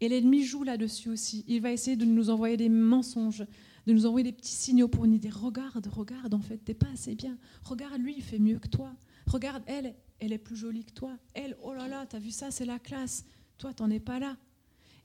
Et 0.00 0.08
l'ennemi 0.08 0.42
joue 0.42 0.64
là-dessus 0.64 1.08
aussi. 1.08 1.44
Il 1.46 1.60
va 1.60 1.70
essayer 1.70 1.96
de 1.96 2.04
nous 2.04 2.30
envoyer 2.30 2.56
des 2.56 2.68
mensonges, 2.68 3.46
de 3.86 3.92
nous 3.92 4.06
envoyer 4.06 4.24
des 4.24 4.36
petits 4.36 4.50
signaux 4.50 4.88
pour 4.88 5.06
nous 5.06 5.18
dire 5.18 5.40
regarde, 5.40 5.86
regarde, 5.86 6.34
en 6.34 6.40
fait, 6.40 6.58
t'es 6.58 6.74
pas 6.74 6.90
assez 6.92 7.14
bien. 7.14 7.38
Regarde, 7.62 8.00
lui, 8.00 8.14
il 8.16 8.24
fait 8.24 8.40
mieux 8.40 8.58
que 8.58 8.66
toi. 8.66 8.92
Regarde, 9.28 9.62
elle, 9.66 9.94
elle 10.20 10.32
est 10.32 10.38
plus 10.38 10.56
jolie 10.56 10.84
que 10.84 10.92
toi. 10.92 11.16
Elle, 11.34 11.56
oh 11.62 11.72
là 11.72 11.88
là, 11.88 12.06
t'as 12.06 12.18
vu 12.18 12.30
ça, 12.30 12.50
c'est 12.50 12.64
la 12.64 12.78
classe. 12.78 13.24
Toi, 13.58 13.72
t'en 13.72 13.90
es 13.90 14.00
pas 14.00 14.18
là. 14.18 14.36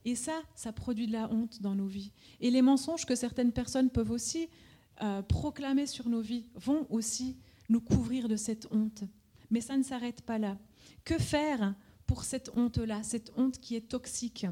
Et 0.04 0.16
ça, 0.16 0.42
ça 0.54 0.72
produit 0.72 1.06
de 1.06 1.12
la 1.12 1.30
honte 1.30 1.60
dans 1.62 1.74
nos 1.74 1.86
vies. 1.86 2.12
Et 2.40 2.50
les 2.50 2.62
mensonges 2.62 3.06
que 3.06 3.14
certaines 3.14 3.52
personnes 3.52 3.90
peuvent 3.90 4.10
aussi 4.10 4.48
euh, 5.02 5.22
proclamés 5.22 5.86
sur 5.86 6.08
nos 6.08 6.20
vies 6.20 6.50
vont 6.54 6.86
aussi 6.90 7.36
nous 7.68 7.80
couvrir 7.80 8.28
de 8.28 8.36
cette 8.36 8.66
honte. 8.72 9.04
Mais 9.50 9.60
ça 9.60 9.76
ne 9.76 9.82
s'arrête 9.82 10.22
pas 10.22 10.38
là. 10.38 10.58
Que 11.04 11.18
faire 11.18 11.74
pour 12.06 12.24
cette 12.24 12.50
honte-là, 12.56 13.02
cette 13.02 13.32
honte 13.36 13.58
qui 13.58 13.76
est 13.76 13.88
toxique? 13.88 14.46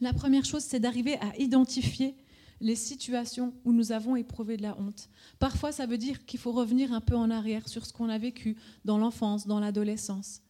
La 0.00 0.12
première 0.12 0.44
chose, 0.44 0.62
c'est 0.62 0.80
d'arriver 0.80 1.18
à 1.20 1.36
identifier 1.38 2.16
les 2.60 2.74
situations 2.74 3.54
où 3.64 3.72
nous 3.72 3.92
avons 3.92 4.16
éprouvé 4.16 4.56
de 4.56 4.62
la 4.62 4.78
honte. 4.78 5.08
Parfois, 5.38 5.72
ça 5.72 5.86
veut 5.86 5.98
dire 5.98 6.26
qu'il 6.26 6.40
faut 6.40 6.52
revenir 6.52 6.92
un 6.92 7.00
peu 7.00 7.16
en 7.16 7.30
arrière 7.30 7.68
sur 7.68 7.86
ce 7.86 7.92
qu'on 7.92 8.08
a 8.08 8.18
vécu 8.18 8.56
dans 8.84 8.98
l'enfance, 8.98 9.46
dans 9.46 9.60
l'adolescence. 9.60 10.42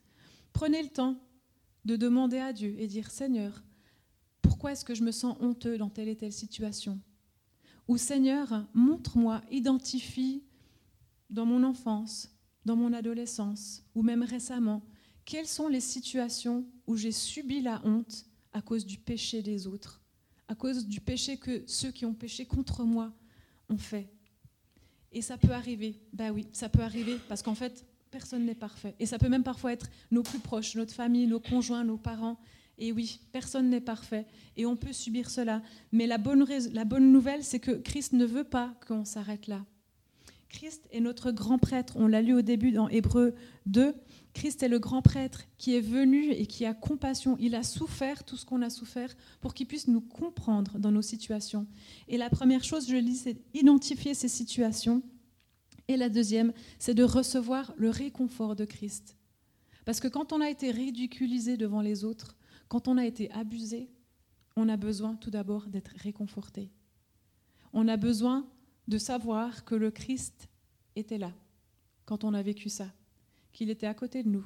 Prenez 0.53 0.83
le 0.83 0.89
temps 0.89 1.17
de 1.85 1.97
demander 1.97 2.39
à 2.39 2.53
Dieu 2.53 2.75
et 2.79 2.87
dire 2.87 3.11
Seigneur, 3.11 3.63
pourquoi 4.43 4.73
est-ce 4.73 4.85
que 4.85 4.95
je 4.95 5.05
me 5.05 5.13
sens 5.13 5.37
honteux 5.41 5.79
dans 5.79 5.91
telle 5.91 6.09
et 6.09 6.17
telle 6.17 6.33
situation? 6.33 7.01
Ou 7.87 7.97
Seigneur, 7.97 8.67
montre-moi, 8.75 9.43
identifie 9.51 10.43
dans 11.31 11.47
mon 11.47 11.63
enfance, 11.65 12.31
dans 12.65 12.77
mon 12.77 12.93
adolescence, 12.93 13.83
ou 13.95 14.03
même 14.03 14.23
récemment, 14.23 14.83
quelles 15.25 15.47
sont 15.47 15.69
les 15.69 15.81
situations 15.81 16.67
où 16.87 16.97
j'ai 16.97 17.13
subi 17.13 17.61
la 17.61 17.81
honte 17.85 18.27
à 18.53 18.63
cause 18.63 18.87
du 18.87 18.99
péché 18.99 19.43
des 19.43 19.67
autres? 19.67 20.03
À 20.49 20.55
cause 20.55 20.87
du 20.87 21.01
péché 21.01 21.37
que 21.37 21.63
ceux 21.67 21.91
qui 21.91 22.05
ont 22.05 22.15
péché 22.15 22.47
contre 22.47 22.83
moi 22.83 23.13
ont 23.69 23.79
fait. 23.79 24.09
Et 25.13 25.23
ça 25.23 25.37
peut 25.39 25.53
arriver, 25.53 25.95
ben 26.13 26.31
oui, 26.31 26.47
ça 26.53 26.69
peut 26.69 26.83
arriver, 26.83 27.17
parce 27.29 27.43
qu'en 27.43 27.55
fait, 27.55 27.85
personne 28.11 28.45
n'est 28.45 28.55
parfait. 28.55 28.95
Et 28.99 29.07
ça 29.07 29.19
peut 29.19 29.29
même 29.29 29.43
parfois 29.43 29.73
être 29.73 29.89
nos 30.11 30.23
plus 30.23 30.39
proches, 30.39 30.75
notre 30.75 30.93
famille, 30.93 31.27
nos 31.27 31.41
conjoints, 31.41 31.85
nos 31.85 31.97
parents. 31.97 32.39
Et 32.79 32.93
oui, 32.93 33.21
personne 33.33 33.71
n'est 33.71 33.81
parfait. 33.81 34.27
Et 34.57 34.67
on 34.67 34.77
peut 34.77 34.93
subir 34.93 35.31
cela. 35.31 35.63
Mais 35.93 36.07
la 36.07 36.19
bonne, 36.19 36.47
la 36.73 36.85
bonne 36.85 37.13
nouvelle, 37.13 37.43
c'est 37.43 37.59
que 37.59 37.73
Christ 37.73 38.13
ne 38.13 38.25
veut 38.25 38.45
pas 38.45 38.75
qu'on 38.87 39.05
s'arrête 39.05 39.47
là. 39.47 39.65
Christ 40.49 40.87
est 40.93 41.01
notre 41.01 41.31
grand 41.31 41.59
prêtre. 41.59 41.95
On 41.97 42.07
l'a 42.07 42.23
lu 42.23 42.35
au 42.35 42.43
début 42.43 42.73
dans 42.73 42.89
Hébreu 42.89 43.35
2. 43.67 43.95
Christ 44.35 44.63
est 44.63 44.69
le 44.69 44.79
grand 44.79 45.03
prêtre 45.03 45.45
qui 45.57 45.75
est 45.75 45.81
venu 45.81 46.31
et 46.31 46.47
qui 46.47 46.65
a 46.65 46.75
compassion. 46.75 47.37
Il 47.41 47.55
a 47.55 47.63
souffert 47.63 48.25
tout 48.25 48.37
ce 48.37 48.47
qu'on 48.47 48.63
a 48.63 48.71
souffert 48.71 49.15
pour 49.41 49.55
qu'il 49.55 49.67
puisse 49.67 49.89
nous 49.89 50.01
comprendre 50.01 50.79
dans 50.79 50.93
nos 50.93 51.03
situations. 51.03 51.67
Et 52.09 52.19
la 52.19 52.31
première 52.31 52.65
chose, 52.65 52.89
je 52.89 52.97
lis, 52.97 53.17
c'est 53.17 53.37
identifier 53.55 54.15
ces 54.15 54.29
situations. 54.29 55.03
Et 55.89 55.97
la 55.97 56.09
deuxième, 56.09 56.53
c'est 56.79 56.95
de 56.95 57.03
recevoir 57.03 57.73
le 57.77 57.91
réconfort 57.91 58.55
de 58.55 58.65
Christ. 58.65 59.17
Parce 59.85 60.01
que 60.01 60.09
quand 60.09 60.33
on 60.33 60.41
a 60.41 60.51
été 60.51 60.71
ridiculisé 60.71 61.57
devant 61.57 61.81
les 61.81 62.05
autres, 62.05 62.37
quand 62.69 62.89
on 62.89 62.99
a 62.99 63.07
été 63.07 63.31
abusé, 63.33 63.89
on 64.55 64.69
a 64.69 64.77
besoin 64.77 65.17
tout 65.17 65.31
d'abord 65.31 65.67
d'être 65.67 65.93
réconforté. 65.97 66.71
On 67.73 67.89
a 67.89 67.97
besoin 67.97 68.47
de 68.87 68.99
savoir 68.99 69.65
que 69.65 69.75
le 69.75 69.91
Christ 69.91 70.49
était 70.95 71.19
là 71.19 71.33
quand 72.05 72.25
on 72.25 72.35
a 72.35 72.43
vécu 72.43 72.69
ça 72.69 72.89
qu'il 73.59 73.71
était 73.71 73.89
à 73.89 73.95
côté 73.95 74.23
de 74.23 74.29
nous, 74.29 74.45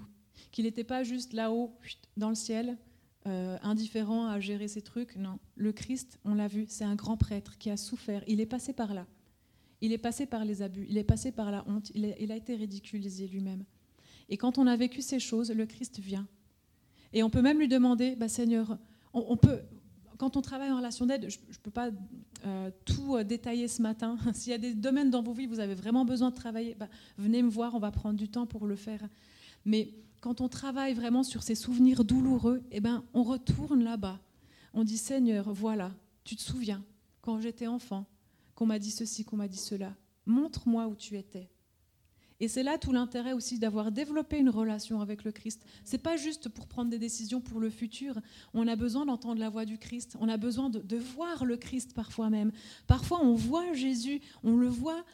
qu'il 0.53 0.65
n'était 0.65 0.85
pas 0.85 1.05
juste 1.05 1.35
là-haut, 1.35 1.77
dans 2.17 2.31
le 2.31 2.35
ciel, 2.35 2.79
euh, 3.27 3.59
indifférent 3.63 4.27
à 4.27 4.41
gérer 4.41 4.69
ses 4.69 4.81
trucs. 4.81 5.17
Non, 5.17 5.39
le 5.55 5.71
Christ, 5.71 6.19
on 6.25 6.35
l'a 6.35 6.49
vu, 6.49 6.65
c'est 6.67 6.85
un 6.85 6.95
grand 6.95 7.19
prêtre 7.19 7.59
qui 7.59 7.69
a 7.69 7.77
souffert. 7.77 8.25
Il 8.27 8.41
est 8.41 8.47
passé 8.47 8.73
par 8.73 8.95
là. 8.95 9.07
Il 9.83 9.93
est 9.93 9.99
passé 9.99 10.25
par 10.25 10.47
les 10.47 10.63
abus, 10.63 10.87
il 10.89 10.97
est 10.97 11.05
passé 11.05 11.31
par 11.31 11.51
la 11.51 11.63
honte, 11.69 11.93
il, 11.95 12.33
a 12.33 12.37
été 12.37 12.55
ridiculisé 12.55 13.27
lui-même. 13.29 13.65
Et 14.31 14.39
quand 14.39 14.57
on 14.57 14.67
a 14.67 14.77
vécu 14.77 15.03
ces 15.03 15.19
choses, 15.19 15.51
le 15.51 15.67
Christ 15.67 15.99
vient. 15.99 16.27
Et 17.13 17.23
on 17.23 17.29
peut 17.29 17.43
même 17.43 17.59
lui 17.59 17.69
demander, 17.69 18.17
bah, 18.17 18.29
Seigneur, 18.29 18.79
on, 19.13 19.37
peut, 19.37 19.61
quand 20.19 20.37
on 20.37 20.43
travaille 20.43 20.71
en 20.71 20.77
relation 20.77 21.07
d'aide, 21.07 21.29
je 21.29 21.39
ne 21.39 21.55
peux 21.63 21.71
pas 21.71 21.91
euh, 22.47 22.71
tout 22.85 23.17
euh, 23.17 23.25
détailler 23.25 23.69
ce 23.69 23.83
matin. 23.83 24.17
S'il 24.35 24.51
y 24.51 24.55
a 24.55 24.59
des 24.59 24.75
domaines 24.75 25.11
dans 25.11 25.23
vos 25.23 25.33
vies, 25.33 25.47
vous 25.47 25.61
avez 25.61 25.75
vraiment 25.75 26.05
besoin 26.05 26.31
de 26.31 26.35
travailler, 26.35 26.75
bah, 26.75 26.89
venez 27.19 27.43
me 27.43 27.51
voir, 27.51 27.75
on 27.75 27.79
va 27.79 27.91
prendre 27.91 28.19
du 28.19 28.29
temps 28.29 28.47
pour 28.47 28.67
le 28.67 28.77
faire. 28.77 29.01
Mais 29.65 29.95
quand 30.21 30.41
on 30.41 30.49
travaille 30.49 30.95
vraiment 30.95 31.23
sur 31.23 31.43
ces 31.43 31.55
souvenirs 31.55 32.05
douloureux, 32.05 32.63
eh 32.71 32.81
ben, 32.81 33.05
on 33.15 33.23
retourne 33.23 33.83
là-bas. 33.83 34.21
On 34.75 34.85
dit 34.85 34.99
Seigneur, 34.99 35.53
voilà, 35.53 35.93
tu 36.25 36.37
te 36.37 36.43
souviens, 36.43 36.83
quand 37.21 37.41
j'étais 37.41 37.67
enfant, 37.67 38.07
qu'on 38.55 38.67
m'a 38.67 38.79
dit 38.79 38.91
ceci, 38.91 39.25
qu'on 39.25 39.37
m'a 39.37 39.49
dit 39.49 39.59
cela. 39.59 39.95
Montre-moi 40.27 40.87
où 40.87 40.95
tu 40.95 41.17
étais. 41.17 41.51
Et 42.43 42.49
c'est 42.49 42.65
là 42.65 42.77
tout 42.77 42.91
l'intérêt 42.91 43.35
aussi 43.35 43.61
d'avoir 43.61 43.93
développé 43.93 44.37
une 44.37 44.51
relation 44.51 45.01
avec 45.01 45.23
le 45.23 45.31
Christ. 45.31 45.65
C'est 45.85 46.03
pas 46.03 46.17
juste 46.17 46.49
pour 46.49 46.67
prendre 46.67 46.91
des 46.91 46.99
décisions 46.99 47.41
pour 47.41 47.61
le 47.61 47.71
futur. 47.71 48.19
On 48.53 48.67
a 48.67 48.75
besoin 48.75 49.07
d'entendre 49.07 49.39
la 49.39 49.49
voix 49.49 49.65
du 49.65 49.79
Christ. 49.79 50.17
On 50.19 50.29
a 50.29 50.37
besoin 50.37 50.69
de, 50.69 50.81
de 50.81 50.97
voir 50.97 51.45
le 51.45 51.57
Christ 51.57 51.95
parfois 51.95 52.31
même. 52.31 52.51
Parfois, 52.89 53.21
on 53.23 53.35
voit 53.35 53.73
Jésus, 53.75 54.21
on 54.43 54.57
le 54.57 54.67
voit 54.67 55.05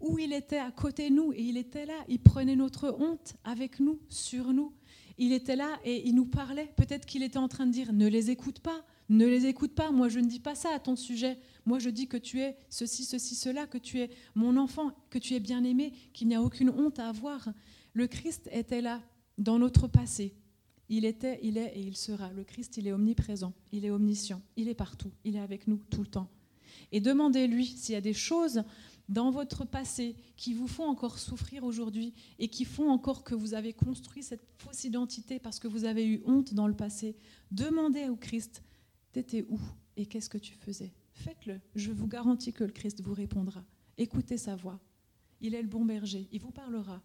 où 0.00 0.18
il 0.18 0.32
était 0.32 0.56
à 0.56 0.70
côté 0.70 1.10
de 1.10 1.14
nous 1.14 1.34
et 1.34 1.42
il 1.42 1.58
était 1.58 1.84
là. 1.84 1.92
Il 2.08 2.20
prenait 2.20 2.56
notre 2.56 2.96
honte 2.98 3.36
avec 3.44 3.80
nous, 3.80 4.00
sur 4.08 4.54
nous. 4.54 4.72
Il 5.18 5.34
était 5.34 5.56
là 5.56 5.68
et 5.84 6.08
il 6.08 6.14
nous 6.14 6.24
parlait. 6.24 6.72
Peut-être 6.76 7.04
qu'il 7.04 7.22
était 7.22 7.36
en 7.36 7.48
train 7.48 7.66
de 7.66 7.72
dire 7.72 7.92
ne 7.92 8.06
les 8.06 8.30
écoute 8.30 8.60
pas, 8.60 8.82
ne 9.10 9.26
les 9.26 9.44
écoute 9.44 9.74
pas. 9.74 9.90
Moi, 9.90 10.08
je 10.08 10.20
ne 10.20 10.26
dis 10.26 10.40
pas 10.40 10.54
ça 10.54 10.70
à 10.74 10.78
ton 10.78 10.96
sujet. 10.96 11.38
Moi, 11.68 11.78
je 11.80 11.90
dis 11.90 12.08
que 12.08 12.16
tu 12.16 12.40
es 12.40 12.56
ceci, 12.70 13.04
ceci, 13.04 13.34
cela, 13.34 13.66
que 13.66 13.76
tu 13.76 14.00
es 14.00 14.08
mon 14.34 14.56
enfant, 14.56 14.90
que 15.10 15.18
tu 15.18 15.34
es 15.34 15.38
bien 15.38 15.64
aimé, 15.64 15.92
qu'il 16.14 16.26
n'y 16.28 16.34
a 16.34 16.40
aucune 16.40 16.70
honte 16.70 16.98
à 16.98 17.10
avoir. 17.10 17.52
Le 17.92 18.06
Christ 18.06 18.48
était 18.52 18.80
là 18.80 19.02
dans 19.36 19.58
notre 19.58 19.86
passé. 19.86 20.34
Il 20.88 21.04
était, 21.04 21.38
il 21.42 21.58
est 21.58 21.76
et 21.76 21.80
il 21.80 21.94
sera. 21.94 22.32
Le 22.32 22.42
Christ, 22.42 22.78
il 22.78 22.86
est 22.86 22.92
omniprésent, 22.92 23.52
il 23.70 23.84
est 23.84 23.90
omniscient, 23.90 24.40
il 24.56 24.66
est 24.70 24.74
partout, 24.74 25.12
il 25.24 25.36
est 25.36 25.40
avec 25.40 25.66
nous 25.66 25.76
tout 25.90 26.00
le 26.00 26.06
temps. 26.06 26.30
Et 26.90 27.00
demandez-lui 27.00 27.66
s'il 27.66 27.92
y 27.92 27.96
a 27.96 28.00
des 28.00 28.14
choses 28.14 28.62
dans 29.10 29.30
votre 29.30 29.66
passé 29.66 30.16
qui 30.38 30.54
vous 30.54 30.68
font 30.68 30.84
encore 30.84 31.18
souffrir 31.18 31.64
aujourd'hui 31.64 32.14
et 32.38 32.48
qui 32.48 32.64
font 32.64 32.88
encore 32.88 33.24
que 33.24 33.34
vous 33.34 33.52
avez 33.52 33.74
construit 33.74 34.22
cette 34.22 34.46
fausse 34.56 34.84
identité 34.84 35.38
parce 35.38 35.58
que 35.58 35.68
vous 35.68 35.84
avez 35.84 36.06
eu 36.06 36.22
honte 36.24 36.54
dans 36.54 36.66
le 36.66 36.74
passé. 36.74 37.14
Demandez 37.50 38.08
au 38.08 38.16
Christ, 38.16 38.62
t'étais 39.12 39.44
où 39.50 39.60
et 39.98 40.06
qu'est-ce 40.06 40.30
que 40.30 40.38
tu 40.38 40.54
faisais? 40.54 40.94
Faites-le. 41.18 41.60
Je 41.74 41.90
vous 41.90 42.06
garantis 42.06 42.52
que 42.52 42.64
le 42.64 42.72
Christ 42.72 43.00
vous 43.00 43.14
répondra. 43.14 43.64
Écoutez 43.96 44.36
sa 44.36 44.56
voix. 44.56 44.78
Il 45.40 45.54
est 45.54 45.62
le 45.62 45.68
bon 45.68 45.84
berger. 45.84 46.28
Il 46.32 46.40
vous 46.40 46.50
parlera. 46.50 47.02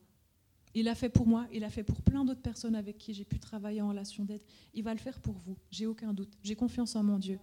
Il 0.76 0.86
l'a 0.86 0.96
fait 0.96 1.10
pour 1.10 1.28
moi, 1.28 1.48
il 1.52 1.62
l'a 1.62 1.70
fait 1.70 1.84
pour 1.84 2.02
plein 2.02 2.26
d'autres 2.26 2.42
personnes 2.42 2.76
avec 2.76 2.98
qui 2.98 3.14
j'ai 3.14 3.26
pu 3.26 3.40
travailler 3.40 3.82
en 3.82 3.90
relation 3.90 4.24
d'aide. 4.26 4.42
Il 4.74 4.84
va 4.84 4.94
le 4.94 5.00
faire 5.00 5.20
pour 5.20 5.36
vous, 5.36 5.56
j'ai 5.70 5.86
aucun 5.86 6.14
doute. 6.14 6.34
J'ai 6.42 6.56
confiance 6.56 6.96
en 6.96 7.04
mon 7.04 7.20
Dieu. 7.20 7.40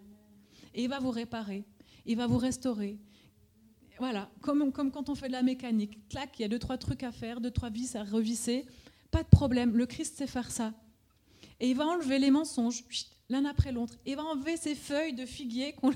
Et 0.75 0.83
il 0.83 0.89
va 0.89 0.99
vous 0.99 1.11
réparer, 1.11 1.65
il 2.07 2.17
va 2.17 2.27
vous 2.27 2.39
restaurer. 2.39 2.99
Voilà, 3.99 4.31
comme, 4.41 4.73
comme 4.73 4.91
quand 4.91 5.11
on 5.11 5.15
fait 5.15 5.29
de 5.29 5.33
la 5.33 5.43
mécanique. 5.43 6.09
Clac, 6.09 6.39
il 6.39 6.43
y 6.43 6.45
a 6.45 6.49
deux, 6.49 6.59
trois 6.59 6.79
trucs 6.79 7.03
à 7.05 7.13
faire, 7.13 7.41
deux, 7.41 7.51
trois 7.51 7.71
vis 7.71 7.95
à 7.95 8.03
revisser. 8.03 8.67
Pas 9.13 9.23
de 9.23 9.29
problème, 9.29 9.77
le 9.77 9.87
Christ 9.87 10.17
sait 10.17 10.27
faire 10.27 10.51
ça. 10.51 10.75
Et 11.61 11.71
il 11.71 11.77
va 11.77 11.87
enlever 11.87 12.19
les 12.19 12.31
mensonges, 12.31 12.83
l'un 13.29 13.45
après 13.45 13.71
l'autre. 13.71 13.97
Il 14.07 14.17
va 14.17 14.25
enlever 14.25 14.57
ces 14.57 14.75
feuilles 14.75 15.15
de 15.15 15.27
figuier 15.27 15.75
qu'on 15.75 15.93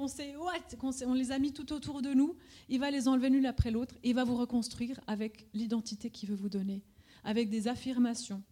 on 0.00 1.14
les 1.14 1.32
a 1.32 1.38
mis 1.38 1.52
tout 1.52 1.72
autour 1.72 2.02
de 2.02 2.12
nous, 2.14 2.36
il 2.68 2.80
va 2.80 2.90
les 2.90 3.08
enlever 3.08 3.30
l'une 3.30 3.46
après 3.46 3.70
l'autre 3.70 3.96
et 4.02 4.10
il 4.10 4.14
va 4.14 4.24
vous 4.24 4.36
reconstruire 4.36 5.00
avec 5.06 5.46
l'identité 5.54 6.10
qu'il 6.10 6.28
veut 6.28 6.36
vous 6.36 6.48
donner, 6.48 6.82
avec 7.24 7.50
des 7.50 7.68
affirmations. 7.68 8.42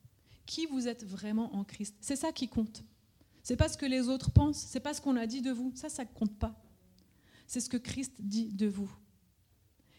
Qui 0.46 0.66
vous 0.66 0.88
êtes 0.88 1.04
vraiment 1.04 1.54
en 1.54 1.64
Christ 1.64 1.94
C'est 2.00 2.16
ça 2.16 2.32
qui 2.32 2.48
compte. 2.48 2.82
C'est 3.42 3.56
pas 3.56 3.68
ce 3.68 3.76
que 3.76 3.86
les 3.86 4.08
autres 4.08 4.30
pensent, 4.30 4.58
c'est 4.58 4.80
pas 4.80 4.94
ce 4.94 5.00
qu'on 5.00 5.16
a 5.16 5.26
dit 5.26 5.42
de 5.42 5.50
vous, 5.50 5.72
ça, 5.74 5.88
ça 5.88 6.04
ne 6.04 6.08
compte 6.08 6.36
pas. 6.38 6.54
C'est 7.46 7.60
ce 7.60 7.68
que 7.68 7.76
Christ 7.76 8.14
dit 8.18 8.48
de 8.52 8.66
vous. 8.66 8.90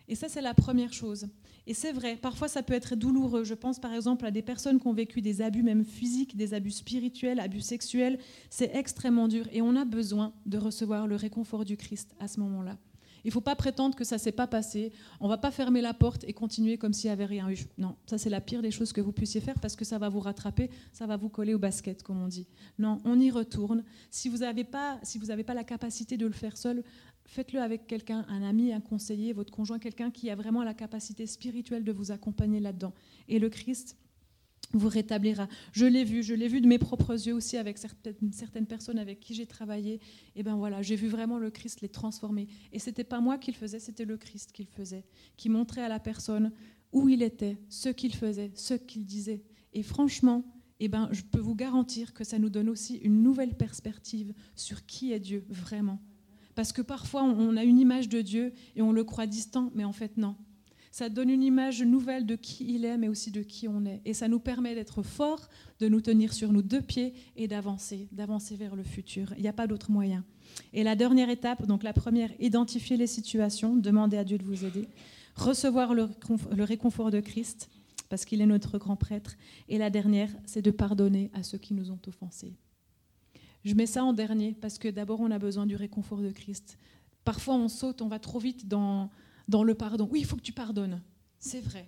Et 0.10 0.16
ça, 0.16 0.28
c'est 0.28 0.42
la 0.42 0.54
première 0.54 0.92
chose. 0.92 1.28
Et 1.68 1.76
c'est 1.76 1.92
vrai, 1.92 2.16
parfois 2.16 2.48
ça 2.48 2.64
peut 2.64 2.74
être 2.74 2.96
douloureux. 2.96 3.44
Je 3.44 3.54
pense 3.54 3.80
par 3.80 3.94
exemple 3.94 4.26
à 4.26 4.32
des 4.32 4.42
personnes 4.42 4.80
qui 4.80 4.88
ont 4.88 4.94
vécu 4.94 5.22
des 5.22 5.44
abus, 5.44 5.62
même 5.62 5.86
physiques, 5.86 6.36
des 6.36 6.56
abus 6.56 6.72
spirituels, 6.72 7.40
abus 7.40 7.62
sexuels. 7.62 8.18
C'est 8.50 8.76
extrêmement 8.76 9.28
dur 9.28 9.46
et 9.52 9.62
on 9.62 9.76
a 9.76 9.86
besoin 9.86 10.34
de 10.48 10.58
recevoir 10.58 11.06
le 11.06 11.16
réconfort 11.16 11.66
du 11.66 11.78
Christ 11.78 12.16
à 12.20 12.28
ce 12.28 12.40
moment-là. 12.40 12.80
Il 13.24 13.28
ne 13.28 13.34
faut 13.34 13.42
pas 13.42 13.56
prétendre 13.56 13.96
que 13.96 14.04
ça 14.04 14.16
ne 14.16 14.20
s'est 14.20 14.32
pas 14.32 14.48
passé. 14.48 14.92
On 15.20 15.26
ne 15.26 15.30
va 15.30 15.38
pas 15.38 15.52
fermer 15.52 15.82
la 15.82 15.94
porte 15.94 16.24
et 16.24 16.34
continuer 16.34 16.78
comme 16.78 16.94
s'il 16.94 17.10
n'y 17.10 17.14
avait 17.14 17.26
rien 17.26 17.50
eu. 17.50 17.60
Non, 17.78 17.96
ça 18.08 18.18
c'est 18.18 18.30
la 18.30 18.42
pire 18.42 18.64
des 18.64 18.72
choses 18.72 18.94
que 18.94 19.02
vous 19.02 19.12
puissiez 19.12 19.42
faire 19.42 19.60
parce 19.60 19.76
que 19.76 19.86
ça 19.86 20.00
va 20.00 20.10
vous 20.10 20.22
rattraper, 20.22 20.72
ça 20.92 21.06
va 21.06 21.18
vous 21.18 21.30
coller 21.30 21.54
au 21.54 21.60
basket, 21.60 22.02
comme 22.02 22.20
on 22.20 22.28
dit. 22.28 22.48
Non, 22.80 23.00
on 23.06 23.20
y 23.20 23.30
retourne. 23.30 23.84
Si 24.10 24.30
vous 24.30 24.38
n'avez 24.38 24.64
pas, 24.64 25.00
si 25.04 25.20
pas 25.20 25.54
la 25.54 25.64
capacité 25.64 26.18
de 26.18 26.26
le 26.26 26.32
faire 26.32 26.58
seul, 26.58 26.84
faites-le 27.30 27.62
avec 27.62 27.86
quelqu'un, 27.86 28.26
un 28.28 28.42
ami, 28.42 28.74
un 28.74 28.82
conseiller, 28.82 29.34
votre 29.34 29.52
conjoint, 29.52 29.80
quelqu'un 29.80 30.10
qui 30.10 30.30
a 30.30 30.36
vraiment 30.36 30.64
la 30.64 30.74
capacité 30.74 31.28
spirituelle 31.28 31.84
de 31.84 31.92
vous 31.92 32.12
accompagner 32.12 32.60
là-dedans. 32.60 32.94
Et 33.28 33.38
le 33.38 33.50
Christ 33.50 33.96
vous 34.74 34.90
rétablira. 34.90 35.48
Je 35.72 35.86
l'ai 35.86 36.04
vu, 36.04 36.24
je 36.24 36.34
l'ai 36.34 36.48
vu 36.48 36.60
de 36.60 36.68
mes 36.68 36.80
propres 36.80 37.28
yeux 37.28 37.34
aussi 37.34 37.58
avec 37.58 37.78
certaines, 37.78 38.66
personnes 38.68 39.00
avec 39.00 39.20
qui 39.20 39.36
j'ai 39.36 39.46
travaillé. 39.46 40.00
Et 40.36 40.44
ben 40.44 40.56
voilà, 40.56 40.82
j'ai 40.82 40.96
vu 40.96 41.08
vraiment 41.08 41.38
le 41.38 41.52
Christ 41.52 41.82
les 41.82 41.90
transformer. 41.90 42.48
Et 42.72 42.80
c'était 42.80 43.04
pas 43.04 43.20
moi 43.20 43.38
qui 43.38 43.52
le 43.52 43.58
faisais, 43.58 43.80
c'était 43.80 44.06
le 44.06 44.18
Christ 44.18 44.52
qui 44.52 44.64
le 44.64 44.70
faisait, 44.70 45.06
qui 45.38 45.50
montrait 45.50 45.82
à 45.82 45.90
la 45.90 46.00
personne 46.00 46.52
où 46.92 47.10
il 47.10 47.22
était, 47.22 47.58
ce 47.70 47.90
qu'il 47.90 48.16
faisait, 48.16 48.52
ce 48.56 48.74
qu'il 48.74 49.06
disait. 49.06 49.44
Et 49.74 49.84
franchement, 49.84 50.44
eh 50.80 50.88
ben, 50.88 51.10
je 51.12 51.22
peux 51.22 51.40
vous 51.40 51.56
garantir 51.56 52.14
que 52.14 52.24
ça 52.24 52.40
nous 52.40 52.50
donne 52.50 52.70
aussi 52.70 52.96
une 52.98 53.22
nouvelle 53.22 53.56
perspective 53.56 54.34
sur 54.56 54.86
qui 54.86 55.14
est 55.14 55.20
Dieu 55.20 55.46
vraiment 55.50 56.00
Parce 56.60 56.74
que 56.74 56.82
parfois, 56.82 57.24
on 57.24 57.56
a 57.56 57.64
une 57.64 57.80
image 57.80 58.10
de 58.10 58.20
Dieu 58.20 58.52
et 58.76 58.82
on 58.82 58.92
le 58.92 59.06
croit 59.06 59.28
distant, 59.28 59.72
mais 59.76 59.86
en 59.86 59.94
fait, 59.94 60.18
non. 60.18 60.36
Ça 60.92 61.08
donne 61.08 61.30
une 61.30 61.42
image 61.42 61.82
nouvelle 61.84 62.26
de 62.26 62.36
qui 62.36 62.74
il 62.76 62.84
est, 62.84 62.98
mais 62.98 63.08
aussi 63.08 63.32
de 63.32 63.44
qui 63.44 63.70
on 63.70 63.86
est. 63.86 64.02
Et 64.04 64.14
ça 64.14 64.28
nous 64.28 64.42
permet 64.42 64.76
d'être 64.76 65.02
forts, 65.02 65.48
de 65.80 65.88
nous 65.88 66.02
tenir 66.02 66.34
sur 66.34 66.52
nos 66.52 66.62
deux 66.62 66.82
pieds 66.82 67.14
et 67.38 67.48
d'avancer, 67.48 68.10
d'avancer 68.12 68.58
vers 68.58 68.76
le 68.76 68.84
futur. 68.84 69.34
Il 69.38 69.42
n'y 69.42 69.48
a 69.48 69.54
pas 69.54 69.68
d'autre 69.68 69.90
moyen. 69.90 70.26
Et 70.74 70.84
la 70.84 70.98
dernière 70.98 71.30
étape, 71.30 71.66
donc 71.66 71.82
la 71.82 71.94
première, 71.94 72.32
identifier 72.42 72.98
les 72.98 73.08
situations, 73.08 73.78
demander 73.78 74.18
à 74.18 74.26
Dieu 74.26 74.38
de 74.38 74.44
vous 74.44 74.66
aider, 74.66 74.90
recevoir 75.38 75.94
le, 75.94 76.10
réconfort 76.58 77.10
de 77.10 77.22
Christ, 77.22 77.70
parce 78.10 78.26
qu'il 78.26 78.42
est 78.42 78.46
notre 78.46 78.78
grand 78.78 78.98
prêtre. 78.98 79.38
Et 79.70 79.78
la 79.78 79.90
dernière, 79.90 80.36
c'est 80.46 80.62
de 80.62 80.72
pardonner 80.72 81.32
à 81.34 81.42
ceux 81.42 81.58
qui 81.58 81.74
nous 81.74 81.90
ont 81.90 82.02
offensés. 82.06 82.58
Je 83.70 83.76
mets 83.76 83.86
ça 83.86 84.04
en 84.04 84.14
dernier 84.14 84.56
parce 84.60 84.80
que 84.80 84.88
d'abord 84.88 85.20
on 85.20 85.30
a 85.30 85.38
besoin 85.38 85.68
du 85.68 85.76
réconfort 85.76 86.24
de 86.24 86.32
Christ. 86.32 86.80
Parfois 87.24 87.54
on 87.54 87.68
saute, 87.68 88.02
on 88.02 88.08
va 88.08 88.18
trop 88.18 88.40
vite 88.40 88.68
dans, 88.68 89.12
dans 89.48 89.62
le 89.64 89.76
pardon. 89.76 90.10
Oui, 90.12 90.22
il 90.22 90.26
faut 90.26 90.38
que 90.38 90.42
tu 90.42 90.54
pardonnes. 90.54 91.04
C'est 91.38 91.60
vrai. 91.60 91.88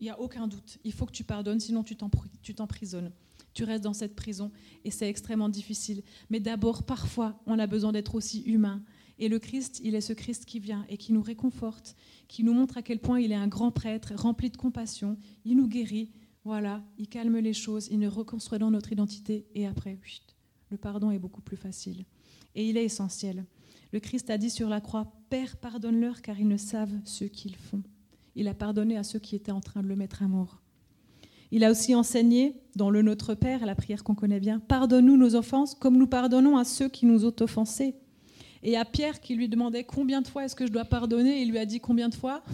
Il 0.00 0.04
n'y 0.04 0.10
a 0.10 0.18
aucun 0.18 0.48
doute. 0.48 0.78
Il 0.82 0.92
faut 0.92 1.06
que 1.06 1.12
tu 1.12 1.22
pardonnes, 1.22 1.60
sinon 1.60 1.84
tu 1.84 1.94
t'emprisonnes. 1.94 3.12
Tu 3.54 3.62
restes 3.62 3.84
dans 3.84 3.92
cette 3.92 4.16
prison 4.16 4.50
et 4.84 4.90
c'est 4.90 5.08
extrêmement 5.08 5.48
difficile. 5.48 6.02
Mais 6.30 6.40
d'abord, 6.40 6.82
parfois, 6.82 7.40
on 7.46 7.60
a 7.60 7.68
besoin 7.68 7.92
d'être 7.92 8.16
aussi 8.16 8.40
humain. 8.40 8.82
Et 9.20 9.28
le 9.28 9.38
Christ, 9.38 9.80
il 9.84 9.94
est 9.94 10.00
ce 10.00 10.12
Christ 10.12 10.46
qui 10.46 10.58
vient 10.58 10.84
et 10.88 10.96
qui 10.96 11.12
nous 11.12 11.22
réconforte, 11.22 11.94
qui 12.26 12.42
nous 12.42 12.54
montre 12.54 12.76
à 12.76 12.82
quel 12.82 12.98
point 12.98 13.20
il 13.20 13.30
est 13.30 13.36
un 13.36 13.46
grand 13.46 13.70
prêtre, 13.70 14.14
rempli 14.16 14.50
de 14.50 14.56
compassion. 14.56 15.16
Il 15.44 15.58
nous 15.58 15.68
guérit. 15.68 16.10
Voilà, 16.42 16.82
il 16.98 17.06
calme 17.06 17.38
les 17.38 17.52
choses, 17.52 17.86
il 17.88 18.00
nous 18.00 18.10
reconstruit 18.10 18.58
dans 18.58 18.72
notre 18.72 18.90
identité 18.90 19.46
et 19.54 19.68
après, 19.68 19.96
le 20.70 20.76
pardon 20.76 21.10
est 21.10 21.18
beaucoup 21.18 21.40
plus 21.40 21.56
facile. 21.56 22.04
Et 22.54 22.68
il 22.68 22.76
est 22.76 22.84
essentiel. 22.84 23.44
Le 23.92 24.00
Christ 24.00 24.30
a 24.30 24.38
dit 24.38 24.50
sur 24.50 24.68
la 24.68 24.80
croix, 24.80 25.12
Père, 25.30 25.56
pardonne-leur 25.56 26.22
car 26.22 26.38
ils 26.38 26.48
ne 26.48 26.56
savent 26.56 26.94
ce 27.04 27.24
qu'ils 27.24 27.56
font. 27.56 27.82
Il 28.36 28.48
a 28.48 28.54
pardonné 28.54 28.96
à 28.96 29.02
ceux 29.02 29.18
qui 29.18 29.34
étaient 29.34 29.50
en 29.52 29.60
train 29.60 29.82
de 29.82 29.88
le 29.88 29.96
mettre 29.96 30.22
à 30.22 30.28
mort. 30.28 30.60
Il 31.50 31.64
a 31.64 31.70
aussi 31.70 31.94
enseigné 31.96 32.54
dans 32.76 32.90
le 32.90 33.02
Notre 33.02 33.34
Père, 33.34 33.66
la 33.66 33.74
prière 33.74 34.04
qu'on 34.04 34.14
connaît 34.14 34.38
bien, 34.38 34.60
Pardonne-nous 34.60 35.16
nos 35.16 35.34
offenses 35.34 35.74
comme 35.74 35.98
nous 35.98 36.06
pardonnons 36.06 36.56
à 36.56 36.64
ceux 36.64 36.88
qui 36.88 37.06
nous 37.06 37.26
ont 37.26 37.34
offensés. 37.40 37.96
Et 38.62 38.76
à 38.76 38.84
Pierre 38.84 39.20
qui 39.20 39.34
lui 39.34 39.48
demandait 39.48 39.84
combien 39.84 40.20
de 40.20 40.28
fois 40.28 40.44
est-ce 40.44 40.54
que 40.54 40.66
je 40.66 40.72
dois 40.72 40.84
pardonner, 40.84 41.42
il 41.42 41.50
lui 41.50 41.58
a 41.58 41.66
dit 41.66 41.80
combien 41.80 42.08
de 42.08 42.14
fois? 42.14 42.42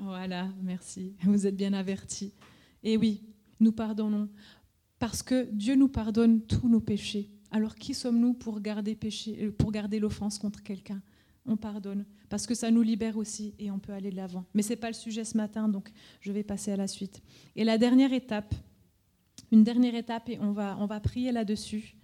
Voilà, 0.00 0.46
merci, 0.62 1.16
vous 1.24 1.44
êtes 1.44 1.56
bien 1.56 1.72
avertis. 1.72 2.32
Et 2.84 2.96
oui, 2.96 3.20
nous 3.58 3.72
pardonnons 3.72 4.28
parce 4.98 5.22
que 5.22 5.48
Dieu 5.52 5.74
nous 5.74 5.88
pardonne 5.88 6.42
tous 6.42 6.68
nos 6.68 6.80
péchés. 6.80 7.30
Alors 7.50 7.74
qui 7.74 7.94
sommes-nous 7.94 8.34
pour 8.34 8.60
garder, 8.60 8.98
euh, 9.02 9.98
l'offense 10.00 10.38
contre 10.38 10.62
quelqu'un? 10.62 11.02
On 11.46 11.56
pardonne, 11.56 12.04
parce 12.28 12.46
que 12.46 12.54
ça 12.54 12.70
nous 12.70 12.82
libère 12.82 13.16
aussi 13.16 13.54
et 13.58 13.70
on 13.70 13.78
peut 13.78 13.92
aller 13.92 14.10
de 14.10 14.16
l'avant. 14.16 14.44
Mais 14.52 14.60
ce 14.60 14.70
n'est 14.70 14.76
pas 14.76 14.88
le 14.88 14.94
sujet 14.94 15.24
ce 15.24 15.36
matin, 15.36 15.68
donc 15.68 15.90
je 16.20 16.30
vais 16.30 16.42
passer 16.42 16.72
à 16.72 16.76
la 16.76 16.86
suite. 16.86 17.22
Et 17.56 17.64
la 17.64 17.78
dernière 17.78 18.12
étape, 18.12 18.54
une 19.50 19.64
dernière 19.64 19.94
étape, 19.94 20.28
et 20.28 20.38
on 20.40 20.52
va, 20.52 20.76
on 20.78 20.84
va 20.84 21.00
prier 21.00 21.32
là-dessus. 21.32 21.96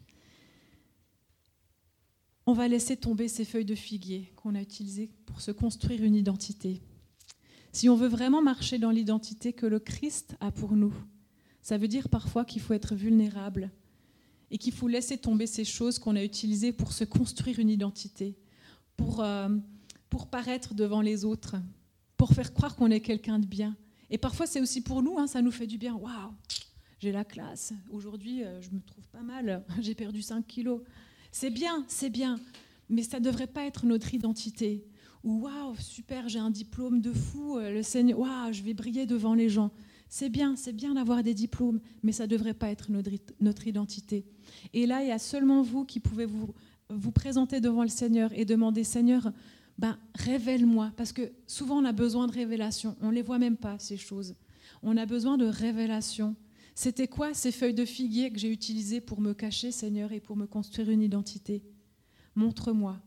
On 2.47 2.55
va 2.55 2.69
laisser 2.69 2.97
tomber 2.97 3.29
ces 3.29 3.45
feuilles 3.45 3.67
de 3.67 3.75
figuier 3.75 4.33
qu'on 4.37 4.55
a 4.55 4.63
utilisées 4.63 5.11
pour 5.27 5.43
se 5.43 5.51
construire 5.51 6.03
une 6.05 6.15
identité. 6.15 6.81
Si 7.73 7.89
on 7.91 7.97
veut 7.97 8.09
vraiment 8.09 8.41
marcher 8.41 8.79
dans 8.79 8.91
l'identité 8.91 9.53
que 9.53 9.67
le 9.67 9.79
Christ 9.79 10.37
a 10.41 10.53
pour 10.53 10.73
nous, 10.73 10.95
ça 11.65 11.79
veut 11.79 11.89
dire 11.89 12.11
parfois 12.11 12.45
qu'il 12.45 12.61
faut 12.61 12.75
être 12.75 12.95
vulnérable, 12.95 13.71
et 14.51 14.59
qu'il 14.59 14.73
faut 14.75 14.87
laisser 14.87 15.17
tomber 15.17 15.47
ces 15.47 15.65
choses 15.65 15.99
qu'on 15.99 16.15
a 16.15 16.23
utilisées 16.23 16.73
pour 16.73 16.93
se 16.93 17.05
construire 17.05 17.59
une 17.59 17.71
identité, 17.71 18.37
pour, 18.99 19.23
euh, 19.23 19.49
pour 20.11 20.29
paraître 20.29 20.75
devant 20.75 21.01
les 21.01 21.25
autres, 21.25 21.57
pour 22.19 22.33
faire 22.33 22.53
croire 22.53 22.77
qu'on 22.77 22.91
est 22.91 23.01
quelqu'un 23.01 23.39
de 23.39 23.47
bien. 23.47 23.75
Et 24.11 24.19
parfois, 24.19 24.47
c'est 24.47 24.61
aussi 24.61 24.83
pour 24.83 25.03
nous, 25.03 25.19
hein, 25.19 25.27
ça 25.27 25.41
nous 25.41 25.51
fait 25.51 25.67
du 25.67 25.79
bien. 25.79 25.95
Waouh, 25.95 26.35
j'ai 27.01 27.13
la 27.13 27.25
classe. 27.25 27.73
Aujourd'hui, 27.91 28.45
euh, 28.45 28.61
je 28.61 28.71
me 28.71 28.81
trouve 28.81 29.09
pas 29.09 29.23
mal. 29.23 29.65
J'ai 29.81 29.95
perdu 29.95 30.21
5 30.21 30.47
kilos. 30.47 30.83
C'est 31.33 31.51
bien, 31.51 31.85
c'est 31.89 32.11
bien. 32.11 32.39
Mais 32.91 33.03
ça 33.03 33.19
ne 33.19 33.25
devrait 33.25 33.47
pas 33.47 33.65
être 33.65 33.87
notre 33.87 34.13
identité. 34.13 34.87
Ou 35.25 35.41
waouh, 35.45 35.75
super, 35.79 36.29
j'ai 36.29 36.39
un 36.39 36.51
diplôme 36.51 37.01
de 37.01 37.13
fou. 37.13 37.57
Euh, 37.57 37.73
le 37.73 37.83
Seigneur, 37.83 38.19
waouh, 38.19 38.53
je 38.53 38.63
vais 38.63 38.75
briller 38.75 39.07
devant 39.07 39.35
les 39.35 39.49
gens. 39.49 39.73
C'est 40.17 40.29
bien, 40.29 40.55
c'est 40.55 40.73
bien 40.73 40.95
d'avoir 40.95 41.25
des 41.25 41.35
diplômes, 41.35 41.81
mais 42.05 42.13
ça 42.13 42.23
ne 42.23 42.29
devrait 42.29 42.55
pas 42.55 42.71
être 42.71 42.89
notre, 43.41 43.67
identité. 43.67 44.25
Et 44.73 44.87
là, 44.87 45.03
il 45.03 45.09
y 45.09 45.11
a 45.11 45.19
seulement 45.19 45.61
vous 45.63 45.85
qui 45.85 45.99
pouvez 45.99 46.25
vous, 46.25 46.55
présenter 47.11 47.61
devant 47.61 47.83
le 47.83 47.89
Seigneur 47.89 48.31
et 48.33 48.45
demander, 48.45 48.85
Seigneur, 48.85 49.33
ben, 49.77 49.99
révèle-moi. 50.15 50.93
Parce 50.97 51.13
que 51.13 51.33
souvent, 51.49 51.79
on 51.79 51.85
a 51.85 51.91
besoin 51.91 52.29
de 52.29 52.33
révélation. 52.33 52.95
On 53.01 53.09
ne 53.09 53.15
les 53.15 53.23
voit 53.23 53.41
même 53.41 53.57
pas, 53.57 53.77
ces 53.81 53.97
choses. 53.97 54.37
On 54.85 54.97
a 54.97 55.05
besoin 55.05 55.37
de 55.37 55.47
révélation. 55.47 56.37
C'était 56.77 57.09
quoi 57.09 57.35
ces 57.35 57.51
feuilles 57.51 57.75
de 57.75 57.85
figuier 57.85 58.31
que 58.31 58.39
j'ai 58.39 58.53
utilisées 58.53 59.01
pour 59.01 59.21
me 59.21 59.35
cacher, 59.35 59.73
Seigneur, 59.73 60.13
et 60.13 60.21
pour 60.21 60.37
me 60.37 60.47
construire 60.47 60.91
une 60.91 61.03
identité? 61.03 61.65
Montre-moi. 62.37 63.03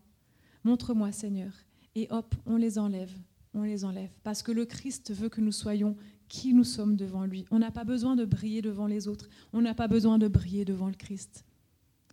Montre-moi, 0.66 1.14
Seigneur. 1.14 1.53
Et 1.95 2.10
hop, 2.10 2.36
on 2.45 2.58
les 2.58 2.78
enlève. 2.78 3.14
On 3.53 3.64
les 3.64 3.86
enlève. 3.86 4.12
Parce 4.24 4.43
que 4.43 4.51
le 4.51 4.66
Christ 4.66 5.14
veut 5.14 5.30
que 5.30 5.39
nous 5.39 5.53
soyons 5.53 5.95
qui 6.28 6.54
nous 6.54 6.64
sommes 6.64 6.96
devant 6.96 7.26
lui. 7.26 7.46
On 7.52 7.60
n'a 7.60 7.72
pas 7.72 7.84
besoin 7.84 8.16
de 8.16 8.26
briller 8.26 8.62
devant 8.62 8.88
les 8.88 9.08
autres. 9.08 9.30
On 9.54 9.62
n'a 9.62 9.74
pas 9.74 9.88
besoin 9.88 10.18
de 10.18 10.28
briller 10.28 10.66
devant 10.66 10.88
le 10.88 10.96
Christ. 10.96 11.46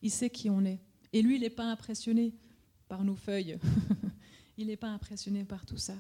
Il 0.03 0.11
sait 0.11 0.31
qui 0.31 0.51
on 0.51 0.65
est. 0.65 0.81
Et 1.13 1.23
lui, 1.23 1.37
il 1.37 1.41
n'est 1.41 1.51
pas 1.51 1.71
impressionné 1.71 2.35
par 2.89 3.05
nos 3.05 3.17
feuilles. 3.17 3.59
il 4.57 4.69
n'est 4.69 4.77
pas 4.77 4.91
impressionné 4.91 5.45
par 5.45 5.65
tout 5.67 5.79
ça. 5.79 5.95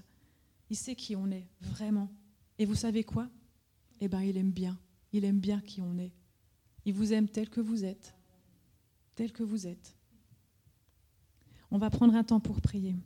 Il 0.71 0.77
sait 0.77 0.95
qui 0.95 1.17
on 1.17 1.31
est, 1.31 1.47
vraiment. 1.61 2.11
Et 2.59 2.65
vous 2.65 2.75
savez 2.75 3.05
quoi? 3.05 3.29
Eh 4.01 4.09
bien, 4.09 4.23
il 4.23 4.37
aime 4.37 4.51
bien. 4.51 4.79
Il 5.13 5.25
aime 5.25 5.41
bien 5.41 5.61
qui 5.61 5.81
on 5.81 5.99
est. 5.99 6.13
Il 6.85 6.95
vous 6.95 7.13
aime 7.13 7.29
tel 7.29 7.49
que 7.49 7.61
vous 7.61 7.85
êtes. 7.85 8.15
Tel 9.15 9.33
que 9.33 9.43
vous 9.43 9.67
êtes. 9.67 9.97
On 11.71 11.79
va 11.79 11.91
prendre 11.91 12.15
un 12.15 12.25
temps 12.25 12.41
pour 12.41 12.61
prier. 12.61 12.97